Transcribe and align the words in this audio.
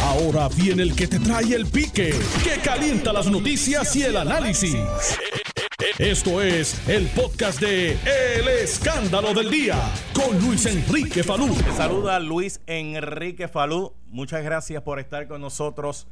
Ahora 0.00 0.48
viene 0.48 0.82
el 0.82 0.94
que 0.94 1.06
te 1.06 1.18
trae 1.18 1.54
el 1.54 1.66
pique, 1.66 2.14
que 2.42 2.60
calienta 2.60 3.12
las 3.12 3.30
noticias 3.30 3.94
y 3.96 4.02
el 4.02 4.16
análisis. 4.16 4.76
Esto 5.98 6.40
es 6.40 6.88
el 6.88 7.06
podcast 7.08 7.60
de 7.60 7.92
El 7.92 8.48
Escándalo 8.48 9.34
del 9.34 9.50
Día 9.50 9.76
con 10.14 10.38
Luis 10.40 10.64
Enrique 10.66 11.22
Falú. 11.22 11.54
Saluda 11.76 12.18
Luis 12.18 12.60
Enrique 12.66 13.48
Falú. 13.48 13.94
Muchas 14.06 14.42
gracias 14.42 14.82
por 14.82 14.98
estar 14.98 15.28
con 15.28 15.40
nosotros 15.40 16.06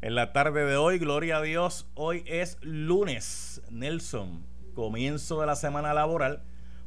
en 0.00 0.14
la 0.14 0.32
tarde 0.32 0.64
de 0.64 0.76
hoy. 0.76 0.98
Gloria 0.98 1.38
a 1.38 1.42
Dios. 1.42 1.86
Hoy 1.94 2.24
es 2.26 2.58
lunes, 2.62 3.60
Nelson, 3.70 4.46
comienzo 4.74 5.40
de 5.40 5.46
la 5.46 5.56
semana 5.56 5.92
laboral 5.94 6.42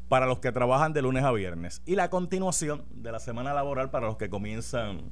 para 0.10 0.26
los 0.26 0.40
que 0.40 0.52
trabajan 0.52 0.94
de 0.94 1.02
lunes 1.02 1.24
a 1.24 1.32
viernes 1.32 1.82
y 1.86 1.96
la 1.96 2.10
continuación 2.10 2.86
de 2.92 3.12
la 3.12 3.20
semana 3.20 3.54
laboral 3.54 3.92
para 3.92 4.08
los 4.08 4.18
que 4.18 4.30
comienzan 4.30 5.12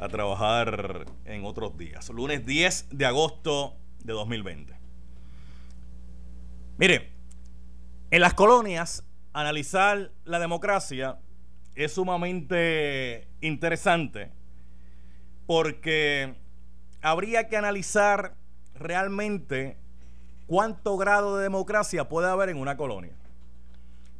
a 0.00 0.08
trabajar 0.08 1.04
en 1.26 1.44
otros 1.44 1.76
días. 1.76 2.08
Lunes 2.08 2.46
10 2.46 2.86
de 2.90 3.04
agosto 3.04 3.76
de 4.02 4.14
2020. 4.14 4.74
Mire, 6.78 7.12
en 8.10 8.20
las 8.22 8.32
colonias, 8.32 9.04
analizar 9.34 10.10
la 10.24 10.38
democracia 10.38 11.18
es 11.74 11.92
sumamente 11.92 13.28
interesante 13.42 14.32
porque 15.46 16.34
habría 17.02 17.48
que 17.48 17.58
analizar 17.58 18.36
realmente 18.74 19.76
cuánto 20.46 20.96
grado 20.96 21.36
de 21.36 21.42
democracia 21.42 22.08
puede 22.08 22.30
haber 22.30 22.48
en 22.48 22.56
una 22.56 22.78
colonia. 22.78 23.12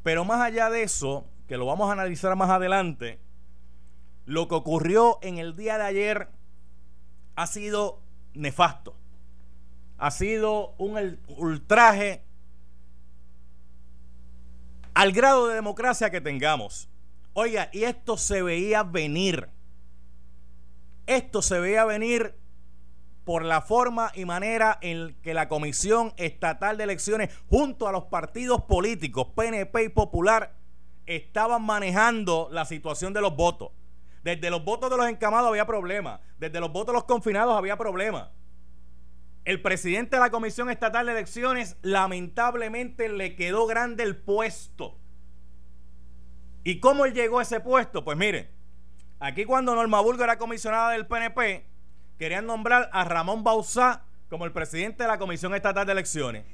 Pero 0.03 0.27
más 0.27 0.43
allá 0.43 0.69
de 0.69 0.83
eso, 0.83 1.27
que 1.49 1.57
lo 1.57 1.65
vamos 1.65 1.89
a 1.89 1.93
analizar 1.93 2.37
más 2.37 2.51
adelante, 2.51 3.19
lo 4.31 4.47
que 4.47 4.55
ocurrió 4.55 5.19
en 5.23 5.39
el 5.39 5.57
día 5.57 5.77
de 5.77 5.83
ayer 5.83 6.29
ha 7.35 7.49
sido 7.49 8.01
nefasto. 8.33 8.95
Ha 9.99 10.13
sido 10.13 10.77
un 10.79 11.19
ultraje 11.37 12.23
al 14.95 15.11
grado 15.11 15.49
de 15.49 15.57
democracia 15.57 16.11
que 16.11 16.21
tengamos. 16.21 16.89
Oiga, 17.33 17.71
y 17.73 17.83
esto 17.83 18.17
se 18.17 18.41
veía 18.41 18.85
venir. 18.85 19.49
Esto 21.07 21.43
se 21.43 21.59
veía 21.59 21.85
venir 21.85 22.37
por 23.25 23.45
la 23.45 23.61
forma 23.61 24.13
y 24.15 24.27
manera 24.27 24.79
en 24.81 25.17
que 25.23 25.35
la 25.35 25.49
Comisión 25.49 26.15
Estatal 26.17 26.77
de 26.77 26.85
Elecciones, 26.85 27.37
junto 27.49 27.89
a 27.89 27.93
los 27.93 28.05
partidos 28.05 28.63
políticos, 28.63 29.27
PNP 29.35 29.83
y 29.83 29.89
Popular, 29.89 30.55
estaban 31.07 31.63
manejando 31.63 32.49
la 32.53 32.65
situación 32.65 33.13
de 33.13 33.23
los 33.23 33.35
votos. 33.35 33.73
Desde 34.23 34.51
los 34.51 34.65
votos 34.65 34.91
de 34.91 34.97
los 34.97 35.09
encamados 35.09 35.49
había 35.49 35.67
problemas. 35.67 36.21
Desde 36.39 36.61
los 36.61 36.71
votos 36.71 36.89
de 36.89 36.93
los 36.95 37.05
confinados 37.05 37.57
había 37.57 37.77
problemas. 37.77 38.29
El 39.45 39.63
presidente 39.63 40.17
de 40.17 40.21
la 40.21 40.31
Comisión 40.31 40.71
Estatal 40.71 41.07
de 41.07 41.13
Elecciones 41.13 41.77
lamentablemente 41.83 43.09
le 43.09 43.35
quedó 43.37 43.67
grande 43.67 44.03
el 44.03 44.17
puesto. 44.17 44.99
¿Y 46.63 46.79
cómo 46.81 47.07
él 47.07 47.15
llegó 47.15 47.39
a 47.39 47.43
ese 47.43 47.61
puesto? 47.61 48.05
Pues 48.05 48.19
mire, 48.19 48.51
aquí 49.19 49.47
cuando 49.47 49.75
Norma 49.75 50.01
Burgo 50.01 50.23
era 50.23 50.37
comisionada 50.37 50.91
del 50.91 51.07
PNP, 51.07 51.67
querían 52.19 52.45
nombrar 52.45 52.91
a 52.93 53.05
Ramón 53.05 53.43
Bauzá 53.43 54.05
como 54.29 54.45
el 54.45 54.53
presidente 54.53 55.05
de 55.05 55.09
la 55.09 55.19
Comisión 55.19 55.55
Estatal 55.55 55.87
de 55.87 55.93
Elecciones. 55.93 56.45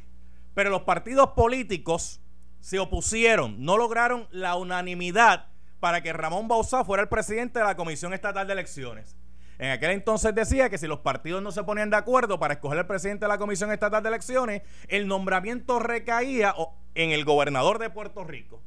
Pero 0.55 0.71
los 0.71 0.83
partidos 0.83 1.31
políticos 1.31 2.21
se 2.61 2.79
opusieron, 2.79 3.65
no 3.65 3.77
lograron 3.77 4.29
la 4.31 4.55
unanimidad 4.55 5.49
para 5.81 6.03
que 6.03 6.13
Ramón 6.13 6.49
Bauzá 6.49 6.85
fuera 6.85 7.03
el 7.03 7.09
presidente 7.09 7.59
de 7.59 7.65
la 7.65 7.77
Comisión 7.77 8.13
Estatal 8.13 8.47
de 8.47 8.53
Elecciones. 8.53 9.17
En 9.59 9.71
aquel 9.71 9.93
entonces 9.93 10.35
decía 10.35 10.69
que 10.69 10.79
si 10.79 10.87
los 10.87 11.01
partidos 11.01 11.43
no 11.43 11.51
se 11.51 11.63
ponían 11.63 11.89
de 11.89 11.97
acuerdo 11.97 12.39
para 12.39 12.55
escoger 12.55 12.79
el 12.79 12.87
presidente 12.87 13.25
de 13.25 13.29
la 13.29 13.39
Comisión 13.39 13.73
Estatal 13.73 14.03
de 14.03 14.09
Elecciones, 14.09 14.63
el 14.89 15.09
nombramiento 15.09 15.79
recaía 15.79 16.55
en 16.95 17.11
el 17.11 17.25
gobernador 17.25 17.79
de 17.79 17.89
Puerto 17.89 18.25
Rico. 18.25 18.63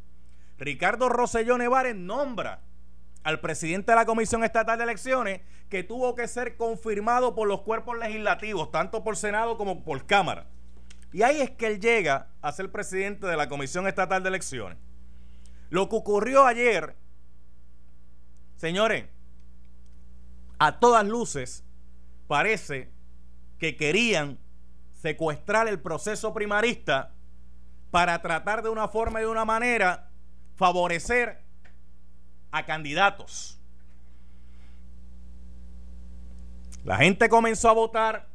Ricardo 0.57 1.07
Rosselló 1.09 1.57
Nevares 1.57 1.95
nombra 1.95 2.61
al 3.23 3.39
presidente 3.39 3.91
de 3.91 3.97
la 3.97 4.05
Comisión 4.05 4.43
Estatal 4.43 4.77
de 4.77 4.83
Elecciones 4.83 5.41
que 5.69 5.83
tuvo 5.83 6.15
que 6.15 6.27
ser 6.27 6.57
confirmado 6.57 7.35
por 7.35 7.47
los 7.47 7.61
cuerpos 7.61 7.97
legislativos, 7.97 8.71
tanto 8.71 9.03
por 9.03 9.15
Senado 9.15 9.57
como 9.57 9.83
por 9.83 10.05
Cámara. 10.07 10.47
Y 11.11 11.21
ahí 11.21 11.41
es 11.41 11.51
que 11.51 11.67
él 11.67 11.79
llega 11.79 12.27
a 12.41 12.51
ser 12.51 12.71
presidente 12.71 13.27
de 13.27 13.37
la 13.37 13.47
Comisión 13.47 13.87
Estatal 13.87 14.23
de 14.23 14.29
Elecciones. 14.29 14.77
Lo 15.69 15.87
que 15.89 15.95
ocurrió 15.95 16.45
ayer, 16.45 16.95
señores, 18.59 19.05
a 20.59 20.79
todas 20.79 21.07
luces, 21.07 21.63
parece 22.27 22.91
que 23.57 23.75
querían 23.77 24.37
secuestrar 25.01 25.67
el 25.67 25.79
proceso 25.79 26.33
primarista 26.33 27.13
para 27.89 28.21
tratar 28.21 28.61
de 28.61 28.69
una 28.69 28.87
forma 28.87 29.19
y 29.19 29.23
de 29.23 29.29
una 29.29 29.45
manera 29.45 30.09
favorecer 30.55 31.41
a 32.51 32.65
candidatos. 32.65 33.57
La 36.83 36.97
gente 36.97 37.29
comenzó 37.29 37.69
a 37.69 37.73
votar, 37.73 38.27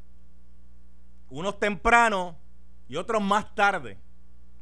unos 1.28 1.58
temprano 1.58 2.36
y 2.88 2.96
otros 2.96 3.22
más 3.22 3.54
tarde. 3.54 3.98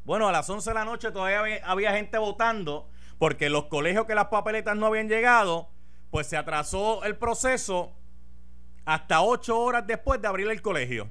Bueno, 0.04 0.28
a 0.28 0.32
las 0.32 0.48
11 0.50 0.70
de 0.70 0.74
la 0.74 0.84
noche 0.84 1.12
todavía 1.12 1.60
había, 1.64 1.92
gente 1.92 2.18
votando 2.18 2.88
porque 3.22 3.49
los 3.49 3.66
colegios 3.66 4.06
que 4.06 4.16
las 4.16 4.27
papeletas 4.27 4.75
no 4.77 4.87
habían 4.87 5.09
llegado, 5.09 5.69
pues 6.10 6.27
se 6.27 6.37
atrasó 6.37 7.05
el 7.05 7.15
proceso 7.15 7.93
hasta 8.84 9.22
8 9.22 9.60
horas 9.60 9.87
después 9.87 10.21
de 10.21 10.27
abrir 10.27 10.50
el 10.50 10.60
colegio. 10.60 11.05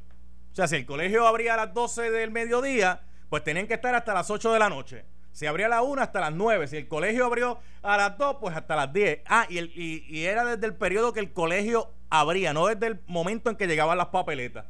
O 0.51 0.53
sea, 0.53 0.67
si 0.67 0.75
el 0.75 0.85
colegio 0.85 1.25
abría 1.25 1.53
a 1.53 1.57
las 1.57 1.73
12 1.73 2.11
del 2.11 2.29
mediodía, 2.31 2.99
pues 3.29 3.45
tenían 3.45 3.65
que 3.65 3.75
estar 3.75 3.95
hasta 3.95 4.13
las 4.13 4.29
8 4.29 4.51
de 4.51 4.59
la 4.59 4.67
noche. 4.67 5.05
Si 5.31 5.45
abría 5.45 5.67
a 5.67 5.69
las 5.69 5.83
1 5.83 6.01
hasta 6.01 6.19
las 6.19 6.33
9. 6.33 6.67
Si 6.67 6.75
el 6.75 6.89
colegio 6.89 7.25
abrió 7.25 7.59
a 7.81 7.95
las 7.95 8.17
2, 8.17 8.39
pues 8.41 8.57
hasta 8.57 8.75
las 8.75 8.91
10. 8.91 9.21
Ah, 9.27 9.45
y, 9.49 10.03
y 10.09 10.25
era 10.25 10.43
desde 10.43 10.65
el 10.65 10.75
periodo 10.75 11.13
que 11.13 11.21
el 11.21 11.31
colegio 11.31 11.93
abría, 12.09 12.51
no 12.51 12.67
desde 12.67 12.87
el 12.87 12.99
momento 13.07 13.49
en 13.49 13.55
que 13.55 13.67
llegaban 13.67 13.97
las 13.97 14.07
papeletas. 14.07 14.65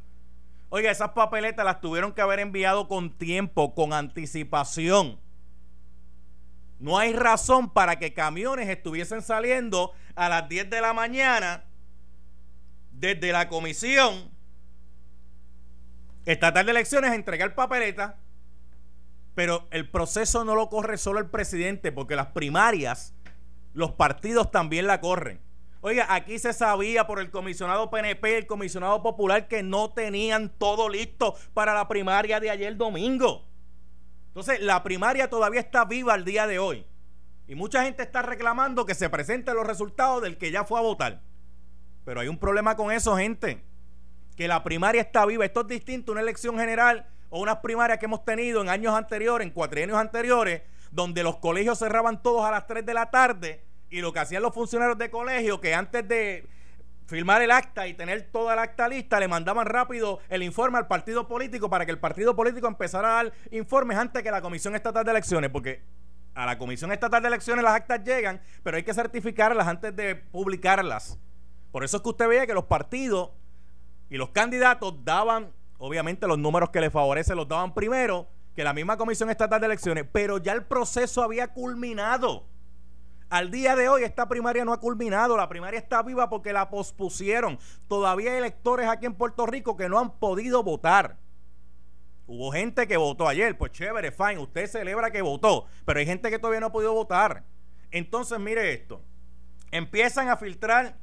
Oiga, 0.68 0.92
esas 0.92 1.10
papeletas 1.10 1.64
las 1.64 1.80
tuvieron 1.80 2.12
que 2.12 2.22
haber 2.22 2.38
enviado 2.38 2.86
con 2.86 3.10
tiempo, 3.10 3.74
con 3.74 3.92
anticipación. 3.94 5.18
No 6.82 6.98
hay 6.98 7.12
razón 7.12 7.70
para 7.70 8.00
que 8.00 8.12
camiones 8.12 8.68
estuviesen 8.68 9.22
saliendo 9.22 9.92
a 10.16 10.28
las 10.28 10.48
10 10.48 10.68
de 10.68 10.80
la 10.80 10.92
mañana 10.92 11.62
desde 12.90 13.30
la 13.30 13.48
comisión 13.48 14.32
estatal 16.24 16.66
de 16.66 16.72
elecciones 16.72 17.12
a 17.12 17.14
entregar 17.14 17.54
papeletas. 17.54 18.14
Pero 19.36 19.68
el 19.70 19.88
proceso 19.88 20.44
no 20.44 20.56
lo 20.56 20.68
corre 20.70 20.98
solo 20.98 21.20
el 21.20 21.30
presidente, 21.30 21.92
porque 21.92 22.16
las 22.16 22.26
primarias, 22.26 23.14
los 23.74 23.92
partidos 23.92 24.50
también 24.50 24.88
la 24.88 25.00
corren. 25.00 25.40
Oiga, 25.82 26.12
aquí 26.12 26.40
se 26.40 26.52
sabía 26.52 27.06
por 27.06 27.20
el 27.20 27.30
comisionado 27.30 27.90
PNP, 27.90 28.38
el 28.38 28.46
comisionado 28.48 29.04
popular, 29.04 29.46
que 29.46 29.62
no 29.62 29.92
tenían 29.92 30.48
todo 30.58 30.88
listo 30.88 31.36
para 31.54 31.74
la 31.74 31.86
primaria 31.86 32.40
de 32.40 32.50
ayer 32.50 32.76
domingo. 32.76 33.51
Entonces, 34.32 34.60
la 34.60 34.82
primaria 34.82 35.28
todavía 35.28 35.60
está 35.60 35.84
viva 35.84 36.14
al 36.14 36.24
día 36.24 36.46
de 36.46 36.58
hoy. 36.58 36.86
Y 37.46 37.54
mucha 37.54 37.84
gente 37.84 38.02
está 38.02 38.22
reclamando 38.22 38.86
que 38.86 38.94
se 38.94 39.10
presenten 39.10 39.54
los 39.54 39.66
resultados 39.66 40.22
del 40.22 40.38
que 40.38 40.50
ya 40.50 40.64
fue 40.64 40.78
a 40.78 40.82
votar. 40.82 41.20
Pero 42.06 42.20
hay 42.20 42.28
un 42.28 42.38
problema 42.38 42.74
con 42.74 42.90
eso, 42.90 43.14
gente. 43.16 43.62
Que 44.34 44.48
la 44.48 44.64
primaria 44.64 45.02
está 45.02 45.26
viva. 45.26 45.44
Esto 45.44 45.60
es 45.60 45.66
distinto 45.66 46.12
a 46.12 46.14
una 46.14 46.22
elección 46.22 46.56
general 46.58 47.06
o 47.28 47.40
unas 47.40 47.56
primarias 47.58 47.98
que 47.98 48.06
hemos 48.06 48.24
tenido 48.24 48.62
en 48.62 48.70
años 48.70 48.94
anteriores, 48.94 49.46
en 49.46 49.52
cuatrienios 49.52 49.98
anteriores, 49.98 50.62
donde 50.90 51.22
los 51.22 51.36
colegios 51.36 51.78
cerraban 51.78 52.22
todos 52.22 52.44
a 52.44 52.50
las 52.50 52.66
3 52.66 52.86
de 52.86 52.94
la 52.94 53.10
tarde 53.10 53.64
y 53.90 54.00
lo 54.00 54.14
que 54.14 54.20
hacían 54.20 54.42
los 54.42 54.54
funcionarios 54.54 54.96
de 54.96 55.10
colegio, 55.10 55.60
que 55.60 55.74
antes 55.74 56.08
de 56.08 56.46
firmar 57.12 57.42
el 57.42 57.50
acta 57.50 57.86
y 57.86 57.92
tener 57.92 58.22
toda 58.32 58.56
la 58.56 58.62
acta 58.62 58.88
lista, 58.88 59.20
le 59.20 59.28
mandaban 59.28 59.66
rápido 59.66 60.20
el 60.30 60.42
informe 60.42 60.78
al 60.78 60.86
partido 60.86 61.28
político 61.28 61.68
para 61.68 61.84
que 61.84 61.92
el 61.92 61.98
partido 61.98 62.34
político 62.34 62.66
empezara 62.66 63.20
a 63.20 63.24
dar 63.24 63.32
informes 63.50 63.98
antes 63.98 64.22
que 64.22 64.30
la 64.30 64.40
Comisión 64.40 64.74
Estatal 64.74 65.04
de 65.04 65.10
Elecciones, 65.10 65.50
porque 65.50 65.82
a 66.34 66.46
la 66.46 66.56
Comisión 66.56 66.90
Estatal 66.90 67.20
de 67.20 67.28
Elecciones 67.28 67.62
las 67.62 67.74
actas 67.74 68.02
llegan, 68.02 68.40
pero 68.62 68.78
hay 68.78 68.82
que 68.82 68.94
certificarlas 68.94 69.68
antes 69.68 69.94
de 69.94 70.14
publicarlas. 70.14 71.18
Por 71.70 71.84
eso 71.84 71.98
es 71.98 72.02
que 72.02 72.08
usted 72.08 72.28
veía 72.28 72.46
que 72.46 72.54
los 72.54 72.64
partidos 72.64 73.28
y 74.08 74.16
los 74.16 74.30
candidatos 74.30 75.04
daban, 75.04 75.52
obviamente 75.76 76.26
los 76.26 76.38
números 76.38 76.70
que 76.70 76.80
les 76.80 76.90
favorecen 76.90 77.36
los 77.36 77.46
daban 77.46 77.74
primero 77.74 78.26
que 78.56 78.64
la 78.64 78.72
misma 78.72 78.96
Comisión 78.96 79.28
Estatal 79.28 79.60
de 79.60 79.66
Elecciones, 79.66 80.06
pero 80.10 80.38
ya 80.38 80.54
el 80.54 80.64
proceso 80.64 81.22
había 81.22 81.48
culminado. 81.48 82.46
Al 83.32 83.50
día 83.50 83.74
de 83.76 83.88
hoy 83.88 84.04
esta 84.04 84.28
primaria 84.28 84.62
no 84.62 84.74
ha 84.74 84.78
culminado, 84.78 85.38
la 85.38 85.48
primaria 85.48 85.80
está 85.80 86.02
viva 86.02 86.28
porque 86.28 86.52
la 86.52 86.68
pospusieron. 86.68 87.58
Todavía 87.88 88.32
hay 88.32 88.36
electores 88.36 88.86
aquí 88.86 89.06
en 89.06 89.14
Puerto 89.14 89.46
Rico 89.46 89.74
que 89.74 89.88
no 89.88 89.98
han 89.98 90.18
podido 90.18 90.62
votar. 90.62 91.16
Hubo 92.26 92.52
gente 92.52 92.86
que 92.86 92.98
votó 92.98 93.26
ayer, 93.26 93.56
pues 93.56 93.72
chévere, 93.72 94.12
fine, 94.12 94.36
usted 94.36 94.66
celebra 94.66 95.10
que 95.10 95.22
votó, 95.22 95.64
pero 95.86 95.98
hay 95.98 96.04
gente 96.04 96.28
que 96.28 96.38
todavía 96.38 96.60
no 96.60 96.66
ha 96.66 96.72
podido 96.72 96.92
votar. 96.92 97.42
Entonces, 97.90 98.38
mire 98.38 98.74
esto, 98.74 99.00
empiezan 99.70 100.28
a 100.28 100.36
filtrar 100.36 100.98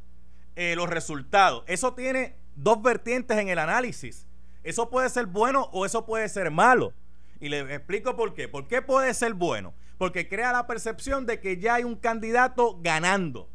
eh, 0.56 0.76
los 0.76 0.88
resultados. 0.88 1.64
Eso 1.66 1.96
tiene 1.96 2.36
dos 2.56 2.80
vertientes 2.84 3.40
en 3.40 3.50
el 3.50 3.58
análisis. 3.58 4.28
Eso 4.62 4.92
puede 4.92 5.10
ser 5.10 5.26
bueno 5.26 5.68
o 5.72 5.84
eso 5.84 6.06
puede 6.06 6.30
ser 6.30 6.52
malo. 6.52 6.94
Y 7.40 7.50
les 7.50 7.68
explico 7.72 8.16
por 8.16 8.36
qué. 8.36 8.48
¿Por 8.48 8.68
qué 8.68 8.84
puede 8.84 9.16
ser 9.16 9.34
bueno? 9.34 9.74
Porque 10.00 10.28
crea 10.28 10.52
la 10.52 10.66
percepción 10.66 11.28
de 11.28 11.40
que 11.40 11.58
ya 11.58 11.76
hay 11.76 11.84
un 11.84 11.98
candidato 11.98 12.80
ganando. 12.82 13.50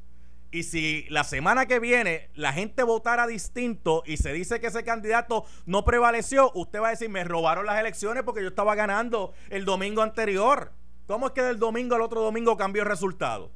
Y 0.52 0.62
si 0.62 1.05
la 1.08 1.25
semana 1.25 1.67
que 1.67 1.81
viene 1.81 2.31
la 2.35 2.52
gente 2.52 2.85
votara 2.85 3.26
distinto 3.26 4.05
y 4.06 4.19
se 4.19 4.32
dice 4.32 4.61
que 4.61 4.69
ese 4.69 4.85
candidato 4.85 5.44
no 5.67 5.85
prevaleció, 5.85 6.52
usted 6.55 6.81
va 6.81 6.87
a 6.87 6.91
decir, 6.91 7.08
me 7.08 7.25
robaron 7.25 7.67
las 7.67 7.81
elecciones 7.81 8.23
porque 8.23 8.43
yo 8.43 8.49
estaba 8.50 8.76
ganando 8.76 9.32
el 9.50 9.64
domingo 9.64 10.02
anterior. 10.02 10.73
¿Cómo 11.08 11.26
es 11.26 11.32
que 11.32 11.43
del 11.43 11.58
domingo 11.58 11.96
al 11.96 12.02
otro 12.02 12.20
domingo 12.20 12.56
cambió 12.56 12.82
el 12.82 12.88
resultado? 12.88 13.50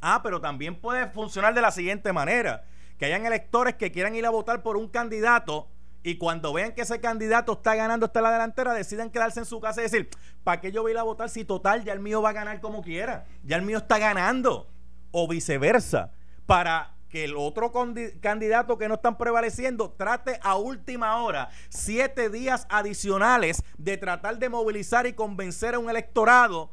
Ah, 0.00 0.20
pero 0.22 0.40
también 0.40 0.80
puede 0.80 1.06
funcionar 1.10 1.54
de 1.54 1.60
la 1.60 1.70
siguiente 1.70 2.12
manera. 2.12 2.64
Que 2.98 3.04
hayan 3.04 3.24
electores 3.24 3.76
que 3.76 3.92
quieran 3.92 4.16
ir 4.16 4.26
a 4.26 4.30
votar 4.30 4.64
por 4.64 4.76
un 4.76 4.88
candidato 4.88 5.68
y 6.06 6.18
cuando 6.18 6.52
vean 6.52 6.70
que 6.70 6.82
ese 6.82 7.00
candidato 7.00 7.54
está 7.54 7.74
ganando, 7.74 8.08
en 8.14 8.22
la 8.22 8.30
delantera, 8.30 8.72
deciden 8.72 9.10
quedarse 9.10 9.40
en 9.40 9.44
su 9.44 9.58
casa 9.58 9.80
y 9.80 9.90
decir, 9.90 10.08
¿para 10.44 10.60
qué 10.60 10.70
yo 10.70 10.82
voy 10.82 10.90
a 10.90 10.94
ir 10.94 10.98
a 10.98 11.02
votar 11.02 11.28
si 11.28 11.44
total 11.44 11.82
ya 11.82 11.92
el 11.92 11.98
mío 11.98 12.22
va 12.22 12.28
a 12.28 12.32
ganar 12.32 12.60
como 12.60 12.80
quiera? 12.80 13.26
Ya 13.42 13.56
el 13.56 13.62
mío 13.62 13.78
está 13.78 13.98
ganando. 13.98 14.70
O 15.10 15.26
viceversa 15.26 16.12
para 16.46 16.94
que 17.08 17.24
el 17.24 17.34
otro 17.36 17.72
candidato 18.20 18.78
que 18.78 18.86
no 18.86 18.94
están 18.94 19.18
prevaleciendo 19.18 19.90
trate 19.98 20.38
a 20.44 20.54
última 20.54 21.20
hora, 21.24 21.48
siete 21.70 22.30
días 22.30 22.68
adicionales 22.70 23.64
de 23.76 23.96
tratar 23.96 24.38
de 24.38 24.48
movilizar 24.48 25.08
y 25.08 25.12
convencer 25.12 25.74
a 25.74 25.80
un 25.80 25.90
electorado 25.90 26.70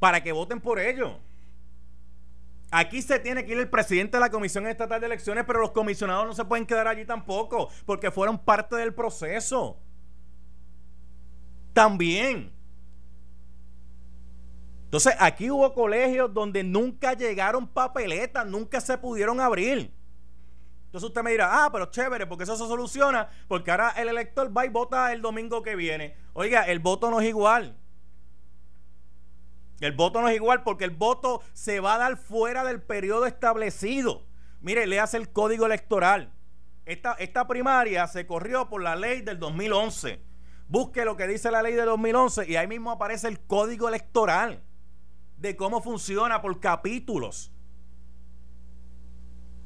para 0.00 0.24
que 0.24 0.32
voten 0.32 0.60
por 0.60 0.80
ello. 0.80 1.20
Aquí 2.76 3.02
se 3.02 3.20
tiene 3.20 3.44
que 3.44 3.52
ir 3.52 3.58
el 3.58 3.70
presidente 3.70 4.16
de 4.16 4.20
la 4.20 4.30
Comisión 4.30 4.66
Estatal 4.66 4.98
de 4.98 5.06
Elecciones, 5.06 5.44
pero 5.46 5.60
los 5.60 5.70
comisionados 5.70 6.26
no 6.26 6.34
se 6.34 6.44
pueden 6.44 6.66
quedar 6.66 6.88
allí 6.88 7.04
tampoco, 7.04 7.68
porque 7.86 8.10
fueron 8.10 8.36
parte 8.36 8.74
del 8.74 8.92
proceso. 8.92 9.78
También 11.72 12.52
entonces, 14.84 15.16
aquí 15.18 15.50
hubo 15.50 15.74
colegios 15.74 16.32
donde 16.32 16.62
nunca 16.62 17.14
llegaron 17.14 17.66
papeletas, 17.66 18.46
nunca 18.46 18.80
se 18.80 18.96
pudieron 18.96 19.40
abrir. 19.40 19.92
Entonces 20.86 21.08
usted 21.08 21.22
me 21.24 21.32
dirá, 21.32 21.64
ah, 21.64 21.70
pero 21.72 21.86
chévere, 21.86 22.28
porque 22.28 22.44
eso 22.44 22.56
se 22.56 22.64
soluciona, 22.64 23.28
porque 23.48 23.72
ahora 23.72 23.90
el 23.96 24.06
elector 24.08 24.56
va 24.56 24.64
y 24.66 24.68
vota 24.68 25.12
el 25.12 25.20
domingo 25.20 25.64
que 25.64 25.74
viene. 25.74 26.16
Oiga, 26.32 26.62
el 26.62 26.78
voto 26.78 27.10
no 27.10 27.20
es 27.20 27.26
igual. 27.26 27.76
El 29.80 29.92
voto 29.92 30.20
no 30.20 30.28
es 30.28 30.36
igual 30.36 30.62
porque 30.62 30.84
el 30.84 30.90
voto 30.90 31.42
se 31.52 31.80
va 31.80 31.94
a 31.94 31.98
dar 31.98 32.16
fuera 32.16 32.64
del 32.64 32.80
periodo 32.80 33.26
establecido. 33.26 34.22
Mire, 34.60 34.86
le 34.86 35.00
hace 35.00 35.16
el 35.16 35.30
código 35.30 35.66
electoral. 35.66 36.32
Esta, 36.86 37.14
esta 37.14 37.46
primaria 37.46 38.06
se 38.06 38.26
corrió 38.26 38.68
por 38.68 38.82
la 38.82 38.96
ley 38.96 39.22
del 39.22 39.38
2011. 39.38 40.20
Busque 40.68 41.04
lo 41.04 41.16
que 41.16 41.26
dice 41.26 41.50
la 41.50 41.62
ley 41.62 41.74
del 41.74 41.86
2011 41.86 42.48
y 42.48 42.56
ahí 42.56 42.66
mismo 42.66 42.90
aparece 42.90 43.28
el 43.28 43.40
código 43.40 43.88
electoral 43.88 44.62
de 45.36 45.56
cómo 45.56 45.82
funciona 45.82 46.40
por 46.40 46.58
capítulos. 46.60 47.50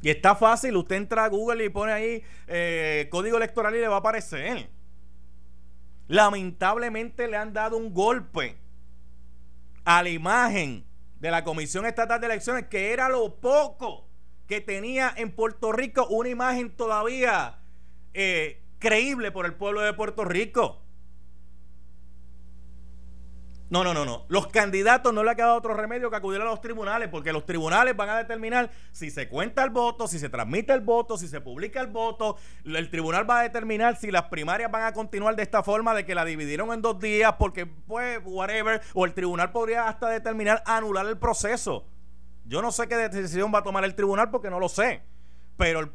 Y 0.01 0.11
está 0.11 0.35
fácil, 0.35 0.77
usted 0.77 0.97
entra 0.97 1.25
a 1.25 1.29
Google 1.29 1.65
y 1.65 1.69
pone 1.69 1.93
ahí 1.93 2.23
eh, 2.47 3.09
código 3.11 3.37
electoral 3.37 3.75
y 3.75 3.81
le 3.81 3.89
va 3.89 3.97
a 3.97 3.99
aparecer. 3.99 4.71
Lamentablemente 6.07 7.29
le 7.29 7.37
han 7.37 7.53
dado 7.53 7.77
un 7.77 7.93
golpe 7.93 8.57
a 9.89 10.03
la 10.03 10.11
imagen 10.11 10.85
de 11.19 11.31
la 11.31 11.45
Comisión 11.45 11.87
Estatal 11.87 12.21
de 12.21 12.27
Elecciones, 12.27 12.67
que 12.67 12.93
era 12.93 13.09
lo 13.09 13.37
poco 13.37 14.07
que 14.47 14.61
tenía 14.61 15.15
en 15.17 15.33
Puerto 15.33 15.73
Rico 15.73 16.07
una 16.09 16.29
imagen 16.29 16.77
todavía 16.77 17.61
eh, 18.13 18.61
creíble 18.79 19.33
por 19.33 19.47
el 19.47 19.55
pueblo 19.55 19.81
de 19.81 19.95
Puerto 19.95 20.27
Rico. 20.27 20.83
No, 23.71 23.85
no, 23.85 23.93
no, 23.93 24.07
no. 24.07 24.25
Los 24.29 24.47
candidatos 24.47 25.13
no 25.13 25.23
le 25.23 25.31
ha 25.31 25.35
quedado 25.35 25.57
otro 25.57 25.75
remedio 25.75 26.09
que 26.09 26.17
acudir 26.17 26.41
a 26.41 26.45
los 26.45 26.61
tribunales, 26.63 27.09
porque 27.11 27.35
los 27.35 27.45
tribunales 27.45 27.95
van 27.95 28.09
a 28.09 28.17
determinar 28.17 28.71
si 28.93 29.11
se 29.11 29.29
cuenta 29.29 29.63
el 29.63 29.71
voto, 29.71 30.09
si 30.09 30.19
se 30.19 30.31
transmite 30.31 30.73
el 30.73 30.81
voto, 30.81 31.19
si 31.19 31.29
se 31.29 31.43
publica 31.43 31.81
el 31.83 31.89
voto. 31.89 32.39
El 32.65 32.91
tribunal 32.91 33.29
va 33.29 33.41
a 33.41 33.43
determinar 33.43 33.97
si 33.97 34.11
las 34.11 34.25
primarias 34.25 34.71
van 34.71 34.85
a 34.85 34.93
continuar 34.93 35.37
de 35.37 35.43
esta 35.43 35.63
forma, 35.63 35.95
de 35.95 36.07
que 36.07 36.15
la 36.15 36.25
dividieron 36.25 36.73
en 36.73 36.81
dos 36.81 36.99
días, 36.99 37.35
porque, 37.39 37.67
pues, 37.67 38.21
whatever. 38.25 38.81
O 38.95 39.05
el 39.05 39.13
tribunal 39.13 39.53
podría 39.53 39.87
hasta 39.87 40.09
determinar 40.09 40.63
anular 40.65 41.07
el 41.07 41.19
proceso. 41.19 41.85
Yo 42.47 42.63
no 42.63 42.73
sé 42.73 42.89
qué 42.89 42.97
decisión 42.97 43.53
va 43.55 43.59
a 43.59 43.63
tomar 43.63 43.85
el 43.85 43.95
tribunal 43.95 44.31
porque 44.31 44.49
no 44.49 44.59
lo 44.59 44.71
sé. 44.71 45.03
Pero 45.59 45.81
el 45.81 45.91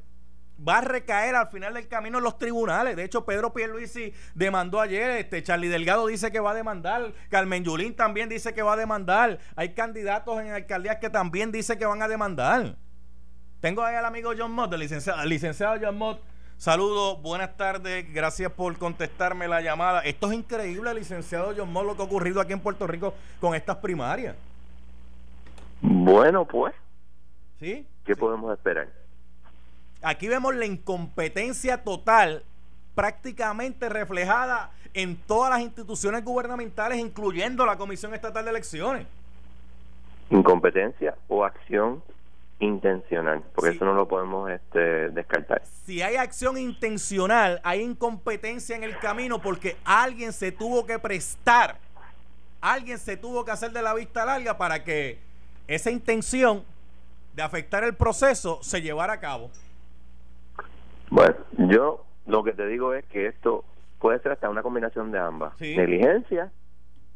va 0.57 0.77
a 0.77 0.81
recaer 0.81 1.35
al 1.35 1.47
final 1.47 1.73
del 1.73 1.87
camino 1.87 2.17
en 2.19 2.23
los 2.23 2.37
tribunales. 2.37 2.95
De 2.95 3.03
hecho, 3.03 3.25
Pedro 3.25 3.53
Pierluisi 3.53 4.13
demandó 4.35 4.79
ayer, 4.79 5.11
este 5.11 5.43
Charlie 5.43 5.67
Delgado 5.67 6.07
dice 6.07 6.31
que 6.31 6.39
va 6.39 6.51
a 6.51 6.55
demandar, 6.55 7.13
Carmen 7.29 7.63
Yulín 7.63 7.95
también 7.95 8.29
dice 8.29 8.53
que 8.53 8.61
va 8.61 8.73
a 8.73 8.77
demandar. 8.77 9.39
Hay 9.55 9.73
candidatos 9.73 10.39
en 10.41 10.51
alcaldías 10.51 10.97
que 10.97 11.09
también 11.09 11.51
dicen 11.51 11.77
que 11.77 11.85
van 11.85 12.01
a 12.01 12.07
demandar. 12.07 12.75
Tengo 13.59 13.83
ahí 13.83 13.95
al 13.95 14.05
amigo 14.05 14.31
John 14.37 14.51
Mott, 14.51 14.73
el 14.73 14.81
licenciado, 14.81 15.23
licenciado 15.25 15.77
John 15.81 15.97
Mott. 15.97 16.21
Saludos, 16.57 17.21
buenas 17.21 17.57
tardes, 17.57 18.05
gracias 18.13 18.51
por 18.51 18.77
contestarme 18.77 19.47
la 19.47 19.61
llamada. 19.61 20.01
Esto 20.01 20.31
es 20.31 20.37
increíble, 20.37 20.93
licenciado 20.93 21.53
John 21.55 21.71
Mott, 21.71 21.85
lo 21.85 21.95
que 21.95 22.01
ha 22.03 22.05
ocurrido 22.05 22.39
aquí 22.39 22.53
en 22.53 22.59
Puerto 22.59 22.87
Rico 22.87 23.13
con 23.39 23.55
estas 23.55 23.77
primarias. 23.77 24.35
Bueno, 25.81 26.45
pues. 26.45 26.73
¿Sí? 27.59 27.85
¿Qué 28.05 28.15
podemos 28.15 28.53
esperar? 28.53 29.02
Aquí 30.03 30.27
vemos 30.27 30.53
la 30.53 30.65
incompetencia 30.65 31.81
total 31.83 32.43
prácticamente 32.93 33.87
reflejada 33.87 34.71
en 34.93 35.15
todas 35.15 35.49
las 35.49 35.61
instituciones 35.61 36.25
gubernamentales, 36.25 36.99
incluyendo 36.99 37.65
la 37.65 37.77
Comisión 37.77 38.13
Estatal 38.13 38.43
de 38.43 38.51
Elecciones. 38.51 39.07
Incompetencia 40.29 41.15
o 41.29 41.45
acción 41.45 42.03
intencional, 42.59 43.41
porque 43.55 43.71
eso 43.71 43.85
no 43.85 43.93
lo 43.93 44.07
podemos 44.07 44.51
este, 44.51 45.09
descartar. 45.09 45.61
Si 45.85 46.01
hay 46.01 46.17
acción 46.17 46.57
intencional, 46.57 47.61
hay 47.63 47.81
incompetencia 47.81 48.75
en 48.75 48.83
el 48.83 48.97
camino 48.99 49.41
porque 49.41 49.77
alguien 49.85 50.33
se 50.33 50.51
tuvo 50.51 50.85
que 50.85 50.99
prestar, 50.99 51.77
alguien 52.59 52.97
se 52.97 53.15
tuvo 53.15 53.45
que 53.45 53.51
hacer 53.51 53.71
de 53.71 53.81
la 53.81 53.93
vista 53.93 54.25
larga 54.25 54.57
para 54.57 54.83
que 54.83 55.19
esa 55.67 55.91
intención 55.91 56.63
de 57.35 57.41
afectar 57.41 57.83
el 57.85 57.95
proceso 57.95 58.59
se 58.61 58.81
llevara 58.81 59.13
a 59.13 59.19
cabo. 59.19 59.49
Bueno, 61.13 61.35
yo 61.69 62.03
lo 62.25 62.43
que 62.43 62.53
te 62.53 62.65
digo 62.65 62.95
es 62.95 63.05
que 63.05 63.27
esto 63.27 63.63
puede 63.99 64.17
ser 64.21 64.31
hasta 64.31 64.49
una 64.49 64.63
combinación 64.63 65.11
de 65.11 65.19
ambas, 65.19 65.53
negligencia 65.61 66.51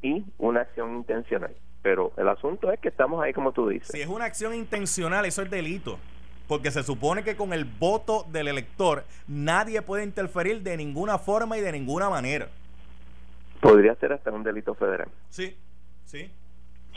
y 0.04 0.24
una 0.38 0.62
acción 0.62 0.98
intencional. 0.98 1.56
Pero 1.82 2.12
el 2.16 2.27
asunto 2.27 2.72
es 2.72 2.80
que 2.80 2.89
estamos 2.89 3.24
ahí 3.24 3.34
como 3.34 3.54
tú 3.54 3.70
dices. 3.70 3.88
Si 3.88 4.00
es 4.00 4.08
una 4.08 4.25
acción 4.25 4.54
intencional, 4.54 5.25
eso 5.25 5.42
es 5.42 5.50
delito. 5.50 5.98
Porque 6.48 6.70
se 6.70 6.84
supone 6.84 7.24
que 7.24 7.36
con 7.36 7.54
el 7.54 7.66
voto 7.66 8.24
del 8.32 8.50
elector 8.50 9.04
nadie 9.27 9.82
puede 9.82 10.04
interferir 10.04 10.62
de 10.62 10.77
ninguna 10.77 11.18
forma 11.18 11.58
y 11.58 11.62
de 11.62 11.72
ninguna 11.72 12.08
manera. 12.08 12.50
Podría 13.62 13.96
ser 13.96 14.13
hasta 14.13 14.30
un 14.30 14.44
delito 14.44 14.75
federal. 14.75 15.08
Sí, 15.30 15.58
sí. 16.06 16.30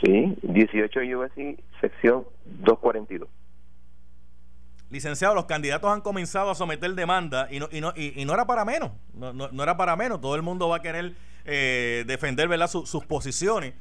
Sí, 0.03 0.37
18 0.43 0.99
USC, 1.17 1.59
sección 1.81 2.27
242. 2.45 3.27
Licenciado, 4.91 5.33
los 5.33 5.45
candidatos 5.45 5.89
han 5.89 6.01
comenzado 6.01 6.51
a 6.51 6.55
someter 6.55 6.93
demanda 6.93 7.47
y 7.49 7.59
no, 7.59 7.69
y 7.71 7.79
no, 7.79 7.93
y, 7.95 8.25
no 8.25 8.33
era 8.33 8.45
para 8.45 8.65
menos, 8.65 8.91
no, 9.13 9.31
no, 9.31 9.63
era 9.63 9.77
para 9.77 9.95
menos, 9.95 10.19
todo 10.19 10.35
el 10.35 10.41
mundo 10.41 10.67
va 10.67 10.77
a 10.77 10.81
querer 10.81 11.13
eh, 11.45 12.03
defender 12.05 12.49
¿verdad? 12.49 12.67
sus 12.67 13.05
posiciones. 13.05 13.73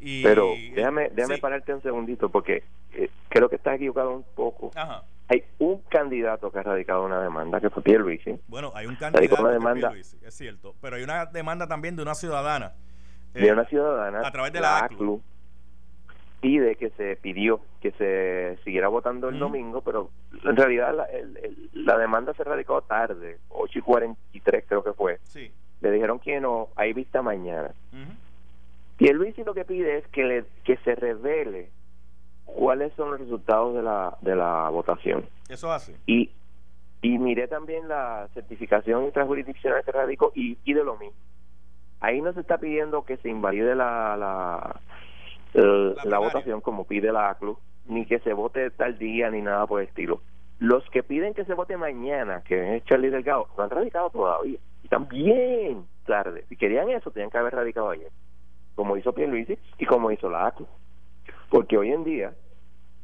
Y, 0.00 0.22
Pero 0.22 0.54
déjame, 0.74 1.10
déjame 1.10 1.36
pararte 1.36 1.74
un 1.74 1.82
segundito 1.82 2.30
porque 2.30 2.64
eh, 2.94 3.10
creo 3.28 3.50
que 3.50 3.56
estás 3.56 3.76
equivocado 3.76 4.10
un 4.16 4.24
poco. 4.34 4.70
Hay 5.28 5.44
un 5.58 5.82
candidato 5.82 6.50
que 6.50 6.58
ha 6.58 6.62
radicado 6.62 7.04
una 7.04 7.22
demanda, 7.22 7.60
que 7.60 7.68
fue 7.68 7.82
Pierre 7.82 8.02
Luisi. 8.02 8.34
Bueno, 8.48 8.72
hay 8.74 8.86
un 8.86 8.96
candidato 8.96 9.42
una 9.42 9.52
demanda, 9.52 9.92
es 9.94 10.34
cierto, 10.34 10.74
pero 10.80 10.96
hay 10.96 11.02
una 11.02 11.26
demanda 11.26 11.68
también 11.68 11.94
de 11.94 12.02
una 12.02 12.14
ciudadana. 12.14 12.72
de 13.34 13.52
una 13.52 13.66
ciudadana. 13.66 14.26
A 14.26 14.32
través 14.32 14.52
de 14.54 14.60
la, 14.60 14.78
ACLU 14.78 15.22
pide 16.42 16.74
que 16.74 16.90
se 16.90 17.16
pidió 17.16 17.60
que 17.80 17.92
se 17.92 18.58
siguiera 18.64 18.88
votando 18.88 19.28
el 19.28 19.38
domingo, 19.38 19.80
pero 19.80 20.10
en 20.44 20.56
realidad 20.56 20.92
la, 20.94 21.06
la 21.72 21.96
demanda 21.96 22.34
se 22.34 22.42
radicó 22.42 22.82
tarde, 22.82 23.38
8 23.48 23.78
y 23.78 23.82
43 23.82 24.64
creo 24.68 24.82
que 24.82 24.92
fue. 24.92 25.20
Sí. 25.22 25.50
Le 25.80 25.90
dijeron 25.92 26.18
que 26.18 26.40
no, 26.40 26.68
hay 26.74 26.92
vista 26.92 27.22
mañana. 27.22 27.70
Y 28.98 29.08
el 29.08 29.16
Luis 29.16 29.38
lo 29.38 29.54
que 29.54 29.64
pide 29.64 29.98
es 29.98 30.06
que, 30.08 30.24
le, 30.24 30.44
que 30.64 30.76
se 30.78 30.96
revele 30.96 31.70
cuáles 32.44 32.92
son 32.94 33.12
los 33.12 33.20
resultados 33.20 33.74
de 33.76 33.82
la, 33.82 34.16
de 34.20 34.34
la 34.34 34.68
votación. 34.68 35.24
Eso 35.48 35.70
hace. 35.70 35.96
Y, 36.06 36.30
y 37.02 37.18
miré 37.18 37.46
también 37.46 37.86
la 37.86 38.28
certificación 38.34 39.04
intrajurisdiccional 39.04 39.84
que 39.84 39.92
radicó 39.92 40.32
y 40.34 40.56
pide 40.56 40.82
lo 40.82 40.96
mismo. 40.96 41.16
Ahí 42.00 42.20
no 42.20 42.32
se 42.32 42.40
está 42.40 42.58
pidiendo 42.58 43.04
que 43.04 43.16
se 43.18 43.28
invalide 43.28 43.76
la, 43.76 44.16
la 44.16 44.80
la, 45.54 46.18
votación 46.18 46.60
como 46.60 46.86
pide 46.86 47.12
la 47.12 47.30
ACLU, 47.30 47.58
ni 47.86 48.06
que 48.06 48.18
se 48.20 48.32
vote 48.32 48.70
tal 48.70 48.98
día, 48.98 49.30
ni 49.30 49.42
nada 49.42 49.66
por 49.66 49.80
el 49.80 49.88
estilo. 49.88 50.20
Los 50.58 50.88
que 50.90 51.02
piden 51.02 51.34
que 51.34 51.44
se 51.44 51.54
vote 51.54 51.76
mañana, 51.76 52.42
que 52.44 52.76
es 52.76 52.84
Charlie 52.84 53.10
Delgado, 53.10 53.48
no 53.56 53.64
han 53.64 53.70
radicado 53.70 54.10
todavía. 54.10 54.58
Están 54.84 55.08
bien 55.08 55.84
tarde. 56.06 56.44
Si 56.48 56.56
querían 56.56 56.88
eso, 56.90 57.10
tenían 57.10 57.30
que 57.30 57.38
haber 57.38 57.54
radicado 57.54 57.90
ayer. 57.90 58.10
Como 58.74 58.96
hizo 58.96 59.12
Pierluisi 59.12 59.58
y 59.78 59.86
como 59.86 60.10
hizo 60.10 60.30
la 60.30 60.46
ACU. 60.46 60.66
Porque 61.50 61.76
hoy 61.76 61.90
en 61.90 62.04
día, 62.04 62.32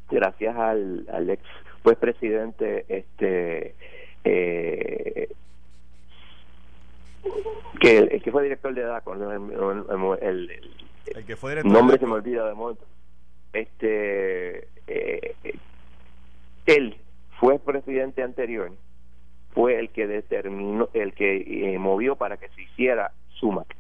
gracias 0.09 0.57
al, 0.57 1.07
al 1.13 1.29
ex 1.31 1.43
pues 1.83 1.97
presidente 1.97 2.85
este 2.89 3.75
eh, 4.25 5.29
que 7.81 8.21
que 8.23 8.33
fue 8.33 8.43
director 8.43 8.75
de 8.75 8.83
DACO 8.83 9.15
el, 9.15 10.13
el, 10.21 10.71
que 11.27 11.37
fue 11.37 11.53
director 11.53 11.73
nombre 11.73 11.99
se 11.99 12.07
me 12.07 12.13
olvida 12.13 12.47
de 12.47 12.55
momento 12.55 12.85
este 13.53 14.69
eh, 14.87 15.35
él 16.67 16.97
fue 17.41 17.59
presidente 17.59 18.23
anterior 18.23 18.73
fue 19.51 19.79
el 19.79 19.91
que 19.91 20.07
determinó 20.07 20.89
el 20.93 21.15
que 21.15 21.75
eh, 21.75 21.79
movió 21.79 22.17
para 22.17 22.37
que 22.37 22.49
se 22.51 22.63
hiciera 22.63 23.13
SUMAC 23.41 23.79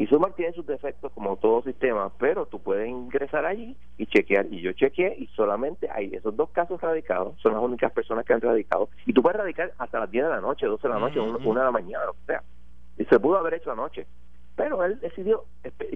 y 0.00 0.06
Sumac 0.06 0.34
tiene 0.34 0.54
sus 0.54 0.66
defectos 0.66 1.12
como 1.12 1.36
todo 1.36 1.62
sistema, 1.62 2.10
pero 2.18 2.46
tú 2.46 2.58
puedes 2.58 2.88
ingresar 2.88 3.44
allí 3.44 3.76
y 3.98 4.06
chequear. 4.06 4.46
Y 4.50 4.62
yo 4.62 4.72
chequeé 4.72 5.14
y 5.18 5.26
solamente 5.36 5.90
hay 5.90 6.14
esos 6.14 6.34
dos 6.34 6.48
casos 6.52 6.80
radicados, 6.80 7.38
son 7.42 7.52
las 7.52 7.62
únicas 7.62 7.92
personas 7.92 8.24
que 8.24 8.32
han 8.32 8.40
radicado. 8.40 8.88
Y 9.04 9.12
tú 9.12 9.20
puedes 9.20 9.36
radicar 9.36 9.74
hasta 9.76 10.00
las 10.00 10.10
10 10.10 10.24
de 10.24 10.30
la 10.30 10.40
noche, 10.40 10.64
12 10.64 10.88
de 10.88 10.94
la 10.94 11.00
noche, 11.00 11.20
1 11.20 11.38
de 11.38 11.64
la 11.66 11.70
mañana, 11.70 12.08
o 12.08 12.16
sea. 12.24 12.42
Y 12.96 13.04
se 13.04 13.20
pudo 13.20 13.36
haber 13.36 13.52
hecho 13.52 13.72
anoche. 13.72 14.06
Pero 14.60 14.84
él 14.84 15.00
decidió, 15.00 15.44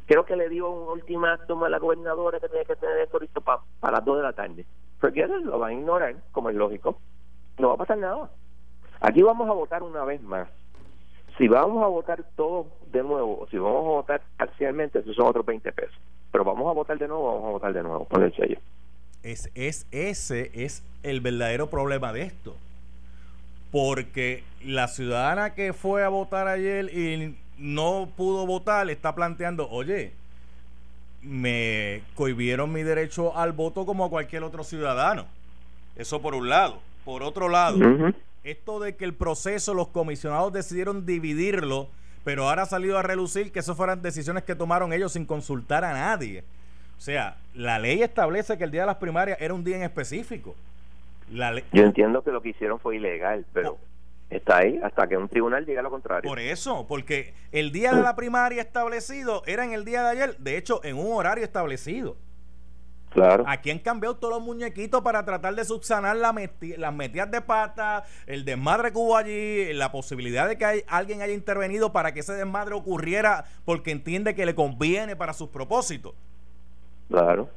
creo 0.06 0.24
que 0.24 0.36
le 0.36 0.48
dio 0.48 0.70
un 0.70 0.88
ultimátum 0.88 1.64
a 1.64 1.68
la 1.68 1.78
gobernadora 1.78 2.40
que 2.40 2.48
tenía 2.48 2.64
que 2.64 2.76
tener 2.76 2.98
esto 2.98 3.18
listo 3.18 3.42
para 3.42 3.60
las 3.92 4.04
2 4.04 4.16
de 4.16 4.22
la 4.22 4.32
tarde. 4.32 4.64
Porque 5.00 5.20
él 5.20 5.42
lo 5.42 5.58
va 5.58 5.66
a 5.66 5.72
ignorar, 5.74 6.16
como 6.32 6.48
es 6.48 6.56
lógico. 6.56 6.98
No 7.58 7.68
va 7.68 7.74
a 7.74 7.78
pasar 7.78 7.98
nada. 7.98 8.30
Aquí 9.00 9.20
vamos 9.20 9.46
a 9.50 9.52
votar 9.52 9.82
una 9.82 10.02
vez 10.04 10.22
más 10.22 10.48
si 11.36 11.48
vamos 11.48 11.82
a 11.82 11.88
votar 11.88 12.24
todo 12.36 12.68
de 12.92 13.02
nuevo, 13.02 13.40
o 13.40 13.48
si 13.48 13.58
vamos 13.58 13.84
a 13.84 13.88
votar 13.88 14.22
parcialmente, 14.36 15.00
esos 15.00 15.16
son 15.16 15.26
otros 15.26 15.44
20 15.44 15.72
pesos. 15.72 15.96
Pero 16.30 16.44
vamos 16.44 16.68
a 16.70 16.72
votar 16.72 16.98
de 16.98 17.08
nuevo, 17.08 17.34
vamos 17.34 17.48
a 17.48 17.52
votar 17.52 17.72
de 17.72 17.82
nuevo, 17.82 18.04
con 18.06 18.22
el 18.22 18.34
sello. 18.34 18.58
Es, 19.22 19.50
es, 19.54 19.86
ese 19.90 20.50
es 20.54 20.84
el 21.02 21.20
verdadero 21.20 21.68
problema 21.68 22.12
de 22.12 22.22
esto. 22.22 22.54
Porque 23.72 24.44
la 24.64 24.86
ciudadana 24.86 25.54
que 25.54 25.72
fue 25.72 26.04
a 26.04 26.08
votar 26.08 26.46
ayer 26.46 26.96
y 26.96 27.36
no 27.58 28.08
pudo 28.16 28.46
votar, 28.46 28.88
está 28.90 29.14
planteando, 29.14 29.68
oye, 29.70 30.12
me 31.22 32.02
cohibieron 32.14 32.72
mi 32.72 32.82
derecho 32.82 33.36
al 33.36 33.52
voto 33.52 33.86
como 33.86 34.04
a 34.04 34.10
cualquier 34.10 34.42
otro 34.42 34.64
ciudadano. 34.64 35.26
Eso 35.96 36.20
por 36.20 36.34
un 36.34 36.48
lado. 36.48 36.80
Por 37.04 37.22
otro 37.22 37.48
lado, 37.48 37.78
esto 38.44 38.80
de 38.80 38.96
que 38.96 39.04
el 39.04 39.14
proceso, 39.14 39.74
los 39.74 39.88
comisionados 39.88 40.52
decidieron 40.52 41.04
dividirlo, 41.04 41.88
pero 42.24 42.48
ahora 42.48 42.62
ha 42.62 42.66
salido 42.66 42.98
a 42.98 43.02
relucir 43.02 43.52
que 43.52 43.60
eso 43.60 43.74
fueran 43.74 44.02
decisiones 44.02 44.44
que 44.44 44.54
tomaron 44.54 44.92
ellos 44.92 45.12
sin 45.12 45.26
consultar 45.26 45.84
a 45.84 45.92
nadie. 45.92 46.44
O 46.96 47.00
sea, 47.00 47.36
la 47.54 47.78
ley 47.78 48.02
establece 48.02 48.56
que 48.56 48.64
el 48.64 48.70
día 48.70 48.82
de 48.82 48.86
las 48.86 48.96
primarias 48.96 49.38
era 49.40 49.52
un 49.52 49.64
día 49.64 49.76
en 49.76 49.82
específico. 49.82 50.54
La 51.30 51.54
Yo 51.72 51.84
entiendo 51.84 52.22
que 52.22 52.30
lo 52.30 52.40
que 52.40 52.50
hicieron 52.50 52.78
fue 52.78 52.96
ilegal, 52.96 53.44
pero 53.52 53.78
está 54.30 54.58
ahí 54.58 54.80
hasta 54.82 55.06
que 55.06 55.16
un 55.16 55.28
tribunal 55.28 55.64
diga 55.64 55.82
lo 55.82 55.90
contrario. 55.90 56.28
Por 56.28 56.38
eso, 56.38 56.86
porque 56.86 57.34
el 57.52 57.72
día 57.72 57.92
de 57.92 58.02
la 58.02 58.16
primaria 58.16 58.62
establecido 58.62 59.42
era 59.46 59.64
en 59.64 59.72
el 59.72 59.84
día 59.84 60.02
de 60.02 60.08
ayer, 60.10 60.38
de 60.38 60.56
hecho, 60.56 60.80
en 60.84 60.96
un 60.96 61.12
horario 61.12 61.44
establecido. 61.44 62.16
Aquí 63.46 63.70
han 63.70 63.78
cambiado 63.78 64.16
todos 64.16 64.34
los 64.34 64.42
muñequitos 64.42 65.02
para 65.02 65.24
tratar 65.24 65.54
de 65.54 65.64
subsanar 65.64 66.16
la 66.16 66.34
las 66.76 66.94
metidas 66.94 67.30
de 67.30 67.40
pata, 67.40 68.04
el 68.26 68.44
desmadre 68.44 68.90
que 68.90 68.98
hubo 68.98 69.16
allí, 69.16 69.72
la 69.72 69.92
posibilidad 69.92 70.48
de 70.48 70.58
que 70.58 70.84
alguien 70.88 71.22
haya 71.22 71.32
intervenido 71.32 71.92
para 71.92 72.12
que 72.12 72.20
ese 72.20 72.32
desmadre 72.32 72.74
ocurriera 72.74 73.44
porque 73.64 73.92
entiende 73.92 74.34
que 74.34 74.46
le 74.46 74.54
conviene 74.54 75.14
para 75.14 75.32
sus 75.32 75.48
propósitos. 75.48 76.14
Claro. 77.08 77.48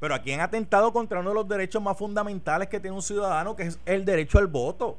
Pero 0.00 0.14
aquí 0.14 0.32
han 0.32 0.40
atentado 0.40 0.92
contra 0.92 1.20
uno 1.20 1.30
de 1.30 1.34
los 1.34 1.48
derechos 1.48 1.82
más 1.82 1.96
fundamentales 1.96 2.68
que 2.68 2.80
tiene 2.80 2.96
un 2.96 3.02
ciudadano, 3.02 3.56
que 3.56 3.64
es 3.64 3.78
el 3.84 4.04
derecho 4.04 4.38
al 4.38 4.46
voto. 4.46 4.98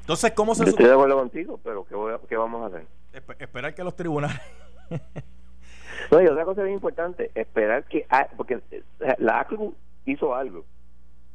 Entonces, 0.00 0.32
¿cómo 0.32 0.54
se... 0.54 0.64
estoy 0.64 0.86
de 0.86 0.92
acuerdo 0.92 1.16
contigo, 1.16 1.60
pero 1.62 1.84
¿qué, 1.84 1.94
qué 2.28 2.36
vamos 2.36 2.62
a 2.62 2.66
hacer? 2.66 2.86
esperar 3.38 3.74
que 3.74 3.84
los 3.84 3.94
tribunales 3.94 4.40
No, 6.10 6.20
y 6.20 6.26
otra 6.26 6.44
cosa 6.44 6.62
bien 6.62 6.74
importante, 6.74 7.30
esperar 7.34 7.84
que, 7.84 8.06
porque 8.36 8.60
eh, 8.70 8.82
la 9.18 9.40
ACLU 9.40 9.74
hizo 10.04 10.34
algo, 10.34 10.64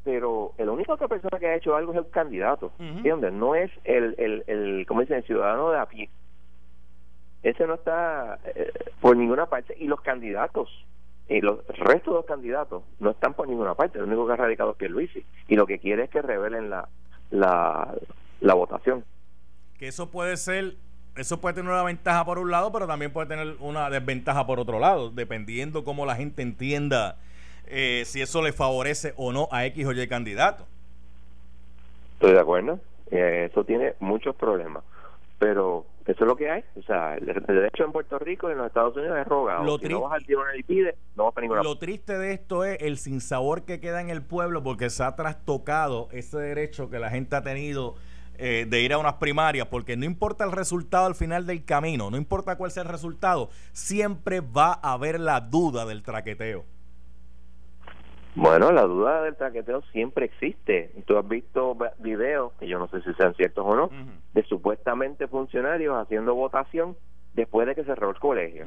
pero 0.03 0.53
la 0.57 0.71
única 0.71 0.93
otra 0.93 1.07
persona 1.07 1.39
que 1.39 1.47
ha 1.47 1.55
hecho 1.55 1.75
algo 1.75 1.93
es 1.93 1.97
el 1.99 2.09
candidato, 2.09 2.71
¿entiendes? 2.77 3.33
No 3.33 3.55
es 3.55 3.71
el, 3.85 4.15
el, 4.17 4.43
el, 4.47 4.85
como 4.87 5.01
dicen, 5.01 5.17
el 5.17 5.23
ciudadano 5.23 5.71
de 5.71 5.79
a 5.79 5.85
pie. 5.85 6.09
Ese 7.43 7.65
no 7.65 7.75
está 7.75 8.39
eh, 8.45 8.71
por 8.99 9.15
ninguna 9.15 9.45
parte, 9.47 9.75
y 9.79 9.87
los 9.87 10.01
candidatos, 10.01 10.69
y 11.29 11.41
los 11.41 11.65
restos 11.67 12.13
de 12.13 12.19
los 12.19 12.25
candidatos 12.25 12.83
no 12.99 13.11
están 13.11 13.33
por 13.33 13.47
ninguna 13.47 13.75
parte, 13.75 13.99
el 13.99 14.05
único 14.05 14.25
que 14.27 14.33
ha 14.33 14.37
radicado 14.37 14.71
es 14.71 14.77
Pierluisi, 14.77 15.25
y 15.47 15.55
lo 15.55 15.65
que 15.65 15.79
quiere 15.79 16.03
es 16.03 16.09
que 16.09 16.21
revelen 16.21 16.69
la, 16.69 16.87
la, 17.31 17.93
la 18.39 18.53
votación. 18.53 19.03
Que 19.77 19.87
eso 19.87 20.09
puede 20.09 20.37
ser 20.37 20.75
eso 21.17 21.41
puede 21.41 21.55
tener 21.55 21.71
una 21.71 21.83
ventaja 21.83 22.23
por 22.25 22.37
un 22.37 22.51
lado, 22.51 22.71
pero 22.71 22.85
también 22.85 23.11
puede 23.11 23.27
tener 23.27 23.55
una 23.59 23.89
desventaja 23.89 24.45
por 24.45 24.59
otro 24.59 24.79
lado, 24.79 25.09
dependiendo 25.09 25.83
cómo 25.83 26.05
la 26.05 26.15
gente 26.15 26.43
entienda 26.43 27.17
eh, 27.65 28.03
si 28.05 28.21
eso 28.21 28.41
le 28.43 28.53
favorece 28.53 29.13
o 29.17 29.33
no 29.33 29.47
a 29.51 29.65
X 29.65 29.85
o 29.87 29.93
Y 29.93 30.07
candidato. 30.07 30.67
Estoy 32.13 32.33
de 32.33 32.39
acuerdo. 32.39 32.79
Eh, 33.09 33.47
eso 33.49 33.63
tiene 33.63 33.95
muchos 33.99 34.35
problemas. 34.35 34.83
Pero 35.39 35.85
eso 36.07 36.23
es 36.23 36.27
lo 36.27 36.37
que 36.37 36.49
hay. 36.49 36.63
O 36.75 36.81
sea, 36.83 37.15
el, 37.15 37.25
derecho 37.25 37.83
en 37.83 37.91
Puerto 37.91 38.17
Rico 38.17 38.47
y 38.49 38.53
en 38.53 38.59
los 38.59 38.67
Estados 38.67 38.95
Unidos 38.95 39.17
es 39.19 39.27
rogado. 39.27 39.63
Lo 39.65 39.77
si 39.77 39.89
no 39.89 40.01
vas 40.01 40.13
al 40.13 40.25
tribunal 40.25 40.57
y 40.57 40.63
pide, 40.63 40.95
no 41.15 41.25
vas 41.25 41.33
para 41.33 41.63
Lo 41.63 41.77
triste 41.77 42.17
de 42.17 42.31
esto 42.31 42.63
es 42.63 42.81
el 42.81 42.97
sinsabor 42.97 43.65
que 43.65 43.81
queda 43.81 43.99
en 43.99 44.09
el 44.09 44.23
pueblo 44.23 44.63
porque 44.63 44.89
se 44.89 45.03
ha 45.03 45.15
trastocado 45.15 46.07
ese 46.11 46.37
derecho 46.37 46.89
que 46.89 46.99
la 46.99 47.09
gente 47.09 47.35
ha 47.35 47.43
tenido 47.43 47.95
eh, 48.37 48.65
de 48.69 48.81
ir 48.81 48.93
a 48.93 48.99
unas 48.99 49.15
primarias, 49.15 49.67
porque 49.67 49.97
no 49.97 50.05
importa 50.05 50.45
el 50.45 50.53
resultado 50.53 51.07
al 51.07 51.15
final 51.15 51.45
del 51.45 51.65
camino, 51.65 52.09
no 52.09 52.17
importa 52.17 52.55
cuál 52.55 52.71
sea 52.71 52.83
el 52.83 52.89
resultado, 52.89 53.49
siempre 53.73 54.39
va 54.39 54.79
a 54.81 54.93
haber 54.93 55.19
la 55.19 55.41
duda 55.41 55.85
del 55.85 56.03
traqueteo. 56.03 56.63
Bueno, 58.37 58.71
la 58.71 58.83
duda 58.83 59.23
del 59.23 59.35
traqueteo 59.35 59.81
siempre 59.91 60.25
existe. 60.25 60.91
Tú 61.05 61.17
has 61.17 61.27
visto 61.27 61.75
videos, 61.97 62.53
que 62.59 62.67
yo 62.67 62.77
no 62.77 62.87
sé 62.89 63.01
si 63.01 63.13
sean 63.15 63.33
ciertos 63.33 63.65
o 63.65 63.75
no, 63.75 63.89
de 64.33 64.43
supuestamente 64.43 65.27
funcionarios 65.27 65.97
haciendo 65.97 66.35
votación 66.35 66.95
después 67.33 67.67
de 67.67 67.75
que 67.75 67.83
cerró 67.83 68.11
el 68.11 68.19
colegio. 68.19 68.65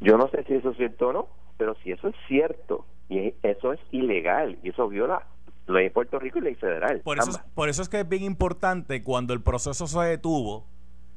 Yo 0.00 0.16
no 0.18 0.28
sé 0.28 0.44
si 0.44 0.54
eso 0.54 0.70
es 0.70 0.76
cierto 0.76 1.08
o 1.08 1.12
no, 1.12 1.28
pero 1.56 1.74
si 1.82 1.92
eso 1.92 2.08
es 2.08 2.14
cierto 2.28 2.84
y 3.08 3.34
eso 3.42 3.72
es 3.72 3.80
ilegal 3.90 4.58
y 4.62 4.68
eso 4.68 4.88
viola 4.88 5.26
ley 5.66 5.84
de 5.84 5.90
Puerto 5.90 6.18
Rico 6.18 6.38
y 6.38 6.42
ley 6.42 6.54
federal. 6.56 7.00
Por 7.00 7.18
eso, 7.18 7.40
por 7.54 7.68
eso 7.68 7.82
es 7.82 7.88
que 7.88 8.00
es 8.00 8.08
bien 8.08 8.24
importante 8.24 9.02
cuando 9.02 9.32
el 9.32 9.42
proceso 9.42 9.86
se 9.86 10.00
detuvo, 10.00 10.66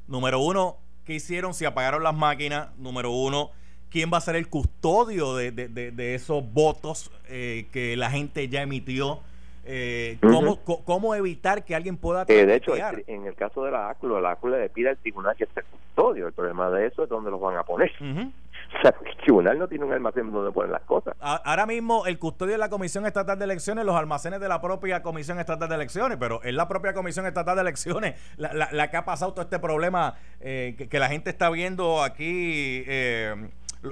número 0.06 0.40
uno, 0.40 0.78
¿qué 1.04 1.14
hicieron? 1.14 1.54
Si 1.54 1.64
apagaron 1.64 2.02
las 2.02 2.14
máquinas, 2.14 2.76
número 2.78 3.10
uno, 3.10 3.50
¿quién 3.94 4.10
va 4.12 4.18
a 4.18 4.20
ser 4.20 4.34
el 4.34 4.48
custodio 4.48 5.36
de, 5.36 5.52
de, 5.52 6.14
esos 6.16 6.52
votos 6.52 7.12
eh, 7.28 7.68
que 7.70 7.96
la 7.96 8.10
gente 8.10 8.48
ya 8.48 8.62
emitió? 8.62 9.20
Eh, 9.64 10.18
¿cómo, 10.20 10.58
¿cómo, 10.64 11.14
evitar 11.14 11.64
que 11.64 11.76
alguien 11.76 11.96
pueda 11.96 12.24
eh, 12.26 12.44
de 12.44 12.56
hecho 12.56 12.74
en 12.76 13.24
el 13.24 13.34
caso 13.34 13.64
de 13.64 13.70
la 13.70 13.88
ACLU 13.90 14.20
la 14.20 14.32
ACLU 14.32 14.50
le 14.50 14.68
pide 14.68 14.90
al 14.90 14.98
tribunal 14.98 15.36
que 15.36 15.44
esté 15.44 15.62
custodio. 15.62 16.26
El 16.26 16.32
problema 16.32 16.68
de 16.70 16.88
eso 16.88 17.04
es 17.04 17.08
donde 17.08 17.30
los 17.30 17.40
van 17.40 17.56
a 17.56 17.62
poner. 17.62 17.92
O 18.76 18.80
sea 18.80 18.92
el 19.06 19.16
tribunal 19.18 19.56
no 19.56 19.68
tiene 19.68 19.84
un 19.84 19.92
almacén 19.92 20.32
donde 20.32 20.50
ponen 20.50 20.72
las 20.72 20.82
cosas. 20.82 21.14
Ahora 21.20 21.64
mismo 21.64 22.06
el 22.06 22.18
custodio 22.18 22.52
de 22.52 22.58
la 22.58 22.70
Comisión 22.70 23.06
Estatal 23.06 23.38
de 23.38 23.44
Elecciones 23.44 23.84
los 23.84 23.94
almacenes 23.94 24.40
de 24.40 24.48
la 24.48 24.60
propia 24.60 25.00
Comisión 25.00 25.38
Estatal 25.38 25.68
de 25.68 25.76
Elecciones 25.76 26.16
pero 26.18 26.42
es 26.42 26.52
la 26.54 26.66
propia 26.66 26.92
Comisión 26.92 27.24
Estatal 27.26 27.54
de 27.54 27.62
Elecciones 27.62 28.20
la, 28.36 28.68
la, 28.72 28.90
que 28.90 28.96
ha 28.96 29.04
pasado 29.04 29.32
todo 29.32 29.42
este 29.42 29.60
problema 29.60 30.16
eh, 30.40 30.88
que, 30.90 30.98
la 30.98 31.08
gente 31.08 31.30
está 31.30 31.50
viendo 31.50 32.02
aquí 32.02 32.82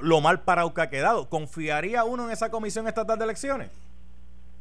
lo 0.00 0.20
mal 0.20 0.40
parado 0.40 0.72
que 0.72 0.80
ha 0.80 0.90
quedado 0.90 1.28
¿confiaría 1.28 2.04
uno 2.04 2.24
en 2.24 2.30
esa 2.30 2.50
Comisión 2.50 2.88
Estatal 2.88 3.18
de 3.18 3.24
Elecciones? 3.24 3.70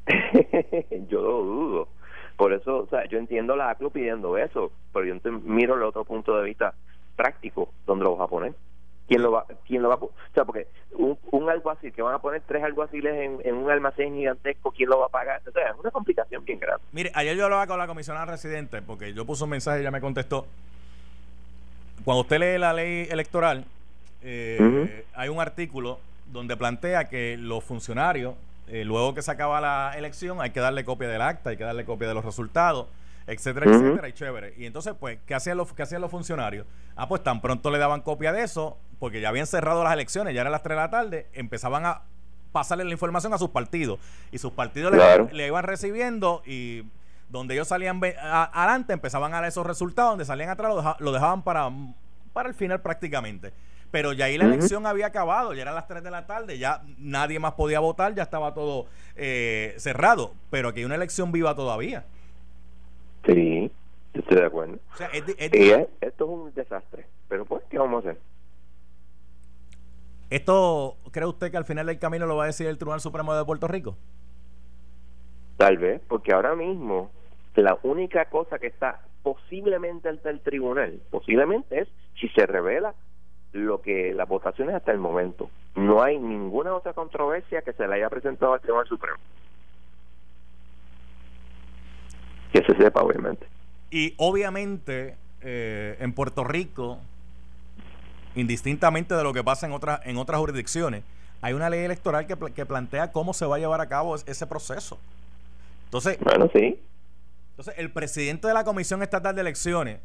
yo 1.10 1.22
lo 1.22 1.44
dudo. 1.44 1.88
Por 2.36 2.54
eso, 2.54 2.80
o 2.80 2.88
sea, 2.88 3.06
yo 3.06 3.20
entiendo 3.20 3.56
la 3.56 3.70
ACLU 3.70 3.92
pidiendo 3.92 4.38
eso, 4.38 4.72
pero 4.92 5.06
yo 5.06 5.32
miro 5.44 5.76
el 5.76 5.84
otro 5.84 6.04
punto 6.06 6.38
de 6.38 6.44
vista 6.44 6.74
práctico, 7.16 7.70
¿dónde 7.86 8.04
lo 8.04 8.16
vas 8.16 8.26
a 8.26 8.30
poner? 8.30 8.56
¿Quién 9.08 9.22
lo 9.22 9.32
va, 9.32 9.46
quién 9.68 9.82
lo 9.82 9.90
va 9.90 9.96
a 9.96 9.98
O 10.00 10.12
sea, 10.34 10.46
porque 10.46 10.68
un, 10.94 11.18
un 11.32 11.50
alguacil 11.50 11.92
que 11.92 12.02
van 12.02 12.16
a 12.16 12.20
poner 12.20 12.42
tres 12.48 12.64
alguaciles 12.64 13.14
en, 13.14 13.40
en, 13.44 13.56
un 13.56 13.70
almacén 13.70 14.16
gigantesco, 14.16 14.72
¿quién 14.72 14.90
lo 14.90 15.00
va 15.00 15.08
a 15.08 15.10
pagar? 15.10 15.42
O 15.48 15.52
sea, 15.52 15.70
es 15.70 15.76
una 15.78 15.92
complicación 15.92 16.44
bien 16.46 16.60
grande. 16.60 16.84
Mire, 16.94 17.12
ayer 17.14 17.36
yo 17.36 17.44
hablaba 17.44 17.68
con 17.68 17.78
la 17.78 17.88
comisionada 17.88 18.26
residente, 18.26 18.82
porque 18.82 19.14
yo 19.14 19.26
puse 19.26 19.44
un 19.44 19.50
mensaje 19.52 19.80
y 19.80 19.82
ella 19.82 19.92
me 19.92 20.02
contestó. 20.02 20.48
Cuando 22.06 22.22
usted 22.22 22.40
lee 22.40 22.58
la 22.58 22.74
ley 22.74 23.08
electoral, 23.12 23.66
eh, 24.22 25.06
hay 25.14 25.30
un 25.30 25.40
artículo 25.40 26.00
donde 26.32 26.56
plantea 26.58 27.10
que 27.10 27.38
los 27.38 27.64
funcionarios, 27.64 28.36
eh, 28.68 28.86
luego 28.86 29.14
que 29.14 29.22
se 29.22 29.32
acaba 29.32 29.60
la 29.60 29.94
elección, 29.98 30.42
hay 30.42 30.52
que 30.52 30.60
darle 30.60 30.86
copia 30.86 31.08
del 31.08 31.22
acta, 31.22 31.50
hay 31.50 31.58
que 31.58 31.64
darle 31.64 31.86
copia 31.86 32.08
de 32.08 32.14
los 32.14 32.24
resultados, 32.24 32.88
etcétera, 33.28 33.70
etcétera, 33.70 34.08
y 34.08 34.14
chévere. 34.14 34.54
Y 34.58 34.66
entonces, 34.66 34.94
pues, 35.00 35.20
¿qué 35.26 35.36
hacían, 35.36 35.58
los, 35.58 35.74
¿qué 35.74 35.84
hacían 35.84 36.02
los 36.02 36.12
funcionarios? 36.12 36.66
Ah, 36.96 37.08
pues 37.08 37.24
tan 37.24 37.42
pronto 37.42 37.70
le 37.70 37.78
daban 37.78 38.02
copia 38.02 38.32
de 38.32 38.44
eso, 38.44 38.78
porque 39.00 39.22
ya 39.22 39.30
habían 39.30 39.48
cerrado 39.48 39.84
las 39.84 39.94
elecciones, 39.94 40.34
ya 40.34 40.42
eran 40.42 40.52
las 40.52 40.64
3 40.64 40.76
de 40.76 40.82
la 40.82 40.90
tarde, 40.90 41.28
empezaban 41.34 41.86
a 41.86 42.02
pasarle 42.52 42.84
la 42.84 42.92
información 42.92 43.34
a 43.34 43.38
sus 43.38 43.50
partidos. 43.50 44.00
Y 44.32 44.38
sus 44.38 44.52
partidos 44.52 44.94
le, 45.32 45.48
iban 45.48 45.64
recibiendo 45.64 46.42
y 46.46 46.84
donde 47.30 47.54
ellos 47.54 47.68
salían 47.68 48.02
adelante 48.04 48.94
empezaban 48.94 49.34
a 49.34 49.38
dar 49.38 49.46
esos 49.46 49.66
resultados, 49.66 50.12
donde 50.12 50.26
salían 50.26 50.50
atrás 50.50 50.98
lo, 51.00 51.12
dejaban 51.12 51.44
para, 51.44 51.70
para 52.34 52.50
el 52.50 52.56
final 52.56 52.82
prácticamente. 52.82 53.54
Pero 53.92 54.14
ya 54.14 54.26
ahí 54.26 54.38
la 54.38 54.46
elección 54.46 54.86
había 54.86 55.08
acabado, 55.08 55.54
ya 55.54 55.64
eran 55.64 55.76
las 55.76 55.88
3 55.88 56.02
de 56.02 56.12
la 56.12 56.26
tarde, 56.26 56.58
ya 56.58 56.82
nadie 56.98 57.40
más 57.40 57.54
podía 57.54 57.82
votar, 57.82 58.16
ya 58.16 58.24
estaba 58.24 58.54
todo 58.54 58.86
eh, 59.18 59.76
cerrado. 59.78 60.34
Pero 60.50 60.70
aquí 60.70 60.80
hay 60.80 60.86
una 60.86 60.96
elección 60.96 61.32
viva 61.32 61.54
todavía. 61.56 62.06
Sí, 63.26 63.70
estoy 64.14 64.38
de 64.38 64.46
acuerdo. 64.46 64.80
esto 65.14 65.92
es 66.02 66.22
un 66.22 66.54
desastre, 66.54 67.06
pero 67.28 67.46
pues, 67.46 67.64
¿qué 67.70 67.78
vamos 67.78 68.06
a 68.06 68.10
hacer? 68.10 68.22
¿Esto 70.30 70.96
cree 71.12 71.28
usted 71.28 71.52
que 71.52 71.58
al 71.58 71.66
final 71.66 71.86
del 71.88 72.00
camino 72.00 72.26
lo 72.26 72.38
va 72.38 72.46
a 72.46 72.48
decir 72.48 72.66
el 72.68 72.78
Tribunal 72.78 73.02
Supremo 73.02 73.36
de 73.36 73.44
Puerto 73.44 73.68
Rico? 73.68 73.98
Tal 75.58 75.78
vez, 75.78 76.02
porque 76.08 76.34
ahora 76.34 76.56
mismo 76.56 77.12
la 77.56 77.78
única 77.84 78.26
cosa 78.26 78.58
que 78.58 78.68
está 78.68 79.02
posiblemente 79.24 80.08
ante 80.08 80.30
el 80.30 80.40
tribunal, 80.40 81.02
posiblemente 81.12 81.82
es 81.82 81.88
si 82.20 82.30
se 82.30 82.46
revela 82.46 82.96
lo 83.54 83.82
que 83.82 84.14
las 84.14 84.28
votaciones 84.28 84.76
hasta 84.76 84.92
el 84.92 84.98
momento. 84.98 85.50
No 85.76 86.02
hay 86.02 86.18
ninguna 86.18 86.74
otra 86.74 86.94
controversia 86.94 87.62
que 87.62 87.74
se 87.74 87.88
le 87.88 87.96
haya 87.96 88.10
presentado 88.10 88.54
al 88.54 88.62
Tribunal 88.62 88.88
Supremo. 88.88 89.18
Que 92.54 92.64
se 92.64 92.76
sepa, 92.76 93.02
obviamente. 93.02 93.46
Y 93.90 94.14
obviamente 94.18 95.16
eh, 95.42 95.98
en 96.00 96.14
Puerto 96.14 96.44
Rico 96.44 97.00
indistintamente 98.36 99.16
de 99.16 99.24
lo 99.24 99.34
que 99.34 99.44
pasa 99.44 99.66
en, 99.66 99.74
otras 99.74 100.02
en 100.06 100.18
otras 100.18 100.40
jurisdicciones, 100.40 101.04
hay 101.42 101.54
una 101.54 101.70
ley 101.70 101.84
electoral 101.84 102.28
que, 102.28 102.38
que, 102.54 102.66
plantea 102.66 103.12
cómo 103.12 103.34
se 103.34 103.46
va 103.46 103.56
a 103.56 103.60
llevar 103.60 103.82
a 103.82 103.88
cabo 103.88 104.16
ese 104.16 104.48
proceso. 104.48 105.00
Entonces, 105.86 106.18
bueno, 106.22 106.50
sí. 106.54 106.80
Entonces, 107.52 107.74
el 107.78 107.92
presidente 107.92 108.48
de 108.48 108.54
la 108.54 108.64
Comisión 108.64 109.02
Estatal 109.02 109.36
de 109.36 109.42
Elecciones, 109.42 110.00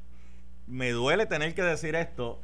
me 0.67 0.91
duele 0.91 1.27
tener 1.27 1.55
que 1.55 1.63
decir 1.63 1.95
esto, 1.95 2.39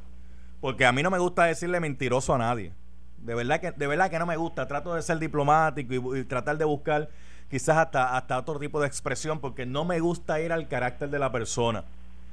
porque 0.63 0.85
a 0.85 0.93
mí 0.93 1.03
no 1.03 1.11
me 1.11 1.19
gusta 1.19 1.43
decirle 1.43 1.81
mentiroso 1.81 2.33
a 2.33 2.37
nadie. 2.37 2.71
De 3.17 3.35
verdad 3.35 3.59
que, 3.59 3.73
de 3.73 3.85
verdad 3.85 4.09
que 4.09 4.17
no 4.17 4.25
me 4.25 4.37
gusta. 4.37 4.65
Trato 4.65 4.95
de 4.95 5.01
ser 5.01 5.19
diplomático 5.19 6.15
y, 6.15 6.23
tratar 6.23 6.57
de 6.57 6.63
buscar 6.63 7.09
quizás 7.49 7.75
hasta, 7.75 8.15
hasta 8.15 8.39
otro 8.39 8.57
tipo 8.59 8.79
de 8.79 8.87
expresión, 8.87 9.41
porque 9.41 9.65
no 9.65 9.83
me 9.83 9.99
gusta 9.99 10.39
ir 10.39 10.53
al 10.53 10.69
carácter 10.69 11.09
de 11.09 11.19
la 11.19 11.33
persona. 11.33 11.83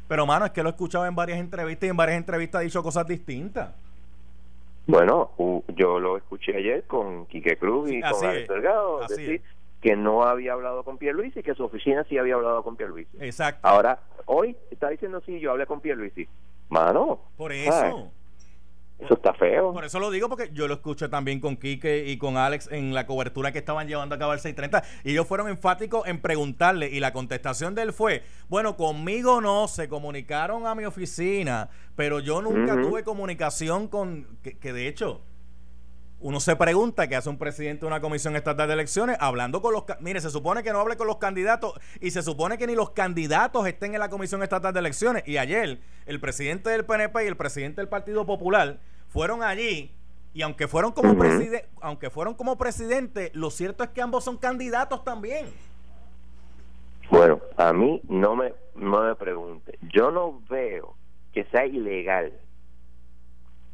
Pero, 0.06 0.26
mano, 0.26 0.44
es 0.44 0.52
que 0.52 0.62
lo 0.62 0.68
he 0.68 0.70
escuchado 0.70 1.06
en 1.06 1.16
varias 1.16 1.40
entrevistas 1.40 1.88
y 1.88 1.90
en 1.90 1.96
varias 1.96 2.18
entrevistas 2.18 2.60
ha 2.60 2.62
dicho 2.62 2.84
cosas 2.84 3.04
distintas. 3.04 3.74
Bueno, 4.86 5.32
yo 5.74 5.98
lo 5.98 6.16
escuché 6.16 6.56
ayer 6.56 6.84
con 6.84 7.26
Quique 7.26 7.56
Cruz 7.56 7.90
y 7.90 8.00
con 8.00 8.24
Alex 8.24 8.46
Delgado 8.48 9.08
decir 9.08 9.42
que 9.80 9.96
no 9.96 10.22
había 10.22 10.52
hablado 10.52 10.84
con 10.84 10.98
Pierluisi 10.98 11.40
y 11.40 11.42
que 11.42 11.56
su 11.56 11.64
oficina 11.64 12.04
sí 12.04 12.16
había 12.16 12.36
hablado 12.36 12.62
con 12.62 12.76
Pierluisi. 12.76 13.10
Exacto. 13.18 13.66
Ahora, 13.66 13.98
hoy 14.26 14.56
está 14.70 14.88
diciendo 14.88 15.20
sí, 15.26 15.40
yo 15.40 15.50
hablé 15.50 15.66
con 15.66 15.80
Pierluisi. 15.80 16.28
Mano. 16.68 17.18
Por 17.36 17.50
eso. 17.50 18.12
Eso 19.00 19.14
está 19.14 19.32
feo. 19.32 19.72
Por 19.72 19.84
eso 19.84 19.98
lo 19.98 20.10
digo, 20.10 20.28
porque 20.28 20.50
yo 20.52 20.68
lo 20.68 20.74
escuché 20.74 21.08
también 21.08 21.40
con 21.40 21.56
Quique 21.56 22.04
y 22.06 22.18
con 22.18 22.36
Alex 22.36 22.68
en 22.70 22.94
la 22.94 23.06
cobertura 23.06 23.50
que 23.50 23.58
estaban 23.58 23.88
llevando 23.88 24.14
a 24.14 24.18
cabo 24.18 24.34
el 24.34 24.40
630. 24.40 24.82
Y 25.04 25.12
ellos 25.12 25.26
fueron 25.26 25.48
enfáticos 25.48 26.06
en 26.06 26.20
preguntarle. 26.20 26.88
Y 26.90 27.00
la 27.00 27.12
contestación 27.12 27.74
de 27.74 27.82
él 27.82 27.92
fue: 27.94 28.22
Bueno, 28.48 28.76
conmigo 28.76 29.40
no, 29.40 29.68
se 29.68 29.88
comunicaron 29.88 30.66
a 30.66 30.74
mi 30.74 30.84
oficina, 30.84 31.70
pero 31.96 32.20
yo 32.20 32.42
nunca 32.42 32.80
tuve 32.80 33.02
comunicación 33.02 33.88
con. 33.88 34.26
Que, 34.42 34.72
de 34.72 34.86
hecho, 34.86 35.22
uno 36.20 36.38
se 36.38 36.54
pregunta 36.54 37.08
qué 37.08 37.16
hace 37.16 37.30
un 37.30 37.38
presidente 37.38 37.80
de 37.80 37.86
una 37.86 38.02
comisión 38.02 38.36
estatal 38.36 38.68
de 38.68 38.74
elecciones 38.74 39.16
hablando 39.20 39.62
con 39.62 39.72
los 39.72 39.84
mire 40.00 40.20
se 40.20 40.28
supone 40.28 40.62
que 40.62 40.70
no 40.70 40.80
hable 40.80 40.98
con 40.98 41.06
los 41.06 41.16
candidatos 41.16 41.72
y 41.98 42.10
se 42.10 42.22
supone 42.22 42.58
que 42.58 42.66
ni 42.66 42.74
los 42.74 42.90
candidatos 42.90 43.66
estén 43.66 43.94
en 43.94 44.00
la 44.00 44.10
comisión 44.10 44.42
estatal 44.42 44.74
de 44.74 44.80
elecciones 44.80 45.22
y 45.26 45.38
ayer 45.38 45.80
el 46.04 46.20
presidente 46.20 46.68
del 46.68 46.84
PNP 46.84 47.24
y 47.24 47.26
el 47.26 47.38
presidente 47.38 47.80
del 47.80 47.88
Partido 47.88 48.26
Popular 48.26 48.80
fueron 49.10 49.42
allí 49.42 49.92
y 50.32 50.42
aunque 50.42 50.68
fueron 50.68 50.92
como 50.92 51.18
presidente, 51.18 51.68
aunque 51.80 52.08
fueron 52.08 52.34
como 52.34 52.56
presidente, 52.56 53.30
lo 53.34 53.50
cierto 53.50 53.84
es 53.84 53.90
que 53.90 54.00
ambos 54.00 54.24
son 54.24 54.38
candidatos 54.38 55.04
también. 55.04 55.46
Bueno, 57.10 57.40
a 57.56 57.72
mí 57.72 58.00
no 58.08 58.36
me 58.36 58.54
no 58.76 59.02
me 59.02 59.14
pregunte. 59.16 59.78
Yo 59.92 60.10
no 60.10 60.40
veo 60.48 60.94
que 61.32 61.44
sea 61.44 61.66
ilegal 61.66 62.32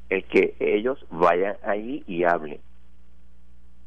el 0.08 0.24
que 0.24 0.54
ellos 0.58 1.04
vayan 1.10 1.56
allí 1.62 2.02
y 2.06 2.24
hablen. 2.24 2.60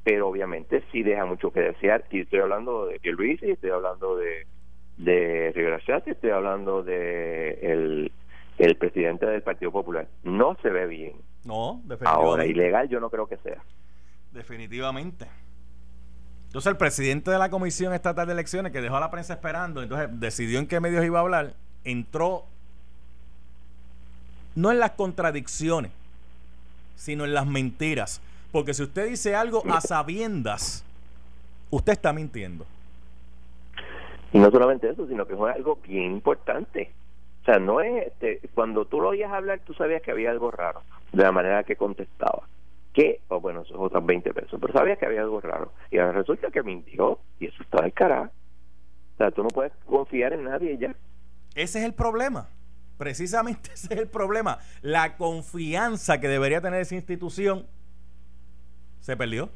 Pero 0.03 0.27
obviamente 0.27 0.83
sí 0.91 1.03
deja 1.03 1.25
mucho 1.25 1.51
que 1.51 1.61
desear. 1.61 2.05
Y 2.11 2.21
estoy 2.21 2.39
hablando 2.39 2.85
de 2.85 2.99
Luis, 3.11 3.41
estoy 3.41 3.71
hablando 3.71 4.15
de, 4.15 4.45
de 4.97 5.51
Rivera 5.55 5.79
estoy 6.05 6.29
hablando 6.29 6.83
de 6.83 7.51
el, 7.61 8.11
el 8.57 8.75
presidente 8.75 9.25
del 9.25 9.41
Partido 9.41 9.71
Popular. 9.71 10.07
No 10.23 10.55
se 10.61 10.69
ve 10.69 10.87
bien. 10.87 11.13
No, 11.49 11.81
definitivamente. 11.83 12.27
Ahora, 12.27 12.45
ilegal 12.45 12.87
yo 12.89 12.99
no 12.99 13.09
creo 13.09 13.25
que 13.27 13.37
sea. 13.37 13.57
Definitivamente. 14.31 15.25
Entonces 16.45 16.69
el 16.69 16.77
presidente 16.77 17.31
de 17.31 17.39
la 17.39 17.49
Comisión 17.49 17.91
Estatal 17.91 18.27
de 18.27 18.33
Elecciones, 18.33 18.71
que 18.71 18.81
dejó 18.81 18.97
a 18.97 18.99
la 18.99 19.09
prensa 19.09 19.33
esperando, 19.33 19.81
entonces 19.81 20.09
decidió 20.19 20.59
en 20.59 20.67
qué 20.67 20.79
medios 20.79 21.03
iba 21.03 21.17
a 21.17 21.23
hablar, 21.23 21.55
entró 21.83 22.45
no 24.53 24.71
en 24.71 24.77
las 24.77 24.91
contradicciones, 24.91 25.91
sino 26.95 27.25
en 27.25 27.33
las 27.33 27.47
mentiras. 27.47 28.21
Porque 28.51 28.75
si 28.75 28.83
usted 28.83 29.07
dice 29.07 29.35
algo 29.35 29.63
a 29.71 29.81
sabiendas, 29.81 30.85
usted 31.71 31.93
está 31.93 32.13
mintiendo. 32.13 32.67
Y 34.33 34.37
no 34.37 34.51
solamente 34.51 34.87
eso, 34.87 35.07
sino 35.07 35.25
que 35.25 35.35
fue 35.35 35.51
algo 35.51 35.79
bien 35.83 36.11
importante. 36.11 36.91
O 37.41 37.45
sea, 37.45 37.57
no 37.57 37.81
es, 37.81 38.05
este, 38.05 38.39
cuando 38.53 38.85
tú 38.85 39.01
lo 39.01 39.09
oías 39.09 39.31
hablar, 39.31 39.61
tú 39.65 39.73
sabías 39.73 40.03
que 40.03 40.11
había 40.11 40.29
algo 40.29 40.51
raro 40.51 40.83
de 41.11 41.23
la 41.23 41.31
manera 41.31 41.63
que 41.63 41.75
contestaba. 41.75 42.47
Que, 42.93 43.21
o 43.27 43.39
bueno, 43.39 43.61
esos 43.61 43.77
otros 43.77 44.05
20 44.05 44.33
pesos, 44.33 44.59
pero 44.59 44.73
sabías 44.73 44.97
que 44.97 45.05
había 45.05 45.21
algo 45.21 45.39
raro. 45.41 45.71
Y 45.91 45.97
ahora 45.99 46.13
resulta 46.13 46.49
que 46.51 46.63
mintió 46.63 47.19
y 47.39 47.47
eso 47.47 47.61
está 47.63 47.89
carajo. 47.91 48.31
O 49.13 49.17
sea, 49.17 49.31
tú 49.31 49.43
no 49.43 49.49
puedes 49.49 49.73
confiar 49.85 50.33
en 50.33 50.45
nadie 50.45 50.77
ya. 50.77 50.95
Ese 51.55 51.79
es 51.79 51.85
el 51.85 51.93
problema. 51.93 52.49
Precisamente 52.97 53.71
ese 53.73 53.93
es 53.93 53.99
el 53.99 54.07
problema. 54.07 54.59
La 54.81 55.17
confianza 55.17 56.19
que 56.19 56.27
debería 56.27 56.61
tener 56.61 56.81
esa 56.81 56.95
institución 56.95 57.65
se 58.99 59.15
perdió. 59.15 59.49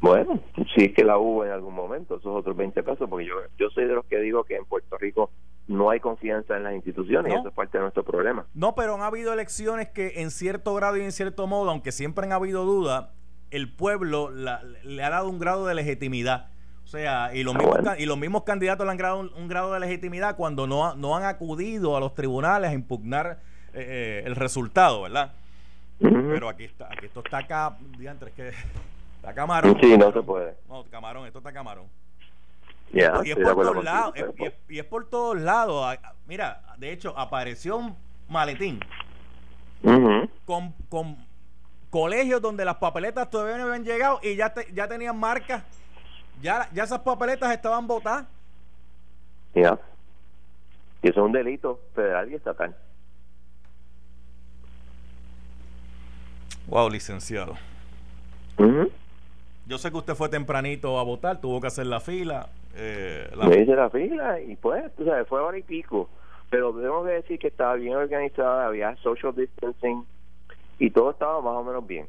Bueno, 0.00 0.40
sí 0.74 0.86
es 0.86 0.94
que 0.94 1.04
la 1.04 1.18
hubo 1.18 1.44
en 1.44 1.50
algún 1.50 1.74
momento, 1.74 2.16
esos 2.16 2.34
otros 2.34 2.56
20 2.56 2.82
pesos, 2.82 3.08
porque 3.08 3.26
yo, 3.26 3.34
yo 3.58 3.68
soy 3.70 3.84
de 3.84 3.94
los 3.94 4.06
que 4.06 4.18
digo 4.18 4.44
que 4.44 4.56
en 4.56 4.64
Puerto 4.64 4.96
Rico 4.96 5.30
no 5.66 5.90
hay 5.90 6.00
confianza 6.00 6.56
en 6.56 6.64
las 6.64 6.74
instituciones 6.74 7.32
y 7.32 7.36
eso 7.36 7.48
es 7.48 7.54
parte 7.54 7.78
de 7.78 7.82
nuestro 7.82 8.04
problema. 8.04 8.46
No, 8.54 8.74
pero 8.74 8.94
han 8.94 9.02
habido 9.02 9.32
elecciones 9.32 9.88
que 9.88 10.14
en 10.16 10.30
cierto 10.30 10.74
grado 10.74 10.96
y 10.96 11.02
en 11.02 11.12
cierto 11.12 11.46
modo, 11.46 11.70
aunque 11.70 11.92
siempre 11.92 12.26
han 12.26 12.32
habido 12.32 12.64
dudas, 12.64 13.08
el 13.50 13.72
pueblo 13.72 14.30
le 14.30 15.02
ha 15.02 15.10
dado 15.10 15.28
un 15.28 15.38
grado 15.38 15.66
de 15.66 15.74
legitimidad. 15.74 16.48
O 16.84 16.88
sea, 16.88 17.32
y 17.34 17.44
los, 17.44 17.54
ah, 17.54 17.58
mismos, 17.58 18.00
y 18.00 18.06
los 18.06 18.18
mismos 18.18 18.42
candidatos 18.42 18.84
le 18.84 18.90
han 18.90 18.98
dado 18.98 19.20
un, 19.20 19.48
grado 19.48 19.72
de 19.72 19.78
legitimidad 19.78 20.36
cuando 20.36 20.66
no, 20.66 20.96
no 20.96 21.16
han 21.16 21.22
acudido 21.22 21.96
a 21.96 22.00
los 22.00 22.14
tribunales 22.14 22.70
a 22.70 22.74
impugnar 22.74 23.38
eh, 23.72 24.22
eh, 24.22 24.22
el 24.26 24.34
resultado, 24.34 25.02
¿verdad? 25.02 25.34
Pero 26.00 26.48
aquí 26.48 26.64
está, 26.64 26.86
aquí 26.86 27.06
esto 27.06 27.20
está 27.24 27.38
acá, 27.38 27.76
diantres, 27.96 28.34
que 28.34 28.48
está 29.16 29.34
camarón. 29.34 29.76
Sí, 29.80 29.96
no 29.96 30.12
se 30.12 30.22
puede. 30.22 30.56
No, 30.68 30.82
camarón, 30.90 31.26
esto 31.26 31.38
está 31.38 31.52
camarón 31.52 31.86
y, 32.92 33.00
es 33.00 33.36
por 33.36 33.54
todos 33.54 33.84
lados, 33.84 34.14
y, 34.68 34.78
es, 34.78 34.84
por 34.84 35.08
todos 35.08 35.40
lados. 35.40 35.98
Mira, 36.26 36.62
de 36.78 36.92
hecho, 36.92 37.16
apareció 37.16 37.76
un 37.76 37.96
maletín 38.28 38.80
con, 40.44 40.72
con 40.88 41.16
colegios 41.90 42.40
donde 42.40 42.64
las 42.64 42.76
papeletas 42.76 43.28
todavía 43.30 43.58
no 43.58 43.64
habían 43.64 43.84
llegado 43.84 44.20
y 44.22 44.36
ya, 44.36 44.52
ya 44.72 44.88
tenían 44.88 45.18
marcas. 45.18 45.62
Ya, 46.40 46.68
ya 46.72 46.84
esas 46.84 47.00
papeletas 47.00 47.52
estaban 47.52 47.86
botadas. 47.86 48.26
Ya. 49.54 49.78
Y 51.02 51.08
eso 51.08 51.20
es 51.20 51.26
un 51.26 51.32
delito 51.32 51.80
federal 51.94 52.30
y 52.30 52.34
estatal. 52.34 52.74
Wow, 56.66 56.88
licenciado. 56.88 57.56
Yo 59.70 59.78
sé 59.78 59.92
que 59.92 59.98
usted 59.98 60.16
fue 60.16 60.28
tempranito 60.28 60.98
a 60.98 61.04
votar, 61.04 61.40
tuvo 61.40 61.60
que 61.60 61.68
hacer 61.68 61.86
la 61.86 62.00
fila. 62.00 62.48
Eh, 62.74 63.30
hice 63.56 63.76
la 63.76 63.88
fila 63.88 64.40
y 64.40 64.56
pues, 64.56 64.92
tú 64.96 65.04
sabes, 65.04 65.28
fue 65.28 65.40
hora 65.40 65.56
y 65.56 65.62
pico. 65.62 66.10
Pero 66.50 66.72
tengo 66.72 67.04
que 67.04 67.12
decir 67.12 67.38
que 67.38 67.46
estaba 67.46 67.74
bien 67.76 67.94
organizada, 67.94 68.66
había 68.66 68.96
social 68.96 69.32
distancing 69.32 70.04
y 70.80 70.90
todo 70.90 71.12
estaba 71.12 71.40
más 71.40 71.54
o 71.54 71.62
menos 71.62 71.86
bien. 71.86 72.08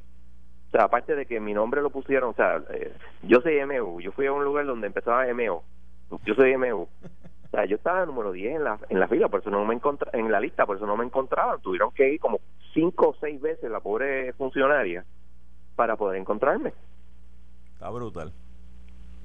O 0.69 0.71
sea, 0.71 0.85
aparte 0.85 1.15
de 1.15 1.27
que 1.27 1.39
mi 1.39 1.53
nombre 1.53 1.83
lo 1.83 1.91
pusieron, 1.91 2.31
o 2.31 2.33
sea, 2.33 2.63
eh, 2.71 2.93
yo 3.21 3.41
soy 3.41 3.63
MU, 3.63 4.01
yo 4.01 4.11
fui 4.11 4.25
a 4.25 4.33
un 4.33 4.43
lugar 4.43 4.65
donde 4.65 4.87
empezaba 4.87 5.31
MO, 5.31 5.63
yo 6.25 6.33
soy 6.33 6.57
MU. 6.57 6.81
O 6.81 7.49
sea, 7.51 7.65
yo 7.65 7.75
estaba 7.75 8.07
número 8.07 8.31
10 8.31 8.55
en 8.55 8.63
la, 8.63 8.79
en 8.89 8.99
la 8.99 9.07
fila, 9.07 9.27
por 9.27 9.41
eso 9.41 9.51
no 9.51 9.63
me 9.65 9.75
encontra, 9.75 10.09
en 10.13 10.31
la 10.31 10.39
lista, 10.39 10.65
por 10.65 10.77
eso 10.77 10.87
no 10.87 10.97
me 10.97 11.05
encontraban. 11.05 11.61
Tuvieron 11.61 11.91
que 11.91 12.11
ir 12.11 12.19
como 12.19 12.39
cinco 12.73 13.09
o 13.09 13.15
seis 13.21 13.39
veces 13.39 13.69
la 13.69 13.81
pobre 13.81 14.33
funcionaria 14.33 15.05
para 15.75 15.95
poder 15.95 16.19
encontrarme. 16.19 16.73
Está 17.81 17.89
brutal. 17.89 18.31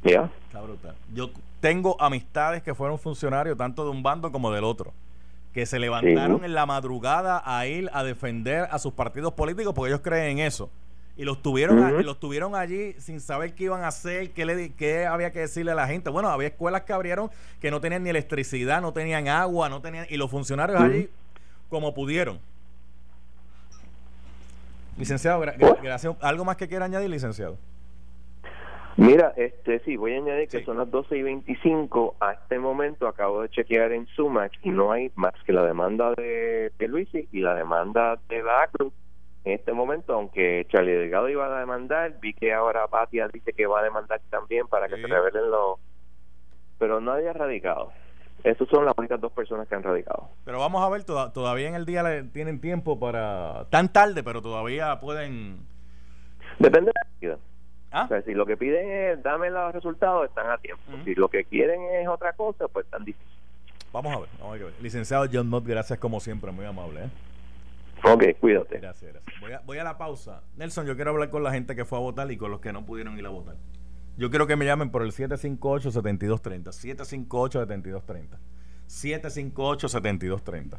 Ya. 0.03 0.31
Está 0.47 0.63
brutal. 0.63 0.95
Yo 1.13 1.31
tengo 1.61 2.01
amistades 2.01 2.63
que 2.63 2.75
fueron 2.75 2.99
funcionarios 2.99 3.59
tanto 3.59 3.85
de 3.85 3.91
un 3.91 4.03
bando 4.03 4.33
como 4.33 4.51
del 4.51 4.65
otro 4.65 4.95
que 5.53 5.67
se 5.67 5.79
levantaron 5.79 6.43
en 6.43 6.55
la 6.55 6.65
madrugada 6.65 7.43
a 7.45 7.67
ir 7.67 7.91
a 7.93 8.03
defender 8.03 8.67
a 8.71 8.79
sus 8.79 8.95
partidos 8.95 9.35
políticos 9.35 9.75
porque 9.75 9.91
ellos 9.91 10.01
creen 10.03 10.39
en 10.39 10.47
eso. 10.47 10.71
Y 11.19 11.25
los 11.25 11.43
tuvieron, 11.43 12.03
los 12.03 12.19
tuvieron 12.19 12.55
allí 12.55 12.95
sin 12.95 13.21
saber 13.21 13.55
qué 13.55 13.65
iban 13.65 13.85
a 13.85 13.89
hacer, 13.89 14.31
qué, 14.31 14.47
le, 14.47 14.73
qué 14.73 15.05
había 15.05 15.33
que 15.33 15.41
decirle 15.41 15.73
a 15.73 15.75
la 15.75 15.87
gente. 15.87 16.09
Bueno, 16.09 16.31
había 16.31 16.49
escuelas 16.49 16.85
que 16.85 16.95
abrieron 16.95 17.31
que 17.61 17.71
no 17.71 17.83
tenían 17.83 18.05
ni 18.05 18.09
electricidad, 18.09 18.81
no 18.81 18.95
tenían 18.95 19.29
agua, 19.29 19.69
no 19.69 19.83
tenían... 19.83 20.07
Y 20.09 20.17
los 20.17 20.31
funcionarios 20.31 20.81
allí 20.81 21.11
como 21.69 21.93
pudieron. 21.93 22.39
Licenciado, 24.97 25.41
gracias. 25.41 26.17
¿Algo 26.23 26.47
más 26.47 26.57
que 26.57 26.69
quiera 26.69 26.87
añadir, 26.87 27.11
licenciado? 27.11 27.59
Mira, 28.97 29.35
este 29.37 29.81
sí, 29.81 29.97
voy 29.97 30.15
a 30.15 30.17
añadir 30.17 30.49
que 30.49 30.65
son 30.65 30.79
las 30.79 30.91
12 30.91 31.19
y 31.19 31.23
25. 31.23 32.17
A 32.19 32.33
este 32.33 32.59
momento 32.59 33.07
acabo 33.07 33.43
de 33.43 33.51
chequear 33.51 33.93
en 33.93 34.07
Sumac 34.09 34.53
y 34.63 34.71
no 34.71 34.91
hay 34.91 35.13
más 35.17 35.35
que 35.45 35.53
la 35.53 35.67
demanda 35.67 36.15
de, 36.15 36.73
Luisi 36.89 37.29
y 37.31 37.41
la 37.41 37.55
demanda 37.55 38.19
de 38.31 38.43
la 38.43 38.71
En 39.45 39.53
este 39.53 39.75
momento, 39.75 40.15
aunque 40.15 40.67
Charlie 40.71 40.93
Delgado 40.93 41.29
iba 41.29 41.45
a 41.45 41.61
demandar, 41.61 42.19
vi 42.21 42.33
que 42.33 42.55
ahora 42.55 42.89
Patia 42.89 43.29
dice 43.29 43.53
que 43.53 43.67
va 43.67 43.81
a 43.81 43.85
demandar 43.85 44.21
también 44.31 44.67
para 44.67 44.89
que 44.89 44.97
se 44.97 45.07
revelen 45.07 45.51
los. 45.51 45.79
Pero 46.79 46.99
nadie 46.99 47.29
ha 47.29 47.35
radicado. 47.35 47.93
Esas 48.45 48.67
son 48.69 48.87
las 48.87 48.95
únicas 48.97 49.21
dos 49.21 49.33
personas 49.33 49.69
que 49.69 49.75
han 49.75 49.83
radicado. 49.83 50.31
Pero 50.47 50.59
vamos 50.59 50.83
a 50.83 50.89
ver, 50.89 51.05
todavía 51.05 51.69
en 51.69 51.75
el 51.75 51.85
día 51.85 52.03
tienen 52.33 52.63
tiempo 52.63 52.99
para. 52.99 53.67
Tan 53.69 53.93
tarde, 53.93 54.23
pero 54.23 54.41
todavía 54.41 54.99
pueden. 55.01 55.67
Depende 56.59 56.93
de 56.93 56.93
la 56.95 57.21
vida. 57.21 57.46
¿Ah? 57.97 58.09
si 58.27 58.35
lo 58.35 58.45
que 58.45 58.59
piden 58.59 58.91
es 58.91 59.23
dame 59.23 59.49
los 59.49 59.73
resultados, 59.73 60.29
están 60.29 60.51
a 60.51 60.59
tiempo. 60.59 60.83
Si 61.05 61.15
lo 61.15 61.29
que 61.29 61.45
quieren 61.45 61.81
es 61.95 62.07
otra 62.09 62.35
cosa, 62.35 62.69
pues 62.69 62.85
están 62.85 63.05
difícil. 63.05 63.27
Vamos 63.91 64.15
a 64.15 64.21
ver, 64.21 64.29
vamos 64.39 64.61
a 64.61 64.65
ver. 64.65 64.75
Licenciado 64.83 65.27
John 65.33 65.49
Mott, 65.49 65.67
gracias 65.67 65.99
como 65.99 66.21
siempre, 66.21 66.53
muy 66.53 66.67
amable. 66.67 67.05
¿eh? 67.05 67.09
Ok, 68.05 68.25
cuídate. 68.39 68.79
Gracias, 68.81 69.13
gracias. 69.13 69.41
Voy 69.41 69.53
a, 69.53 69.61
voy 69.61 69.79
a 69.79 69.85
la 69.85 69.97
pausa. 69.97 70.43
Nelson, 70.57 70.87
yo 70.87 70.95
quiero 70.97 71.13
hablar 71.13 71.31
con 71.31 71.43
la 71.43 71.53
gente 71.53 71.75
que 71.75 71.87
fue 71.87 71.97
a 71.97 72.03
votar 72.03 72.31
y 72.31 72.37
con 72.37 72.51
los 72.51 72.61
que 72.61 72.73
no 72.73 72.85
pudieron 72.85 73.19
ir 73.19 73.25
a 73.25 73.31
votar. 73.31 73.57
Yo 74.19 74.29
quiero 74.29 74.47
que 74.47 74.57
me 74.57 74.67
llamen 74.67 74.91
por 74.91 75.03
el 75.03 75.13
758-7230. 75.13 76.73
758-7230. 77.27 78.39
758-7230. 78.89 80.79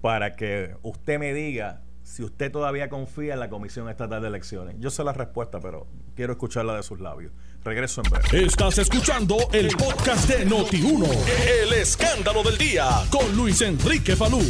Para 0.00 0.34
que 0.34 0.74
usted 0.82 1.18
me 1.18 1.34
diga 1.34 1.82
si 2.02 2.22
usted 2.22 2.50
todavía 2.50 2.88
confía 2.88 3.34
en 3.34 3.40
la 3.40 3.48
Comisión 3.48 3.88
Estatal 3.88 4.20
de 4.22 4.28
Elecciones. 4.28 4.76
Yo 4.78 4.90
sé 4.90 5.04
la 5.04 5.12
respuesta, 5.12 5.60
pero 5.60 5.86
quiero 6.14 6.32
escucharla 6.32 6.76
de 6.76 6.82
sus 6.82 7.00
labios. 7.00 7.32
Regreso 7.64 8.02
en 8.04 8.10
breve. 8.10 8.46
Estás 8.46 8.78
escuchando 8.78 9.36
el 9.52 9.68
podcast 9.68 10.28
de 10.28 10.46
Noti1. 10.46 11.08
El 11.62 11.72
escándalo 11.74 12.42
del 12.42 12.58
día 12.58 12.86
con 13.10 13.36
Luis 13.36 13.60
Enrique 13.62 14.16
Falú. 14.16 14.40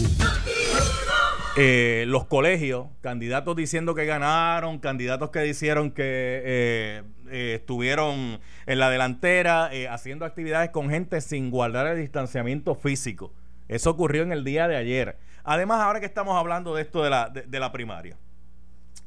Eh, 1.54 2.04
los 2.08 2.24
colegios, 2.24 2.86
candidatos 3.02 3.54
diciendo 3.54 3.94
que 3.94 4.06
ganaron, 4.06 4.78
candidatos 4.78 5.28
que 5.28 5.40
dijeron 5.40 5.90
que 5.90 6.02
eh, 6.02 7.02
eh, 7.30 7.54
estuvieron 7.56 8.40
en 8.64 8.78
la 8.78 8.88
delantera 8.88 9.70
haciendo 9.90 10.24
actividades 10.24 10.70
con 10.70 10.88
gente 10.88 11.20
sin 11.20 11.50
guardar 11.50 11.86
el 11.88 11.98
distanciamiento 11.98 12.74
físico. 12.74 13.34
Eso 13.68 13.90
ocurrió 13.90 14.22
en 14.22 14.32
el 14.32 14.44
día 14.44 14.66
de 14.66 14.76
ayer. 14.76 15.18
Además, 15.44 15.80
ahora 15.80 16.00
que 16.00 16.06
estamos 16.06 16.36
hablando 16.36 16.74
de 16.74 16.82
esto 16.82 17.02
de 17.02 17.10
la, 17.10 17.28
de, 17.28 17.60
la 17.60 17.72
primaria, 17.72 18.16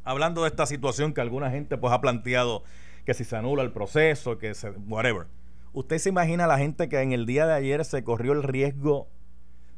hablando 0.04 0.44
de 0.44 0.50
esta 0.50 0.66
situación 0.66 1.14
que 1.14 1.22
alguna 1.22 1.50
gente 1.50 1.78
pues 1.78 1.94
ha 1.94 2.02
planteado 2.02 2.64
que 3.06 3.14
si 3.14 3.24
se 3.24 3.38
anula 3.38 3.64
el 3.64 3.72
proceso, 3.72 4.38
que 4.38 4.54
se, 4.54 4.72
whatever. 4.72 5.28
¿Usted 5.72 5.98
se 5.98 6.10
imagina 6.10 6.48
la 6.48 6.58
gente 6.58 6.90
que 6.90 7.00
en 7.00 7.14
el 7.14 7.26
día 7.26 7.46
de 7.46 7.54
ayer 7.54 7.86
se 7.86 8.04
corrió 8.04 8.34
el 8.34 8.44
riesgo 8.44 9.08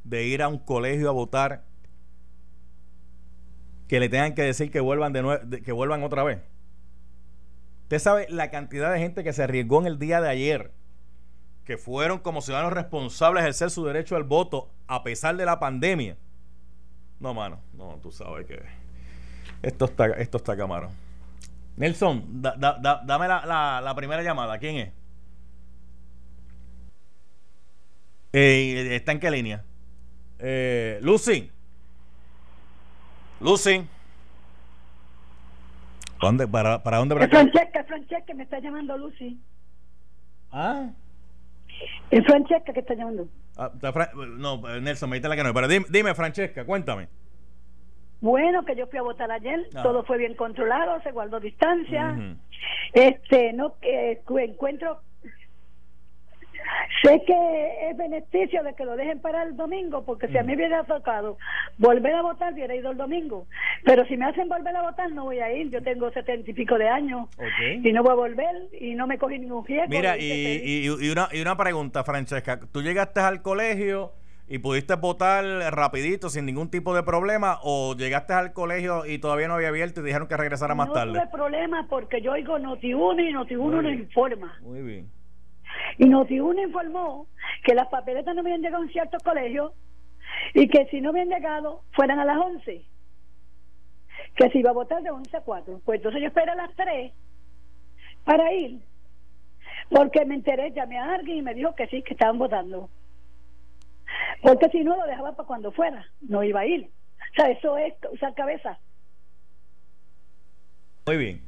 de 0.04 0.26
ir 0.26 0.42
a 0.42 0.48
un 0.48 0.58
colegio 0.58 1.10
a 1.10 1.12
votar 1.12 1.64
que 3.88 4.00
le 4.00 4.10
tengan 4.10 4.34
que 4.34 4.44
decir 4.44 4.72
que 4.72 4.80
vuelvan 4.80 5.14
de 5.14 5.22
nuevo, 5.22 5.44
que 5.64 5.72
vuelvan 5.72 6.04
otra 6.04 6.24
vez? 6.24 6.40
Usted 7.84 8.00
sabe 8.00 8.28
la 8.30 8.50
cantidad 8.50 8.92
de 8.92 9.00
gente 9.00 9.24
que 9.24 9.34
se 9.34 9.44
arriesgó 9.44 9.80
en 9.80 9.88
el 9.88 10.00
día 10.00 10.22
de 10.22 10.30
ayer, 10.30 10.72
que 11.66 11.78
fueron 11.78 12.20
como 12.20 12.42
ciudadanos 12.42 12.74
responsables 12.74 13.44
de 13.44 13.50
ejercer 13.50 13.70
su 13.70 13.86
derecho 13.86 14.16
al 14.16 14.24
voto 14.24 14.72
a 14.88 15.04
pesar 15.04 15.38
de 15.38 15.46
la 15.46 15.60
pandemia 15.60 16.18
no, 17.20 17.34
mano, 17.34 17.60
no, 17.74 18.00
tú 18.02 18.12
sabes 18.12 18.46
que 18.46 18.62
esto 19.62 19.86
está, 19.86 20.08
esto 20.08 20.38
está 20.38 20.56
camarón. 20.56 20.92
Nelson, 21.78 22.42
dame 22.42 23.28
la, 23.28 23.94
primera 23.96 24.24
llamada. 24.24 24.58
¿Quién 24.58 24.78
es? 24.78 24.94
Eh, 28.34 28.96
¿Está 28.96 29.12
en 29.12 29.20
qué 29.20 29.32
línea? 29.32 29.64
Eh, 30.40 31.00
Lucy. 31.02 31.52
Lucy. 33.40 33.88
¿Dónde, 36.20 36.48
para, 36.48 36.82
¿Para 36.82 36.98
dónde? 36.98 37.16
Para 37.16 37.28
Francesca, 37.28 37.84
Francesca, 37.84 38.34
me 38.34 38.44
está 38.44 38.60
llamando 38.60 38.98
Lucy. 38.98 39.40
Ah. 40.52 40.90
Es 42.10 42.26
Francesca 42.26 42.74
que 42.74 42.80
está 42.80 42.96
llamando. 42.96 43.28
Ah, 43.58 43.72
no, 44.16 44.62
Nelson, 44.80 45.10
me 45.10 45.20
la 45.20 45.36
que 45.36 45.44
no. 45.44 45.54
Pero 45.54 45.68
dime, 45.68 46.14
Francesca, 46.14 46.66
cuéntame. 46.66 47.08
Bueno, 48.20 48.66
que 48.66 48.76
yo 48.76 48.88
fui 48.88 48.98
a 48.98 49.04
votar 49.04 49.32
ayer, 49.32 49.68
ah. 49.76 49.84
todo 49.84 50.04
fue 50.04 50.18
bien 50.18 50.36
controlado, 50.36 51.02
se 51.02 51.12
guardó 51.12 51.40
distancia. 51.40 52.16
Este, 52.94 53.54
no 53.54 53.78
que 53.80 54.22
encuentro 54.40 55.02
Sé 57.04 57.22
que 57.26 57.90
es 57.90 57.98
beneficio 57.98 58.64
de 58.64 58.74
que 58.74 58.86
lo 58.86 58.96
dejen 58.96 59.20
para 59.20 59.44
el 59.44 59.56
domingo, 59.56 60.04
porque 60.04 60.28
si 60.28 60.38
a 60.38 60.42
mí 60.42 60.48
me 60.48 60.56
hubiera 60.56 60.84
tocado 60.84 61.38
volver 61.78 62.16
a 62.16 62.22
votar, 62.22 62.54
hubiera 62.54 62.76
ido 62.76 62.92
el 62.92 62.98
domingo. 62.98 63.46
Pero 63.84 64.06
si 64.06 64.18
me 64.18 64.26
hacen 64.26 64.50
volver 64.50 64.76
a 64.76 64.82
votar, 64.82 65.12
no 65.12 65.26
voy 65.26 65.40
a 65.40 65.52
ir. 65.52 65.70
Yo 65.70 65.82
tengo 65.84 66.12
setenta 66.12 66.50
y 66.50 66.54
pico 66.54 66.78
de 66.78 66.90
años 66.90 67.28
y 67.84 67.92
no 67.92 68.04
voy 68.04 68.12
a 68.12 68.16
volver 68.16 68.56
y 68.80 68.96
no 68.96 69.06
me 69.06 69.18
cogí 69.18 69.38
ningún 69.38 69.66
riesgo. 69.66 69.90
Mira, 69.90 70.18
y, 70.18 70.86
y, 70.86 71.10
una, 71.10 71.30
y 71.32 71.42
una 71.42 71.56
pregunta, 71.56 72.04
Francesca. 72.04 72.60
¿Tú 72.72 72.82
llegaste 72.82 73.20
al 73.20 73.42
colegio 73.42 74.14
y 74.48 74.60
pudiste 74.60 74.96
votar 74.96 75.44
rapidito, 75.74 76.30
sin 76.30 76.46
ningún 76.46 76.72
tipo 76.72 76.96
de 76.96 77.04
problema, 77.04 77.60
o 77.64 77.96
llegaste 77.96 78.34
al 78.34 78.54
colegio 78.54 79.06
y 79.06 79.20
todavía 79.20 79.48
no 79.48 79.56
había 79.56 79.68
abierto 79.70 80.02
y 80.02 80.06
dijeron 80.06 80.28
que 80.28 80.38
regresara 80.38 80.74
más 80.74 80.92
tarde? 80.92 81.14
No 81.14 81.20
tuve 81.20 81.32
problema 81.32 81.86
porque 81.90 82.22
yo 82.22 82.32
oigo 82.32 82.58
Noti1 82.58 83.30
y 83.30 83.34
Noti1 83.34 83.82
no 83.82 83.90
informa. 83.90 84.58
Muy 84.62 84.82
bien. 84.82 85.17
Y 85.98 86.06
Noti1 86.06 86.64
informó 86.64 87.28
que 87.64 87.76
las 87.76 87.88
papeletas 87.88 88.36
no 88.36 88.42
habían 88.42 88.62
llegado 88.62 88.84
en 88.84 88.90
ciertos 88.90 89.22
colegios 89.24 89.74
y 90.54 90.68
que 90.68 90.86
si 90.88 91.02
no 91.02 91.10
habían 91.10 91.30
llegado 91.30 91.84
fueran 91.94 92.20
a 92.20 92.26
las 92.26 92.38
11. 92.38 92.86
Que 94.36 94.50
se 94.50 94.60
iba 94.60 94.70
a 94.70 94.74
votar 94.74 95.02
de 95.02 95.10
11 95.10 95.36
a 95.38 95.42
4. 95.42 95.82
Pues 95.84 95.98
entonces 95.98 96.22
yo 96.22 96.28
esperé 96.28 96.52
a 96.52 96.56
las 96.56 96.74
3 96.76 97.12
para 98.24 98.54
ir. 98.54 98.82
Porque 99.90 100.26
me 100.26 100.36
enteré, 100.36 100.72
llamé 100.72 101.00
a 101.00 101.16
alguien 101.16 101.38
y 101.38 101.42
me 101.42 101.54
dijo 101.54 101.74
que 101.76 101.88
sí, 101.88 102.02
que 102.04 102.14
estaban 102.14 102.38
votando. 102.38 102.90
Porque 104.42 104.70
si 104.70 104.84
no 104.84 104.96
lo 104.96 105.06
dejaba 105.06 105.36
para 105.36 105.48
cuando 105.48 105.72
fuera, 105.72 106.06
no 106.22 106.44
iba 106.44 106.62
a 106.62 106.66
ir. 106.66 106.90
O 107.32 107.36
sea, 107.36 107.50
eso 107.50 107.78
es 107.78 107.94
usar 108.12 108.34
cabeza. 108.34 108.78
Muy 111.06 111.18
bien. 111.18 111.42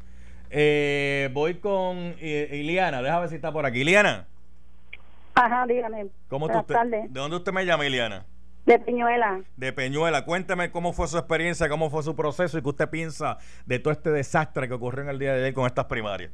Eh, 0.49 1.29
voy 1.33 1.55
con 1.55 2.15
Iliana, 2.19 3.01
déjame 3.01 3.21
ver 3.21 3.29
si 3.29 3.35
está 3.35 3.51
por 3.51 3.65
aquí. 3.65 3.81
Iliana. 3.81 4.27
Ajá, 5.35 5.65
dígame. 5.67 6.07
¿Cómo 6.27 6.47
usted, 6.47 6.75
¿De 6.89 7.07
dónde 7.11 7.37
usted 7.37 7.53
me 7.53 7.65
llama, 7.65 7.85
Iliana? 7.85 8.25
De 8.65 8.77
Peñuela. 8.77 9.41
De 9.55 9.73
Peñuela. 9.73 10.25
Cuénteme 10.25 10.69
cómo 10.69 10.93
fue 10.93 11.07
su 11.07 11.17
experiencia, 11.17 11.69
cómo 11.69 11.89
fue 11.89 12.03
su 12.03 12.15
proceso 12.15 12.57
y 12.57 12.61
qué 12.61 12.69
usted 12.69 12.89
piensa 12.89 13.37
de 13.65 13.79
todo 13.79 13.93
este 13.93 14.11
desastre 14.11 14.67
que 14.67 14.73
ocurrió 14.73 15.03
en 15.03 15.09
el 15.09 15.17
día 15.19 15.33
de 15.33 15.45
hoy 15.45 15.53
con 15.53 15.65
estas 15.65 15.85
primarias. 15.85 16.31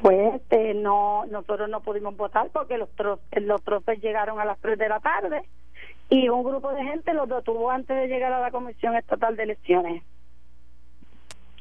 Pues 0.00 0.34
este, 0.34 0.74
no, 0.74 1.26
nosotros 1.26 1.68
no 1.68 1.80
pudimos 1.80 2.16
votar 2.16 2.50
porque 2.52 2.76
los, 2.76 2.88
los 3.32 3.62
trozos 3.62 3.98
llegaron 4.00 4.38
a 4.40 4.44
las 4.44 4.58
3 4.58 4.78
de 4.78 4.88
la 4.88 5.00
tarde 5.00 5.42
y 6.10 6.28
un 6.28 6.44
grupo 6.44 6.72
de 6.72 6.84
gente 6.84 7.14
los 7.14 7.28
detuvo 7.28 7.70
antes 7.70 7.96
de 7.96 8.08
llegar 8.08 8.32
a 8.32 8.40
la 8.40 8.50
Comisión 8.50 8.96
Estatal 8.96 9.36
de 9.36 9.44
Elecciones. 9.44 10.02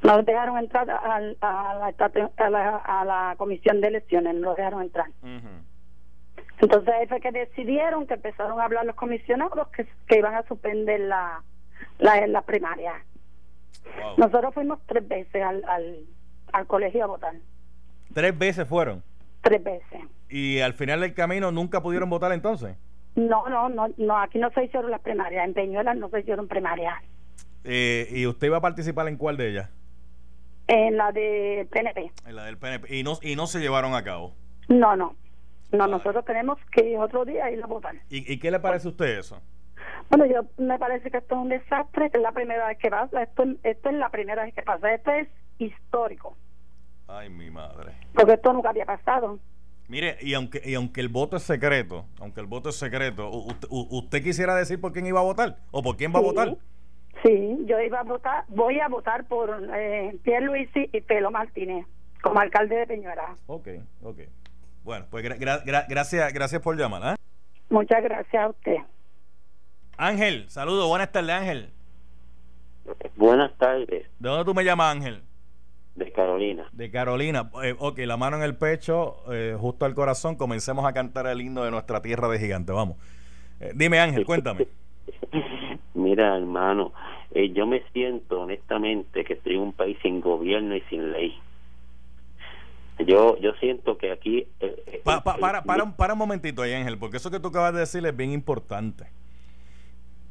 Nos 0.07 0.25
dejaron 0.25 0.57
entrar 0.57 0.89
a, 0.89 1.15
a, 1.15 2.49
la, 2.49 2.77
a, 2.77 3.05
la, 3.05 3.35
Comisión 3.37 3.81
de 3.81 3.89
Elecciones, 3.89 4.35
no 4.35 4.55
dejaron 4.55 4.81
entrar. 4.81 5.07
Entonces 6.61 6.93
ahí 6.93 7.07
fue 7.07 7.19
que 7.19 7.31
decidieron 7.33 8.07
que 8.07 8.13
empezaron 8.13 8.57
a 8.59 8.63
hablar 8.63 8.85
los 8.85 8.95
comisionados 8.95 9.67
que, 9.67 9.85
que 10.07 10.19
iban 10.19 10.33
a 10.33 10.43
suspender 10.43 11.01
la, 11.01 11.43
la, 11.99 12.25
la 12.25 12.41
primaria. 12.43 12.93
Nosotros 14.17 14.53
fuimos 14.53 14.79
tres 14.85 15.05
veces 15.05 15.43
al, 15.43 15.61
al, 15.67 15.97
al 16.53 16.67
colegio 16.67 17.03
a 17.03 17.07
votar. 17.07 17.33
¿Tres 18.13 18.37
veces 18.37 18.65
fueron? 18.65 19.03
Tres 19.41 19.61
veces. 19.61 20.01
¿Y 20.29 20.61
al 20.61 20.73
final 20.73 21.01
del 21.01 21.13
camino 21.13 21.51
nunca 21.51 21.81
pudieron 21.81 22.09
votar 22.09 22.31
entonces? 22.31 22.77
No, 23.15 23.49
no, 23.49 23.67
no, 23.67 23.89
no 23.97 24.17
aquí 24.17 24.39
no 24.39 24.51
se 24.51 24.63
hicieron 24.63 24.89
las 24.89 25.01
primarias. 25.01 25.45
En 25.45 25.53
Peñuelas 25.53 25.97
no 25.97 26.07
se 26.09 26.21
hicieron 26.21 26.47
primarias. 26.47 26.95
Eh, 27.65 28.07
¿Y 28.09 28.25
usted 28.25 28.47
iba 28.47 28.57
a 28.57 28.61
participar 28.61 29.09
en 29.09 29.17
cuál 29.17 29.35
de 29.35 29.49
ellas? 29.49 29.69
En 30.67 30.97
la 30.97 31.11
de 31.11 31.67
PNP. 31.71 32.11
En 32.25 32.35
la 32.35 32.45
del 32.45 32.57
PNP. 32.57 32.95
¿Y 32.95 33.03
no, 33.03 33.17
y 33.21 33.35
no 33.35 33.47
se 33.47 33.59
llevaron 33.59 33.95
a 33.95 34.03
cabo? 34.03 34.33
No, 34.67 34.95
no. 34.95 35.15
No, 35.71 35.87
nosotros 35.87 36.23
tenemos 36.25 36.57
que 36.71 36.97
otro 36.97 37.25
día 37.25 37.49
ir 37.51 37.61
a 37.63 37.67
votar. 37.67 37.95
¿Y, 38.09 38.31
¿Y 38.31 38.39
qué 38.39 38.51
le 38.51 38.59
parece 38.59 38.87
a 38.87 38.91
usted 38.91 39.19
eso? 39.19 39.41
Bueno, 40.09 40.25
yo 40.25 40.45
me 40.63 40.79
parece 40.79 41.11
que 41.11 41.17
esto 41.17 41.35
es 41.35 41.41
un 41.41 41.49
desastre, 41.49 42.09
es 42.13 42.21
la 42.21 42.31
primera 42.31 42.67
vez 42.67 42.77
que 42.77 42.89
pasa. 42.89 43.23
Esto, 43.23 43.43
esto 43.63 43.89
es 43.89 43.95
la 43.95 44.09
primera 44.09 44.43
vez 44.43 44.53
que 44.53 44.61
pasa. 44.61 44.93
Esto 44.93 45.11
es 45.11 45.27
histórico. 45.57 46.37
Ay, 47.07 47.29
mi 47.29 47.49
madre. 47.49 47.93
Porque 48.13 48.33
esto 48.33 48.53
nunca 48.53 48.69
había 48.69 48.85
pasado. 48.85 49.39
Mire, 49.87 50.17
y 50.21 50.33
aunque, 50.33 50.61
y 50.65 50.73
aunque 50.75 50.99
el 50.99 51.07
voto 51.07 51.37
es 51.37 51.43
secreto, 51.43 52.05
aunque 52.19 52.41
el 52.41 52.47
voto 52.47 52.69
es 52.69 52.75
secreto, 52.75 53.29
¿usted, 53.29 54.21
quisiera 54.21 54.53
decir 54.55 54.81
por 54.81 54.91
quién 54.91 55.05
iba 55.05 55.21
a 55.21 55.23
votar? 55.23 55.57
¿O 55.71 55.81
por 55.81 55.95
quién 55.95 56.13
va 56.13 56.19
a 56.19 56.23
votar? 56.23 56.57
Sí, 57.23 57.57
yo 57.65 57.79
iba 57.79 57.99
a 57.99 58.03
votar, 58.03 58.45
voy 58.49 58.79
a 58.79 58.87
votar 58.87 59.25
por 59.25 59.49
eh, 59.75 60.17
Pierre 60.23 60.45
Luisi 60.45 60.89
y 60.91 61.01
Pelo 61.01 61.31
Martínez 61.31 61.85
como 62.21 62.39
alcalde 62.39 62.75
de 62.75 62.87
Peñuela. 62.87 63.35
Ok, 63.47 63.67
ok. 64.03 64.19
Bueno, 64.83 65.05
pues 65.09 65.23
gracias, 65.23 66.33
gracias 66.33 66.61
por 66.61 66.77
llamar. 66.77 67.13
¿eh? 67.13 67.15
Muchas 67.69 68.03
gracias 68.03 68.43
a 68.43 68.49
usted. 68.49 68.77
Ángel, 69.97 70.49
saludos, 70.49 70.87
buenas 70.87 71.11
tardes 71.11 71.31
Ángel. 71.31 71.69
Buenas 73.15 73.55
tardes. 73.57 74.07
¿De 74.19 74.29
dónde 74.29 74.45
tú 74.45 74.53
me 74.53 74.63
llamas 74.63 74.95
Ángel? 74.95 75.21
De 75.95 76.11
Carolina. 76.11 76.69
De 76.71 76.91
Carolina. 76.91 77.49
Eh, 77.63 77.75
ok, 77.77 77.97
la 77.99 78.17
mano 78.17 78.37
en 78.37 78.43
el 78.43 78.55
pecho, 78.55 79.23
eh, 79.33 79.57
justo 79.59 79.85
al 79.85 79.95
corazón, 79.95 80.35
comencemos 80.35 80.85
a 80.85 80.93
cantar 80.93 81.25
el 81.25 81.41
himno 81.41 81.63
de 81.63 81.71
nuestra 81.71 82.01
tierra 82.01 82.27
de 82.29 82.37
gigante. 82.39 82.71
Vamos. 82.71 82.97
Eh, 83.59 83.71
dime 83.75 83.99
Ángel, 83.99 84.25
cuéntame. 84.25 84.67
Mira, 86.17 86.35
hermano, 86.35 86.93
eh, 87.29 87.53
yo 87.53 87.67
me 87.67 87.83
siento 87.93 88.41
honestamente 88.41 89.23
que 89.23 89.33
estoy 89.33 89.53
en 89.53 89.61
un 89.61 89.73
país 89.73 89.99
sin 90.01 90.19
gobierno 90.19 90.75
y 90.75 90.81
sin 90.89 91.11
ley. 91.11 91.39
Yo 93.05 93.37
yo 93.37 93.53
siento 93.59 93.99
que 93.99 94.11
aquí... 94.11 94.47
para, 95.03 95.61
para, 95.61 95.83
un, 95.83 95.93
para 95.93 96.13
un 96.13 96.17
momentito 96.17 96.63
ahí, 96.63 96.73
Ángel, 96.73 96.97
porque 96.97 97.17
eso 97.17 97.29
que 97.29 97.39
tú 97.39 97.49
acabas 97.49 97.75
de 97.75 97.81
decir 97.81 98.03
es 98.03 98.17
bien 98.17 98.31
importante. 98.31 99.05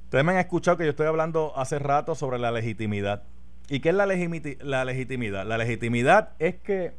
Ustedes 0.07 0.25
me 0.25 0.33
han 0.33 0.39
escuchado 0.39 0.77
que 0.77 0.83
yo 0.83 0.91
estoy 0.91 1.07
hablando 1.07 1.53
hace 1.55 1.79
rato 1.79 2.17
sobre 2.17 2.41
la 2.41 2.51
legitimidad. 2.51 3.23
¿Y 3.69 3.79
qué 3.79 3.91
es 3.91 3.95
la, 3.95 4.07
la 4.07 4.85
legitimidad? 4.85 5.47
La 5.47 5.57
legitimidad 5.57 6.31
es 6.41 6.57
que 6.57 6.95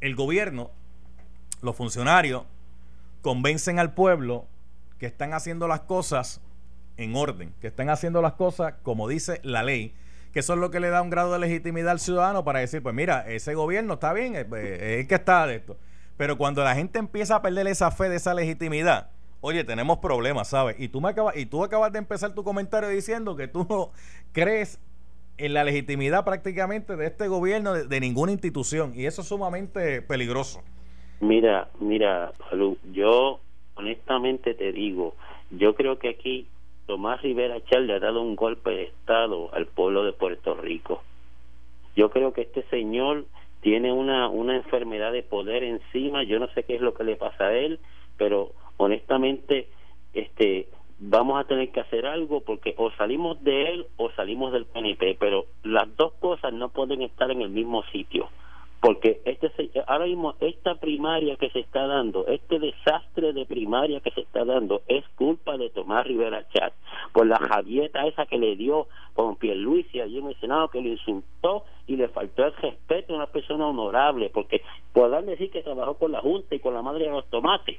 el 0.00 0.14
gobierno, 0.14 0.70
los 1.60 1.76
funcionarios, 1.76 2.44
convencen 3.20 3.78
al 3.78 3.92
pueblo 3.92 4.46
que 4.98 5.04
están 5.04 5.34
haciendo 5.34 5.68
las 5.68 5.80
cosas 5.80 6.40
en 7.00 7.16
orden, 7.16 7.54
que 7.60 7.68
están 7.68 7.88
haciendo 7.88 8.22
las 8.22 8.34
cosas 8.34 8.74
como 8.82 9.08
dice 9.08 9.40
la 9.42 9.62
ley, 9.62 9.94
que 10.32 10.40
eso 10.40 10.54
es 10.54 10.60
lo 10.60 10.70
que 10.70 10.80
le 10.80 10.90
da 10.90 11.02
un 11.02 11.10
grado 11.10 11.32
de 11.32 11.38
legitimidad 11.38 11.90
al 11.90 12.00
ciudadano 12.00 12.44
para 12.44 12.60
decir, 12.60 12.82
pues 12.82 12.94
mira, 12.94 13.26
ese 13.28 13.54
gobierno 13.54 13.94
está 13.94 14.12
bien, 14.12 14.36
es, 14.36 14.46
es 14.52 15.06
que 15.08 15.14
está 15.16 15.46
de 15.46 15.56
esto. 15.56 15.76
Pero 16.16 16.36
cuando 16.36 16.62
la 16.62 16.74
gente 16.74 16.98
empieza 16.98 17.36
a 17.36 17.42
perder 17.42 17.66
esa 17.66 17.90
fe 17.90 18.08
de 18.08 18.16
esa 18.16 18.34
legitimidad, 18.34 19.10
oye, 19.40 19.64
tenemos 19.64 19.98
problemas, 19.98 20.48
¿sabes? 20.48 20.76
Y 20.78 20.88
tú, 20.88 21.00
me 21.00 21.08
acabas, 21.08 21.36
y 21.36 21.46
tú 21.46 21.64
acabas 21.64 21.92
de 21.92 21.98
empezar 21.98 22.34
tu 22.34 22.44
comentario 22.44 22.88
diciendo 22.88 23.36
que 23.36 23.48
tú 23.48 23.66
no 23.68 23.90
crees 24.32 24.78
en 25.38 25.54
la 25.54 25.64
legitimidad 25.64 26.24
prácticamente 26.24 26.96
de 26.96 27.06
este 27.06 27.26
gobierno, 27.26 27.72
de, 27.72 28.00
ninguna 28.00 28.32
institución, 28.32 28.92
y 28.94 29.06
eso 29.06 29.22
es 29.22 29.28
sumamente 29.28 30.02
peligroso. 30.02 30.62
Mira, 31.20 31.70
mira, 31.80 32.32
Salud, 32.50 32.76
yo 32.92 33.40
honestamente 33.74 34.54
te 34.54 34.72
digo, 34.72 35.14
yo 35.50 35.74
creo 35.74 35.98
que 35.98 36.10
aquí 36.10 36.46
Tomás 36.90 37.22
Rivera 37.22 37.64
Chal 37.66 37.86
le 37.86 37.92
ha 37.92 38.00
dado 38.00 38.20
un 38.20 38.34
golpe 38.34 38.70
de 38.70 38.82
Estado 38.82 39.48
al 39.54 39.66
pueblo 39.66 40.02
de 40.02 40.12
Puerto 40.12 40.56
Rico. 40.56 41.04
Yo 41.94 42.10
creo 42.10 42.32
que 42.32 42.40
este 42.40 42.64
señor 42.64 43.26
tiene 43.60 43.92
una, 43.92 44.28
una 44.28 44.56
enfermedad 44.56 45.12
de 45.12 45.22
poder 45.22 45.62
encima, 45.62 46.24
yo 46.24 46.40
no 46.40 46.48
sé 46.48 46.64
qué 46.64 46.74
es 46.74 46.80
lo 46.80 46.92
que 46.92 47.04
le 47.04 47.14
pasa 47.14 47.44
a 47.44 47.52
él, 47.56 47.78
pero 48.16 48.50
honestamente 48.76 49.68
este 50.14 50.66
vamos 50.98 51.38
a 51.40 51.46
tener 51.46 51.70
que 51.70 51.78
hacer 51.78 52.06
algo 52.06 52.40
porque 52.40 52.74
o 52.76 52.90
salimos 52.98 53.40
de 53.44 53.70
él 53.70 53.86
o 53.96 54.10
salimos 54.10 54.52
del 54.52 54.66
PNP, 54.66 55.16
pero 55.20 55.44
las 55.62 55.96
dos 55.96 56.14
cosas 56.14 56.52
no 56.52 56.70
pueden 56.70 57.02
estar 57.02 57.30
en 57.30 57.40
el 57.40 57.50
mismo 57.50 57.84
sitio. 57.92 58.28
Porque 58.80 59.20
este 59.26 59.52
ahora 59.86 60.06
mismo 60.06 60.34
esta 60.40 60.74
primaria 60.74 61.36
que 61.36 61.50
se 61.50 61.60
está 61.60 61.86
dando, 61.86 62.26
este 62.26 62.58
desastre 62.58 63.32
de 63.32 63.46
primaria 63.70 64.00
que 64.00 64.10
se 64.10 64.22
está 64.22 64.44
dando 64.44 64.82
es 64.88 65.04
culpa 65.14 65.56
de 65.56 65.70
Tomás 65.70 66.04
Rivera 66.04 66.44
Chat 66.48 66.72
por 67.12 67.24
la 67.24 67.38
javieta 67.38 68.04
esa 68.04 68.26
que 68.26 68.36
le 68.36 68.56
dio 68.56 68.88
con 69.14 69.36
Pierluisi 69.36 70.00
allí 70.00 70.18
en 70.18 70.26
el 70.26 70.40
Senado 70.40 70.68
que 70.70 70.82
le 70.82 70.90
insultó 70.90 71.64
y 71.86 71.94
le 71.94 72.08
faltó 72.08 72.46
el 72.46 72.52
respeto 72.56 73.12
a 73.12 73.16
una 73.16 73.26
persona 73.26 73.68
honorable 73.68 74.28
porque 74.34 74.62
podrán 74.92 75.26
decir 75.26 75.52
que 75.52 75.62
trabajó 75.62 75.94
con 75.94 76.10
la 76.10 76.20
Junta 76.20 76.52
y 76.52 76.58
con 76.58 76.74
la 76.74 76.82
madre 76.82 77.04
de 77.04 77.10
los 77.10 77.30
tomates 77.30 77.78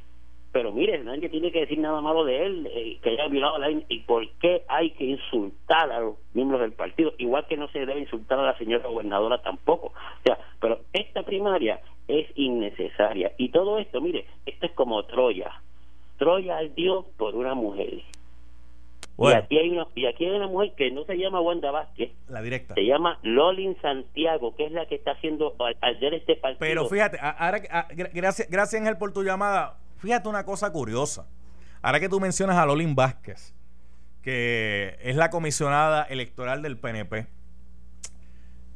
pero 0.53 0.73
mire, 0.73 1.01
nadie 1.03 1.29
tiene 1.29 1.49
que 1.49 1.61
decir 1.61 1.79
nada 1.79 2.01
malo 2.01 2.25
de 2.25 2.45
él, 2.45 2.69
eh, 2.69 2.97
que 3.01 3.11
haya 3.11 3.27
violado 3.29 3.57
la 3.57 3.69
ley, 3.69 3.85
y 3.87 3.99
por 3.99 4.27
qué 4.41 4.63
hay 4.67 4.89
que 4.91 5.05
insultar 5.05 5.89
a 5.89 6.01
los 6.01 6.15
miembros 6.33 6.59
del 6.59 6.73
partido, 6.73 7.13
igual 7.19 7.45
que 7.47 7.55
no 7.55 7.69
se 7.69 7.85
debe 7.85 8.01
insultar 8.01 8.37
a 8.37 8.43
la 8.43 8.57
señora 8.57 8.85
gobernadora 8.85 9.41
tampoco. 9.41 9.87
O 9.87 10.23
sea, 10.25 10.37
pero 10.59 10.81
esta 10.91 11.23
primaria 11.23 11.79
es 12.09 12.27
innecesaria. 12.35 13.31
Y 13.37 13.49
todo 13.49 13.79
esto, 13.79 14.01
mire, 14.01 14.25
esto 14.45 14.65
es 14.65 14.71
como 14.73 15.03
Troya. 15.03 15.51
Troya 16.21 16.59
dio 16.75 17.07
por 17.17 17.33
una 17.33 17.55
mujer. 17.55 18.03
Y, 19.17 19.27
aquí 19.33 19.57
hay 19.57 19.71
una, 19.71 19.87
y 19.95 20.05
aquí 20.05 20.25
hay 20.25 20.35
una 20.35 20.47
mujer 20.47 20.73
que 20.77 20.91
no 20.91 21.03
se 21.05 21.15
llama 21.15 21.41
Wanda 21.41 21.71
Vázquez. 21.71 22.11
La 22.29 22.43
directa. 22.43 22.75
Se 22.75 22.85
llama 22.85 23.17
Lolin 23.23 23.75
Santiago, 23.81 24.55
que 24.55 24.65
es 24.65 24.71
la 24.71 24.85
que 24.85 24.93
está 24.95 25.13
haciendo 25.13 25.55
ayer 25.81 26.13
este 26.13 26.35
partido. 26.35 26.59
Pero 26.59 26.85
fíjate, 26.85 27.17
ahora, 27.19 27.59
gracias, 28.13 28.47
gracias 28.51 28.79
Ángel 28.79 28.99
por 28.99 29.11
tu 29.13 29.23
llamada 29.23 29.79
Fíjate 29.97 30.29
una 30.29 30.45
cosa 30.45 30.71
curiosa. 30.71 31.27
Ahora 31.81 31.99
que 31.99 32.07
tú 32.07 32.19
mencionas 32.19 32.55
a 32.57 32.67
Lolin 32.67 32.93
Vázquez, 32.93 33.55
que 34.21 34.97
es 35.01 35.15
la 35.15 35.31
comisionada 35.31 36.03
electoral 36.03 36.61
del 36.61 36.77
PNP, 36.77 37.25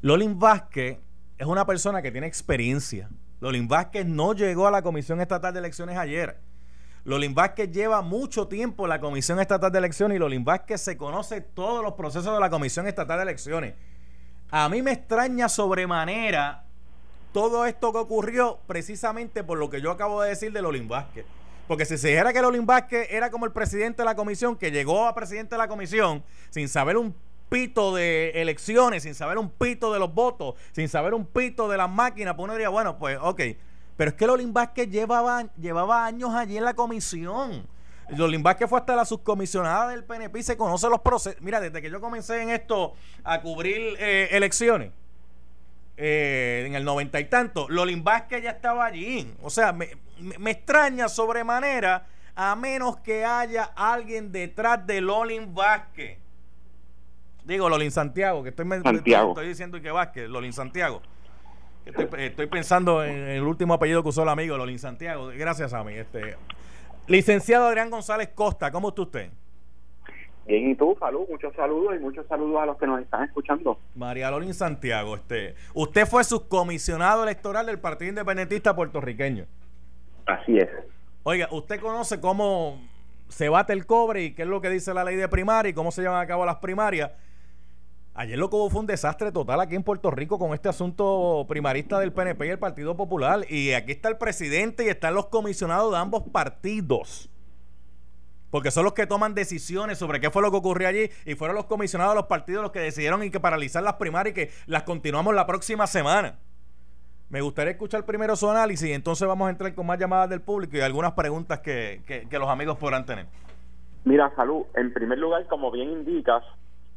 Lolin 0.02 0.40
Vázquez 0.40 0.98
es 1.38 1.46
una 1.46 1.68
persona 1.68 2.02
que 2.02 2.12
tiene 2.12 2.26
experiencia. 2.26 3.08
Lolin 3.40 3.68
Vázquez 3.68 4.08
no 4.08 4.34
llegó 4.34 4.66
a 4.66 4.72
la 4.72 4.82
Comisión 4.82 5.22
Estatal 5.22 5.54
de 5.54 5.60
Elecciones 5.60 5.96
ayer. 5.96 6.40
Lolin 7.06 7.36
Vázquez 7.36 7.72
lleva 7.72 8.02
mucho 8.02 8.48
tiempo 8.48 8.86
en 8.86 8.90
la 8.90 9.00
Comisión 9.00 9.40
Estatal 9.40 9.72
de 9.72 9.78
Elecciones 9.78 10.16
y 10.16 10.20
Lolin 10.20 10.44
Vázquez 10.44 10.82
se 10.82 10.98
conoce 10.98 11.40
todos 11.40 11.84
los 11.84 11.94
procesos 11.94 12.34
de 12.34 12.40
la 12.40 12.50
Comisión 12.50 12.88
Estatal 12.88 13.18
de 13.20 13.24
Elecciones. 13.24 13.76
A 14.50 14.68
mí 14.70 14.82
me 14.82 14.92
extraña 14.92 15.48
sobremanera 15.48 16.64
todo 17.32 17.68
esto 17.68 17.92
que 17.92 18.00
ocurrió 18.00 18.60
precisamente 18.66 19.44
por 19.44 19.60
lo 19.60 19.70
que 19.70 19.82
yo 19.82 19.92
acabo 19.92 20.24
de 20.24 20.30
decir 20.30 20.52
de 20.52 20.64
Lolín 20.64 20.88
Vázquez. 20.88 21.26
Porque 21.68 21.86
si 21.86 22.00
se 22.00 22.08
dijera 22.08 22.34
que 22.34 22.42
Lolín 22.42 22.66
Vázquez 22.66 23.08
era 23.12 23.30
como 23.30 23.46
el 23.46 23.52
presidente 23.52 24.02
de 24.02 24.06
la 24.06 24.16
comisión, 24.16 24.56
que 24.56 24.72
llegó 24.72 25.06
a 25.06 25.14
presidente 25.14 25.54
de 25.54 25.60
la 25.60 25.68
comisión 25.68 26.24
sin 26.50 26.68
saber 26.68 26.98
un 26.98 27.16
pito 27.50 27.94
de 27.94 28.32
elecciones, 28.42 29.04
sin 29.04 29.14
saber 29.14 29.38
un 29.38 29.52
pito 29.52 29.94
de 29.94 30.00
los 30.00 30.12
votos, 30.12 30.56
sin 30.72 30.90
saber 30.90 31.14
un 31.14 31.28
pito 31.28 31.70
de 31.70 31.78
las 31.78 31.90
máquinas, 31.90 32.34
pues 32.34 32.46
uno 32.46 32.54
diría, 32.54 32.70
bueno, 32.70 32.98
pues 32.98 33.20
ok. 33.22 33.42
Pero 33.98 34.12
es 34.12 34.18
que 34.18 34.28
Lolín 34.28 34.54
Vázquez 34.54 34.90
llevaba, 34.90 35.46
llevaba 35.58 36.06
años 36.06 36.34
allí 36.34 36.58
en 36.58 36.66
la 36.66 36.74
comisión. 36.74 37.66
Lolín 38.10 38.44
Vázquez 38.44 38.70
fue 38.70 38.80
hasta 38.80 38.96
la 38.96 39.06
subcomisionada 39.06 39.90
del 39.90 40.04
PNP 40.04 40.40
y 40.40 40.44
se 40.44 40.58
conoce 40.58 40.90
los 40.90 41.02
procesos. 41.02 41.42
Mira, 41.42 41.60
desde 41.60 41.82
que 41.82 41.90
yo 41.90 42.00
comencé 42.00 42.42
en 42.42 42.50
esto 42.50 42.94
a 43.24 43.42
cubrir 43.42 43.96
eh, 44.00 44.30
elecciones, 44.32 44.92
eh, 45.98 46.66
en 46.68 46.76
el 46.76 46.84
noventa 46.84 47.20
y 47.20 47.26
tanto, 47.26 47.68
Lolin 47.70 48.04
Vázquez 48.04 48.44
ya 48.44 48.52
estaba 48.52 48.86
allí. 48.86 49.34
O 49.42 49.50
sea, 49.50 49.72
me, 49.72 49.90
extraña 50.46 51.08
sobremanera 51.08 52.06
a 52.36 52.56
menos 52.56 52.98
que 52.98 53.24
haya 53.24 53.64
alguien 53.76 54.32
detrás 54.32 54.86
de 54.86 55.02
Lolin 55.02 55.56
Vázquez. 55.56 56.20
Digo, 57.46 57.70
Lolin 57.70 57.92
Santiago, 57.92 58.44
que 58.44 58.50
estoy, 58.50 58.68
estoy 58.74 59.48
diciendo 59.48 59.82
que 59.82 59.92
Vázquez, 59.92 60.28
Lolin 60.30 60.52
Santiago. 60.52 61.02
Estoy, 61.86 62.48
pensando 62.48 63.04
en 63.04 63.28
el 63.28 63.44
último 63.44 63.76
apellido 63.76 64.02
que 64.02 64.10
usó 64.10 64.24
el 64.24 64.30
amigo, 64.30 64.58
Lolin 64.58 64.80
Santiago. 64.80 65.28
Gracias 65.28 65.74
a 65.74 65.84
mí. 65.84 65.94
Este, 65.94 66.36
licenciado 67.08 67.68
Adrián 67.68 67.90
González 67.90 68.30
Costa, 68.34 68.72
¿cómo 68.72 68.90
está 68.90 69.04
usted? 69.04 69.30
Bien, 70.48 70.70
y 70.70 70.76
tú, 70.76 70.96
salud, 71.00 71.28
muchos 71.30 71.56
saludos 71.56 71.96
y 71.96 72.00
muchos 72.00 72.26
saludos 72.28 72.62
a 72.62 72.66
los 72.68 72.78
que 72.78 72.86
nos 72.86 73.02
están 73.02 73.24
escuchando. 73.24 73.80
María 73.96 74.30
Lorin 74.30 74.54
Santiago, 74.54 75.16
este, 75.16 75.56
usted 75.74 76.06
fue 76.06 76.24
subcomisionado 76.24 77.24
electoral 77.24 77.66
del 77.66 77.80
Partido 77.80 78.10
Independentista 78.10 78.76
puertorriqueño. 78.76 79.46
Así 80.26 80.58
es. 80.58 80.70
Oiga, 81.24 81.48
¿usted 81.52 81.80
conoce 81.80 82.20
cómo 82.20 82.80
se 83.28 83.50
bate 83.50 83.74
el 83.74 83.88
cobre 83.88 84.24
y 84.24 84.36
qué 84.36 84.44
es 84.44 84.48
lo 84.48 84.62
que 84.62 84.70
dice 84.70 84.94
la 84.94 85.04
ley 85.04 85.16
de 85.16 85.28
primaria 85.28 85.72
y 85.72 85.74
cómo 85.74 85.92
se 85.92 86.04
llevan 86.04 86.22
a 86.22 86.28
cabo 86.28 86.46
las 86.46 86.58
primarias? 86.58 87.12
Ayer 88.18 88.40
lo 88.40 88.50
que 88.50 88.56
hubo 88.56 88.70
fue 88.70 88.80
un 88.80 88.88
desastre 88.88 89.30
total 89.34 89.60
aquí 89.60 89.76
en 89.76 89.84
Puerto 89.84 90.10
Rico 90.10 90.40
con 90.40 90.54
este 90.54 90.70
asunto 90.70 91.46
primarista 91.50 92.00
del 92.00 92.14
PNP 92.14 92.48
y 92.48 92.50
el 92.50 92.60
Partido 92.60 92.96
Popular. 92.96 93.42
Y 93.50 93.74
aquí 93.74 93.92
está 93.92 94.08
el 94.08 94.18
presidente 94.18 94.86
y 94.86 94.88
están 94.88 95.14
los 95.14 95.26
comisionados 95.26 95.92
de 95.92 95.98
ambos 95.98 96.24
partidos. 96.32 97.30
Porque 98.52 98.72
son 98.72 98.86
los 98.86 98.94
que 98.94 99.06
toman 99.06 99.36
decisiones 99.36 99.98
sobre 99.98 100.22
qué 100.22 100.32
fue 100.32 100.42
lo 100.42 100.50
que 100.50 100.56
ocurrió 100.56 100.88
allí. 100.88 101.10
Y 101.26 101.36
fueron 101.36 101.58
los 101.58 101.66
comisionados 101.66 102.14
de 102.14 102.22
los 102.22 102.28
partidos 102.28 102.64
los 102.64 102.72
que 102.72 102.80
decidieron 102.80 103.22
y 103.22 103.30
que 103.30 103.42
paralizar 103.42 103.84
las 103.84 103.96
primarias 103.96 104.32
y 104.32 104.46
que 104.46 104.52
las 104.66 104.84
continuamos 104.84 105.36
la 105.36 105.46
próxima 105.46 105.86
semana. 105.86 106.40
Me 107.28 107.42
gustaría 107.42 107.72
escuchar 107.72 108.06
primero 108.06 108.38
su 108.38 108.50
análisis 108.50 108.88
y 108.88 108.94
entonces 108.94 109.28
vamos 109.28 109.48
a 109.48 109.50
entrar 109.50 109.76
con 109.76 109.86
más 109.86 110.00
llamadas 110.00 110.30
del 110.30 110.40
público 110.40 110.78
y 110.78 110.80
algunas 110.80 111.12
preguntas 111.14 111.60
que, 111.60 112.02
que, 112.08 112.30
que 112.30 112.40
los 112.40 112.48
amigos 112.48 112.78
podrán 112.78 113.06
tener. 113.06 113.26
Mira, 114.06 114.32
Salud, 114.38 114.64
en 114.76 114.94
primer 114.94 115.18
lugar, 115.18 115.46
como 115.48 115.70
bien 115.70 115.92
indicas, 115.92 116.44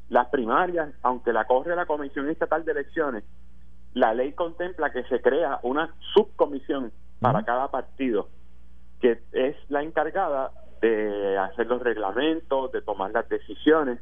las 0.09 0.29
primarias, 0.29 0.90
aunque 1.03 1.33
la 1.33 1.47
corre 1.47 1.77
la 1.77 1.87
Comisión 1.87 2.29
Estatal 2.29 2.64
de 2.64 2.73
Elecciones, 2.73 3.25
la 3.94 4.14
ley 4.14 4.33
contempla 4.33 4.90
que 4.90 5.05
se 5.05 5.21
crea 5.21 5.61
una 5.62 5.94
subcomisión 6.14 6.92
para 7.21 7.42
cada 7.44 7.68
partido, 7.68 8.29
que 9.01 9.21
es 9.33 9.57
la 9.68 9.83
encargada 9.83 10.53
de 10.81 11.37
hacer 11.38 11.66
los 11.66 11.83
reglamentos, 11.83 12.71
de 12.73 12.83
tomar 12.83 13.11
las 13.11 13.29
decisiones, 13.29 13.99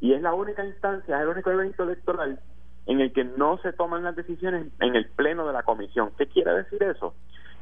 y 0.00 0.12
es 0.12 0.20
la 0.20 0.34
única 0.34 0.64
instancia, 0.64 1.16
es 1.16 1.22
el 1.22 1.28
único 1.28 1.50
evento 1.50 1.84
electoral 1.84 2.38
en 2.86 3.00
el 3.00 3.12
que 3.12 3.24
no 3.24 3.58
se 3.58 3.72
toman 3.72 4.02
las 4.02 4.16
decisiones 4.16 4.66
en 4.80 4.96
el 4.96 5.08
pleno 5.08 5.46
de 5.46 5.52
la 5.52 5.62
comisión. 5.62 6.10
¿Qué 6.18 6.26
quiere 6.26 6.52
decir 6.52 6.82
eso? 6.82 7.14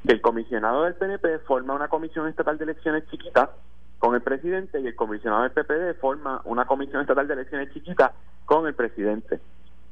Que 0.07 0.13
el 0.13 0.21
comisionado 0.23 0.85
del 0.85 0.95
PNP 0.95 1.41
forma 1.41 1.75
una 1.75 1.89
comisión 1.89 2.27
estatal 2.27 2.57
de 2.57 2.65
elecciones 2.65 3.07
chiquita 3.11 3.51
con 4.01 4.15
el 4.15 4.23
presidente 4.23 4.81
y 4.81 4.87
el 4.87 4.97
comisionado 4.97 5.43
del 5.43 5.53
PPD 5.53 6.01
forma 6.01 6.41
una 6.47 6.65
comisión 6.65 7.03
estatal 7.03 7.29
de 7.29 7.35
elecciones 7.35 7.73
chiquita 7.73 8.15
con 8.47 8.67
el 8.67 8.75
presidente. 8.75 9.41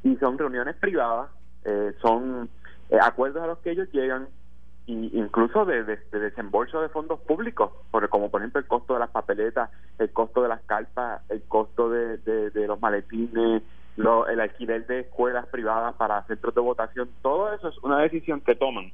Y 0.03 0.17
son 0.17 0.39
reuniones 0.39 0.77
privadas, 0.77 1.31
eh, 1.65 1.93
son 2.01 2.49
eh, 2.89 2.99
acuerdos 3.01 3.43
a 3.43 3.47
los 3.47 3.59
que 3.59 3.71
ellos 3.71 3.89
llegan, 3.93 4.27
y 4.87 5.19
incluso 5.19 5.67
de, 5.67 5.85
desembolso 6.11 6.81
de 6.81 6.89
fondos 6.89 7.21
públicos, 7.21 7.71
porque 7.91 8.09
como 8.09 8.31
por 8.31 8.41
ejemplo 8.41 8.59
el 8.59 8.67
costo 8.67 8.95
de 8.95 9.01
las 9.01 9.11
papeletas, 9.11 9.69
el 9.99 10.11
costo 10.11 10.43
de 10.43 10.49
las 10.49 10.63
carpas, 10.63 11.21
el 11.29 11.43
costo 11.43 11.91
de, 11.91 12.17
de 12.17 12.67
los 12.67 12.81
maletines, 12.81 13.63
el 14.29 14.41
alquiler 14.41 14.87
de 14.87 15.01
escuelas 15.01 15.47
privadas 15.47 15.95
para 15.97 16.25
centros 16.27 16.55
de 16.55 16.61
votación, 16.61 17.09
todo 17.23 17.53
eso 17.53 17.69
es 17.69 17.79
una 17.79 17.99
decisión 18.01 18.41
que 18.41 18.55
toman 18.55 18.93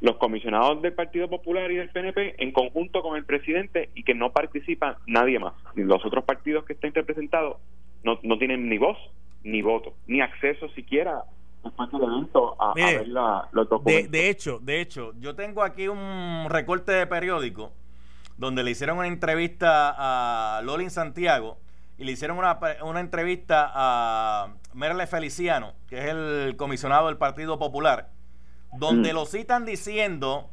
los 0.00 0.16
comisionados 0.16 0.82
del 0.82 0.92
Partido 0.92 1.28
Popular 1.28 1.70
y 1.70 1.76
del 1.76 1.90
PNP 1.90 2.42
en 2.42 2.52
conjunto 2.52 3.02
con 3.02 3.16
el 3.16 3.24
presidente 3.24 3.90
y 3.94 4.04
que 4.04 4.14
no 4.14 4.32
participa 4.32 4.98
nadie 5.06 5.38
más. 5.38 5.54
Los 5.74 6.04
otros 6.04 6.24
partidos 6.24 6.64
que 6.64 6.74
estén 6.74 6.94
representados 6.94 7.56
no, 8.02 8.18
no 8.22 8.38
tienen 8.38 8.68
ni 8.68 8.78
voz 8.78 8.98
ni 9.42 9.60
voto, 9.62 9.94
ni 10.06 10.20
acceso 10.20 10.68
siquiera 10.70 11.24
después 11.62 11.90
del 11.90 12.02
evento 12.02 12.56
a, 12.60 12.74
ver 12.74 13.08
los 13.08 13.68
documentos. 13.68 14.10
De, 14.10 14.18
de, 14.18 14.30
hecho, 14.30 14.58
de 14.60 14.80
hecho, 14.80 15.12
yo 15.18 15.34
tengo 15.34 15.62
aquí 15.62 15.88
un 15.88 16.46
recorte 16.48 16.92
de 16.92 17.06
periódico 17.06 17.72
donde 18.36 18.62
le 18.62 18.72
hicieron 18.72 18.98
una 18.98 19.08
entrevista 19.08 19.94
a 19.96 20.62
Lolin 20.62 20.90
Santiago 20.90 21.58
y 21.96 22.04
le 22.04 22.12
hicieron 22.12 22.38
una, 22.38 22.58
una 22.82 23.00
entrevista 23.00 23.70
a 23.74 24.54
Merle 24.72 25.06
Feliciano, 25.06 25.74
que 25.88 25.98
es 25.98 26.06
el 26.06 26.54
comisionado 26.56 27.06
del 27.06 27.16
Partido 27.16 27.58
Popular, 27.58 28.10
donde 28.72 29.12
mm. 29.12 29.14
lo 29.14 29.26
citan 29.26 29.64
diciendo, 29.64 30.50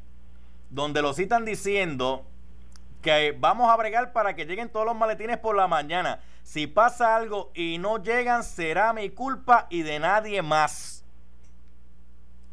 donde 0.70 1.02
lo 1.02 1.14
citan 1.14 1.46
diciendo 1.46 2.26
que 3.02 3.36
vamos 3.38 3.70
a 3.70 3.78
bregar 3.78 4.14
para 4.14 4.36
que 4.36 4.46
lleguen 4.46 4.70
todos 4.70 4.86
los 4.86 4.96
maletines 4.96 5.38
por 5.38 5.56
la 5.56 5.68
mañana. 5.68 6.20
Si 6.44 6.68
pasa 6.68 7.16
algo 7.16 7.52
y 7.56 7.78
no 7.80 8.02
llegan, 8.02 8.44
será 8.44 8.94
mi 8.94 9.10
culpa 9.10 9.68
y 9.70 9.82
de 9.82 10.00
nadie 10.00 10.42
más. 10.44 11.04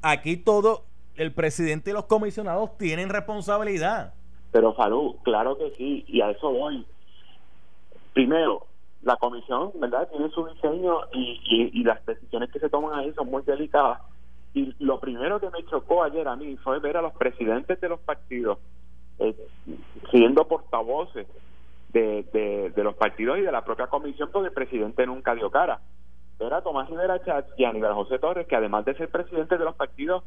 Aquí 0.00 0.36
todo, 0.36 0.84
el 1.16 1.32
presidente 1.32 1.90
y 1.90 1.92
los 1.92 2.04
comisionados 2.06 2.78
tienen 2.78 3.10
responsabilidad. 3.10 4.14
Pero 4.52 4.72
Falú, 4.72 5.18
claro 5.24 5.58
que 5.58 5.74
sí, 5.76 6.04
y 6.06 6.22
a 6.22 6.30
eso 6.30 6.50
voy. 6.50 6.86
Primero, 8.14 8.67
la 9.02 9.16
comisión, 9.16 9.72
¿verdad? 9.76 10.08
Tiene 10.10 10.28
su 10.30 10.46
diseño 10.46 11.00
y, 11.12 11.70
y, 11.72 11.84
las 11.84 12.04
decisiones 12.04 12.50
que 12.50 12.58
se 12.58 12.68
toman 12.68 12.98
ahí 12.98 13.12
son 13.14 13.30
muy 13.30 13.42
delicadas. 13.42 14.00
Y 14.54 14.74
lo 14.78 14.98
primero 14.98 15.38
que 15.40 15.50
me 15.50 15.64
chocó 15.66 16.02
ayer 16.02 16.26
a 16.26 16.36
mí 16.36 16.56
fue 16.56 16.80
ver 16.80 16.96
a 16.96 17.02
los 17.02 17.12
presidentes 17.12 17.80
de 17.80 17.88
los 17.88 18.00
partidos 18.00 18.58
eh, 19.18 19.36
siendo 20.10 20.46
portavoces 20.46 21.26
de, 21.92 22.72
de, 22.74 22.84
los 22.84 22.94
partidos 22.94 23.38
y 23.38 23.42
de 23.42 23.52
la 23.52 23.64
propia 23.64 23.86
comisión, 23.86 24.30
porque 24.32 24.48
el 24.48 24.54
presidente 24.54 25.06
nunca 25.06 25.34
dio 25.34 25.50
cara. 25.50 25.80
Era 26.38 26.62
Tomás 26.62 26.88
Rivera 26.88 27.22
Chatz 27.24 27.52
y 27.56 27.64
Aníbal 27.64 27.94
José 27.94 28.18
Torres, 28.18 28.46
que 28.46 28.56
además 28.56 28.84
de 28.84 28.94
ser 28.94 29.08
presidentes 29.10 29.58
de 29.58 29.64
los 29.64 29.74
partidos, 29.74 30.22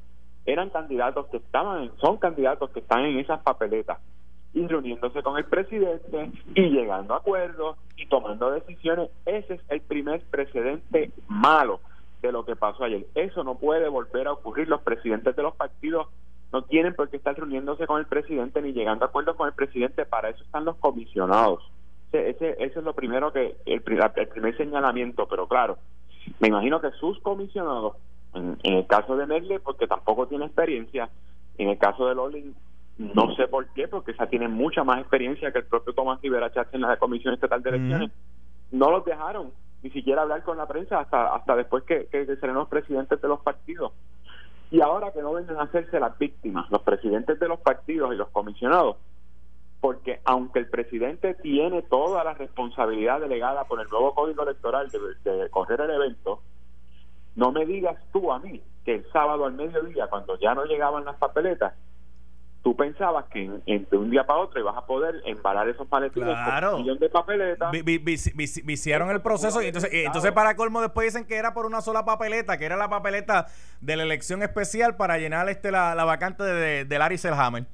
eran 0.46 0.70
candidatos 0.70 1.28
que 1.28 1.38
estaban, 1.38 1.92
son 2.02 2.18
candidatos 2.18 2.70
que 2.72 2.80
están 2.80 3.06
en 3.06 3.20
esas 3.20 3.42
papeletas 3.42 4.00
y 4.54 4.68
reuniéndose 4.68 5.24
con 5.24 5.38
el 5.38 5.46
presidente 5.46 6.32
y 6.56 6.70
llegando 6.70 7.14
a 7.14 7.18
acuerdos 7.18 7.78
y 7.96 8.06
tomando 8.08 8.52
decisiones. 8.52 9.10
Ese 9.26 9.56
es 9.56 9.62
el 9.70 9.82
primer 9.82 10.22
precedente 10.30 11.12
malo 11.28 11.80
de 12.22 12.32
lo 12.32 12.46
que 12.46 12.56
pasó 12.56 12.84
ayer. 12.84 13.06
Eso 13.16 13.44
no 13.44 13.56
puede 13.56 13.88
volver 13.88 14.28
a 14.28 14.34
ocurrir. 14.34 14.68
Los 14.68 14.82
presidentes 14.82 15.36
de 15.36 15.44
los 15.44 15.56
partidos 15.56 16.08
no 16.52 16.64
tienen 16.64 16.94
por 16.94 17.10
qué 17.10 17.18
estar 17.18 17.36
reuniéndose 17.36 17.88
con 17.88 18.00
el 18.00 18.06
presidente 18.06 18.62
ni 18.62 18.74
llegando 18.74 19.06
a 19.06 19.08
acuerdos 19.08 19.36
con 19.36 19.48
el 19.48 19.54
presidente. 19.54 20.06
Para 20.06 20.30
eso 20.30 20.44
están 20.44 20.66
los 20.66 20.76
comisionados. 20.78 21.64
Ese, 22.12 22.62
ese, 22.62 22.80
es 22.80 22.84
lo 22.84 22.94
primero 22.94 23.32
que, 23.32 23.56
el, 23.66 23.84
el 24.16 24.28
primer 24.28 24.58
señalamiento. 24.58 25.28
Pero 25.28 25.48
claro, 25.48 25.78
me 26.40 26.50
imagino 26.50 26.82
que 26.82 26.92
sus 26.92 27.20
comisionados, 27.22 27.96
en, 28.34 28.58
el 28.64 28.86
caso 28.88 29.16
de 29.16 29.26
Merle, 29.26 29.60
porque 29.60 29.88
tampoco 29.88 30.28
tiene 30.28 30.46
experiencia, 30.46 31.10
en 31.58 31.70
el 31.70 31.78
caso 31.78 32.08
de 32.08 32.16
Lolin, 32.16 32.56
no 32.98 33.34
sé 33.36 33.48
por 33.48 33.68
qué, 33.70 33.88
porque 33.88 34.12
esa 34.12 34.28
tiene 34.28 34.48
mucha 34.48 34.84
más 34.84 35.00
experiencia 35.00 35.52
que 35.52 35.60
el 35.60 35.66
propio 35.66 35.94
Tomás 35.94 36.22
Rivera 36.22 36.52
Chávez 36.52 36.74
en 36.74 36.82
la 36.82 36.98
Comisión 36.98 37.34
Estatal 37.34 37.64
de 37.64 37.70
Elecciones. 37.70 38.12
No 38.72 38.92
los 38.92 39.06
dejaron 39.06 39.52
ni 39.82 39.90
siquiera 39.90 40.22
hablar 40.22 40.44
con 40.44 40.58
la 40.58 40.68
prensa 40.68 41.00
hasta 41.00 41.36
hasta 41.36 41.56
después 41.56 41.84
que, 41.84 42.06
que, 42.08 42.26
serán 42.38 42.56
los 42.56 42.68
presidentes 42.68 43.20
de 43.20 43.28
los 43.28 43.40
partidos. 43.40 43.94
Y 44.70 44.82
ahora 44.82 45.12
que 45.12 45.22
no 45.22 45.34
vengan 45.34 45.58
a 45.58 45.64
hacerse 45.64 46.00
las 46.00 46.18
víctimas, 46.18 46.70
los 46.70 46.82
presidentes 46.84 47.40
de 47.40 47.48
los 47.48 47.60
partidos 47.60 48.14
y 48.14 48.18
los 48.18 48.30
comisionados, 48.30 48.98
porque 49.82 50.22
aunque 50.24 50.60
el 50.60 50.70
presidente 50.70 51.34
tiene 51.34 51.82
toda 51.82 52.24
la 52.24 52.36
responsabilidad 52.36 53.20
delegada 53.20 53.66
por 53.66 53.82
el 53.82 53.90
nuevo 53.90 54.14
código 54.14 54.44
electoral 54.44 54.90
de, 54.90 55.32
de 55.32 55.50
correr 55.50 55.82
el 55.82 55.92
evento, 55.92 56.42
no 57.36 57.52
me 57.52 57.66
digas 57.66 57.98
tú 58.14 58.32
a 58.32 58.40
mí 58.40 58.62
que 58.86 58.96
el 58.96 59.12
sábado 59.12 59.46
al 59.46 59.54
mediodía, 59.54 60.08
cuando 60.08 60.38
ya 60.40 60.54
no 60.54 60.66
llegaban 60.66 61.04
las 61.04 61.18
papeletas, 61.18 61.74
tú 62.64 62.76
pensabas 62.76 63.26
que 63.26 63.50
en, 63.66 63.88
de 63.90 63.98
un 63.98 64.12
día 64.12 64.26
para 64.26 64.40
otro 64.40 64.60
ibas 64.60 64.78
a 64.78 64.86
poder 64.86 65.22
embalar 65.26 65.68
esos 65.68 65.90
maletines 65.90 66.30
claro. 66.30 66.72
con 66.72 66.76
un 66.80 66.82
millón 66.84 67.00
de 67.00 67.10
papeletas. 67.10 67.72
viciaron 68.64 69.10
el 69.10 69.22
proceso 69.22 69.62
y 69.62 69.68
entonces, 69.68 69.90
entonces 69.92 70.32
para 70.32 70.56
colmo 70.56 70.82
después 70.82 71.08
dicen 71.08 71.26
que 71.26 71.36
era 71.36 71.54
por 71.54 71.66
una 71.66 71.82
sola 71.82 72.06
papeleta, 72.06 72.58
que 72.58 72.66
era 72.66 72.78
la 72.78 72.90
papeleta 72.90 73.48
de 73.80 73.96
la 73.96 74.04
elección 74.04 74.44
especial 74.44 74.96
para 74.96 75.18
llenar 75.18 75.50
este 75.50 75.72
la, 75.72 75.96
vacante 76.06 76.44
de, 76.44 76.86
de, 76.86 77.00
Larry 77.00 77.18
Selhammer. 77.18 77.66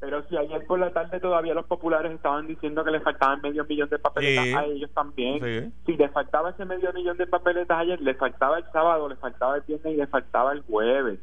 Pero 0.00 0.22
si 0.28 0.36
ayer 0.36 0.64
por 0.66 0.78
la 0.78 0.92
tarde 0.92 1.18
todavía 1.18 1.54
los 1.54 1.66
populares 1.66 2.12
estaban 2.12 2.46
diciendo 2.46 2.84
que 2.84 2.92
les 2.92 3.02
faltaban 3.02 3.40
medio 3.40 3.64
millón 3.64 3.88
de 3.88 3.98
papeletas 3.98 4.62
a 4.62 4.64
ellos 4.66 4.90
también. 4.94 5.72
Si 5.84 5.96
les 5.96 6.12
faltaba 6.12 6.50
ese 6.50 6.64
medio 6.64 6.92
millón 6.92 7.16
de 7.16 7.26
papeletas 7.26 7.78
ayer, 7.80 8.00
les 8.00 8.16
faltaba 8.16 8.58
el 8.58 8.64
sábado, 8.72 9.08
les 9.08 9.18
faltaba 9.18 9.56
el 9.56 9.62
viernes 9.62 9.94
y 9.94 9.96
les 9.96 10.08
faltaba 10.08 10.52
el 10.52 10.60
jueves. 10.62 11.18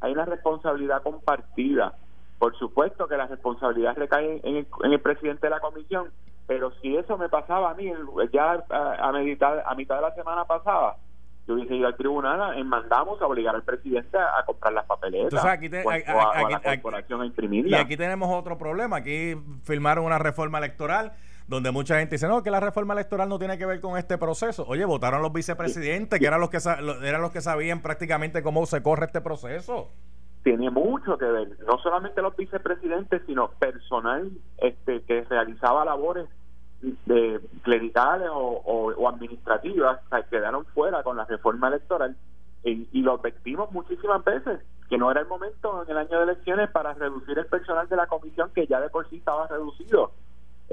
Hay 0.00 0.12
una 0.12 0.24
responsabilidad 0.24 1.02
compartida 1.02 1.94
por 2.38 2.56
supuesto 2.58 3.06
que 3.08 3.16
la 3.16 3.26
responsabilidad 3.26 3.96
recae 3.96 4.40
en 4.42 4.66
el, 4.92 5.00
presidente 5.00 5.46
de 5.46 5.50
la 5.50 5.60
comisión, 5.60 6.10
pero 6.46 6.72
si 6.82 6.96
eso 6.96 7.16
me 7.16 7.28
pasaba 7.28 7.70
a 7.70 7.74
mí 7.74 7.90
ya 8.32 8.64
a, 8.70 9.08
a, 9.08 9.12
mitad, 9.12 9.60
a 9.64 9.74
mitad 9.74 9.96
de 9.96 10.02
la 10.02 10.14
semana 10.14 10.44
pasada, 10.44 10.96
yo 11.46 11.54
hubiese 11.54 11.76
ido 11.76 11.86
al 11.86 11.96
tribunal 11.96 12.58
en 12.58 12.66
mandamos 12.66 13.20
a 13.20 13.26
obligar 13.26 13.54
al 13.54 13.62
presidente 13.62 14.16
a, 14.16 14.44
comprar 14.46 14.72
las 14.72 14.86
papeletas 14.86 15.44
aquí 15.44 15.68
o, 15.84 15.90
a, 15.90 16.50
la 16.50 16.60
corporación 16.60 17.20
a 17.20 17.26
imprimirlas. 17.26 17.80
Y 17.80 17.82
aquí 17.82 17.96
tenemos 17.96 18.30
otro 18.30 18.56
problema. 18.56 18.96
Aquí 18.96 19.36
firmaron 19.62 20.06
una 20.06 20.18
reforma 20.18 20.58
electoral 20.58 21.12
donde 21.46 21.70
mucha 21.70 21.98
gente 21.98 22.14
dice, 22.14 22.26
no, 22.26 22.42
que 22.42 22.50
la 22.50 22.60
reforma 22.60 22.94
electoral 22.94 23.28
no 23.28 23.38
tiene 23.38 23.58
que 23.58 23.66
ver 23.66 23.80
con 23.82 23.98
este 23.98 24.16
proceso. 24.16 24.64
Oye, 24.66 24.86
votaron 24.86 25.20
los 25.20 25.32
vicepresidentes, 25.34 26.18
que 26.18 26.26
eran 26.26 26.40
los 26.40 26.48
que, 26.48 26.58
eran 27.02 27.20
los 27.20 27.30
que 27.30 27.42
sabían 27.42 27.82
prácticamente 27.82 28.42
cómo 28.42 28.64
se 28.64 28.82
corre 28.82 29.06
este 29.06 29.20
proceso 29.20 29.90
tiene 30.44 30.70
mucho 30.70 31.16
que 31.16 31.24
ver, 31.24 31.48
no 31.66 31.78
solamente 31.78 32.20
los 32.20 32.36
vicepresidentes, 32.36 33.22
sino 33.26 33.48
personal 33.52 34.30
este 34.58 35.02
que 35.02 35.24
realizaba 35.24 35.86
labores 35.86 36.28
de 37.06 37.40
clericales 37.62 38.28
o, 38.30 38.62
o, 38.64 39.08
administrativas 39.08 40.00
quedaron 40.28 40.66
fuera 40.66 41.02
con 41.02 41.16
la 41.16 41.24
reforma 41.24 41.68
electoral 41.68 42.14
y, 42.62 42.86
y 42.92 43.00
lo 43.00 43.14
advertimos 43.14 43.72
muchísimas 43.72 44.22
veces 44.22 44.60
que 44.90 44.98
no 44.98 45.10
era 45.10 45.20
el 45.20 45.26
momento 45.26 45.82
en 45.82 45.90
el 45.90 45.96
año 45.96 46.18
de 46.18 46.24
elecciones 46.24 46.70
para 46.70 46.92
reducir 46.92 47.38
el 47.38 47.46
personal 47.46 47.88
de 47.88 47.96
la 47.96 48.06
comisión 48.06 48.50
que 48.54 48.66
ya 48.66 48.80
de 48.80 48.90
por 48.90 49.08
sí 49.08 49.16
estaba 49.16 49.46
reducido. 49.46 50.12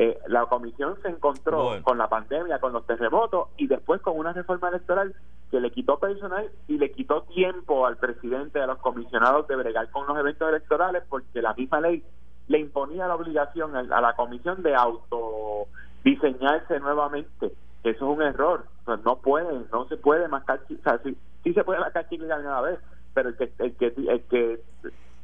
Eh, 0.04 0.18
la 0.26 0.48
comisión 0.48 0.98
se 1.04 1.10
encontró 1.10 1.80
con 1.84 2.00
la 2.00 2.10
pandemia, 2.10 2.58
con 2.58 2.74
los 2.74 2.88
terremotos 2.88 3.50
y 3.56 3.68
después 3.68 4.02
con 4.02 4.18
una 4.18 4.34
reforma 4.34 4.70
electoral 4.70 5.14
que 5.52 5.60
le 5.60 5.70
quitó 5.70 6.00
personal 6.00 6.50
y 6.68 6.80
le 6.80 6.92
quitó 6.92 7.22
tiempo 7.26 7.86
al 7.86 7.98
presidente, 7.98 8.60
a 8.60 8.66
los 8.66 8.80
comisionados 8.80 9.48
de 9.48 9.58
bregar 9.58 9.92
con 9.92 10.08
los 10.08 10.18
eventos 10.18 10.50
electorales, 10.50 11.04
porque 11.08 11.44
la 11.44 11.54
misma 11.54 11.82
ley 11.82 12.04
le 12.48 12.58
imponía 12.58 13.08
la 13.08 13.14
obligación 13.14 13.76
a, 13.76 14.02
la 14.02 14.16
comisión 14.16 14.64
de 14.64 14.74
auto 14.74 15.68
diseñarse 16.04 16.80
nuevamente. 16.80 17.54
Eso 17.84 18.12
es 18.12 18.18
un 18.18 18.24
error. 18.24 18.66
no 19.06 19.18
puede, 19.18 19.66
no 19.72 19.88
se 19.88 19.98
puede 19.98 20.28
marcar, 20.28 20.62
o 20.68 20.82
sea, 20.82 21.00
sí, 21.04 21.54
se 21.54 21.64
puede 21.64 21.80
marcar 21.80 22.10
chicle 22.10 22.26
una 22.26 22.62
vez, 22.62 22.80
pero 23.14 23.30
el 23.30 23.38
que, 23.38 23.54
el 23.60 23.76
que, 23.76 23.94
el 23.96 24.22
que 24.24 24.62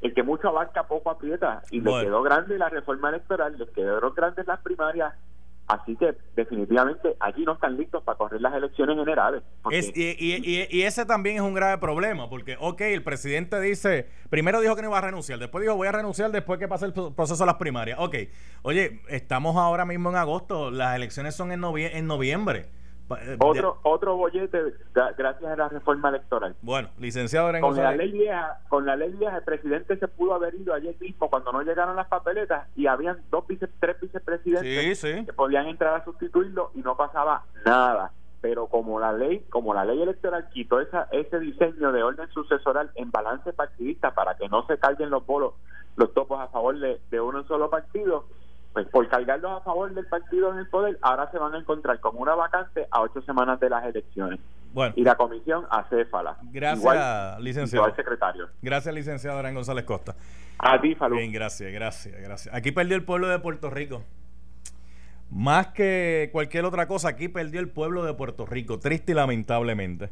el 0.02 0.14
que 0.14 0.24
mucho 0.24 0.50
abarca 0.50 0.88
poco 0.88 1.10
aprieta 1.10 1.62
y 1.72 1.82
le 1.82 1.92
quedó 2.02 2.22
grande 2.22 2.58
la 2.58 2.70
reforma 2.70 3.10
electoral, 3.10 3.58
le 3.58 3.68
quedó 3.68 4.12
grandes 4.12 4.46
las 4.48 4.60
primarias 4.62 5.14
Así 5.68 5.98
que 5.98 6.16
definitivamente 6.34 7.18
allí 7.20 7.44
no 7.44 7.54
están 7.54 7.76
listos 7.76 8.02
para 8.04 8.18
correr 8.18 8.40
las 8.40 8.54
elecciones 8.54 8.96
generales. 8.98 9.44
y, 9.70 10.82
ese 10.82 11.06
también 11.06 11.36
es 11.36 11.42
un 11.42 11.54
grave 11.54 11.78
problema, 11.78 12.30
porque, 12.30 12.56
ok, 12.58 12.80
el 12.82 13.04
presidente 13.04 13.60
dice, 13.60 14.08
primero 14.30 14.62
dijo 14.62 14.78
que 14.78 14.82
no 14.82 14.88
iba 14.88 14.98
a 14.98 15.02
renunciar, 15.02 15.40
después 15.40 15.62
dijo 15.62 15.76
voy 15.76 15.90
a 15.90 15.92
renunciar 15.92 16.32
después 16.32 16.58
que 16.58 16.70
pase 16.70 16.86
el 16.86 16.94
proceso 16.94 17.44
de 17.44 17.48
las 17.48 17.56
primarias. 17.56 18.00
Ok, 18.00 18.16
oye, 18.62 19.02
estamos 19.10 19.58
ahora 19.58 19.84
mismo 19.84 20.10
en 20.10 20.16
agosto, 20.16 20.72
las 20.72 20.96
elecciones 20.96 21.36
son 21.36 21.52
en, 21.52 21.62
en 21.62 22.08
noviembre. 22.08 22.68
Eh, 23.10 23.38
otro 23.40 23.80
otro 23.84 24.18
bollete 24.18 24.74
gracias 24.94 25.46
a 25.46 25.56
la 25.56 25.70
reforma 25.70 26.10
electoral. 26.10 26.56
Bueno, 26.62 26.90
licenciado 27.00 27.52
con 27.62 27.76
la 27.76 27.94
ley 27.94 28.12
vieja, 28.12 28.60
con 28.68 28.86
la 28.86 28.96
ley 28.96 29.14
vieja 29.14 29.38
el 29.38 29.44
presidente 29.44 29.98
se 29.98 30.08
pudo 30.10 30.34
haber 30.34 30.56
ido 30.56 30.74
ayer 30.74 30.96
mismo 31.00 31.30
cuando 31.30 31.54
no 31.54 31.62
llegaron 31.62 31.96
las 31.96 32.08
papeletas 32.08 32.68
y 32.76 32.88
habían 32.88 33.22
dos 33.32 33.48
vice, 33.48 33.70
tres 33.80 34.00
vicepresidentes 34.02 35.02
que 35.26 35.34
podían 35.34 35.68
entrar 35.68 35.96
a 35.96 36.04
sustituirlo 36.04 36.72
y 36.76 36.80
no 36.80 36.98
pasaba 36.98 37.46
nada. 37.66 38.12
Pero 38.42 38.68
como 38.68 39.00
la 39.00 39.14
ley, 39.14 39.46
como 39.50 39.74
la 39.74 39.86
ley 39.86 40.02
electoral 40.02 40.50
quitó 40.50 40.80
esa, 40.82 41.08
ese 41.12 41.40
diseño 41.40 41.92
de 41.92 42.04
orden 42.04 42.30
sucesoral 42.32 42.92
en 42.96 43.10
balance 43.10 43.52
partidista 43.54 44.14
para 44.14 44.36
que 44.36 44.48
no 44.50 44.66
se 44.68 44.78
carguen 44.78 45.10
los 45.10 45.26
bolos, 45.26 45.54
los 45.96 46.14
topos 46.14 46.40
a 46.40 46.48
favor 46.50 46.78
de, 46.78 47.00
de 47.10 47.22
uno 47.22 47.44
solo 47.46 47.70
partido, 47.70 48.26
pues 48.78 48.90
por 48.90 49.10
cargarlos 49.10 49.60
a 49.60 49.64
favor 49.64 49.92
del 49.92 50.06
partido 50.06 50.54
en 50.54 50.60
el 50.60 50.68
poder, 50.68 51.00
ahora 51.02 51.32
se 51.32 51.40
van 51.40 51.56
a 51.56 51.58
encontrar 51.58 52.00
con 52.00 52.16
una 52.16 52.36
vacante 52.36 52.88
a 52.92 53.02
ocho 53.02 53.24
semanas 53.24 53.60
de 53.60 53.72
las 53.72 53.84
elecciones. 53.86 54.40
Bueno. 54.72 54.94
Y 54.96 55.04
la 55.04 55.16
comisión 55.16 55.66
acéfala. 55.72 56.38
Gracias, 56.52 57.40
licenciado. 57.40 57.96
secretario. 57.96 58.50
Gracias, 58.62 58.94
licenciado 58.94 59.40
Aran 59.40 59.56
González 59.56 59.84
Costa. 59.84 60.16
A 60.60 60.80
ti, 60.80 60.94
Falú. 60.94 61.16
Bien, 61.16 61.32
gracias, 61.32 61.74
gracias, 61.74 62.22
gracias. 62.22 62.54
Aquí 62.54 62.72
perdió 62.72 62.96
el 62.96 63.04
pueblo 63.04 63.28
de 63.28 63.40
Puerto 63.40 63.72
Rico. 63.72 64.04
Más 65.32 65.70
que 65.70 66.30
cualquier 66.32 66.66
otra 66.66 66.88
cosa, 66.88 67.10
aquí 67.10 67.30
perdió 67.30 67.60
el 67.60 67.70
pueblo 67.70 68.06
de 68.06 68.14
Puerto 68.14 68.46
Rico, 68.46 68.78
triste 68.78 69.14
y 69.14 69.16
lamentablemente. 69.16 70.12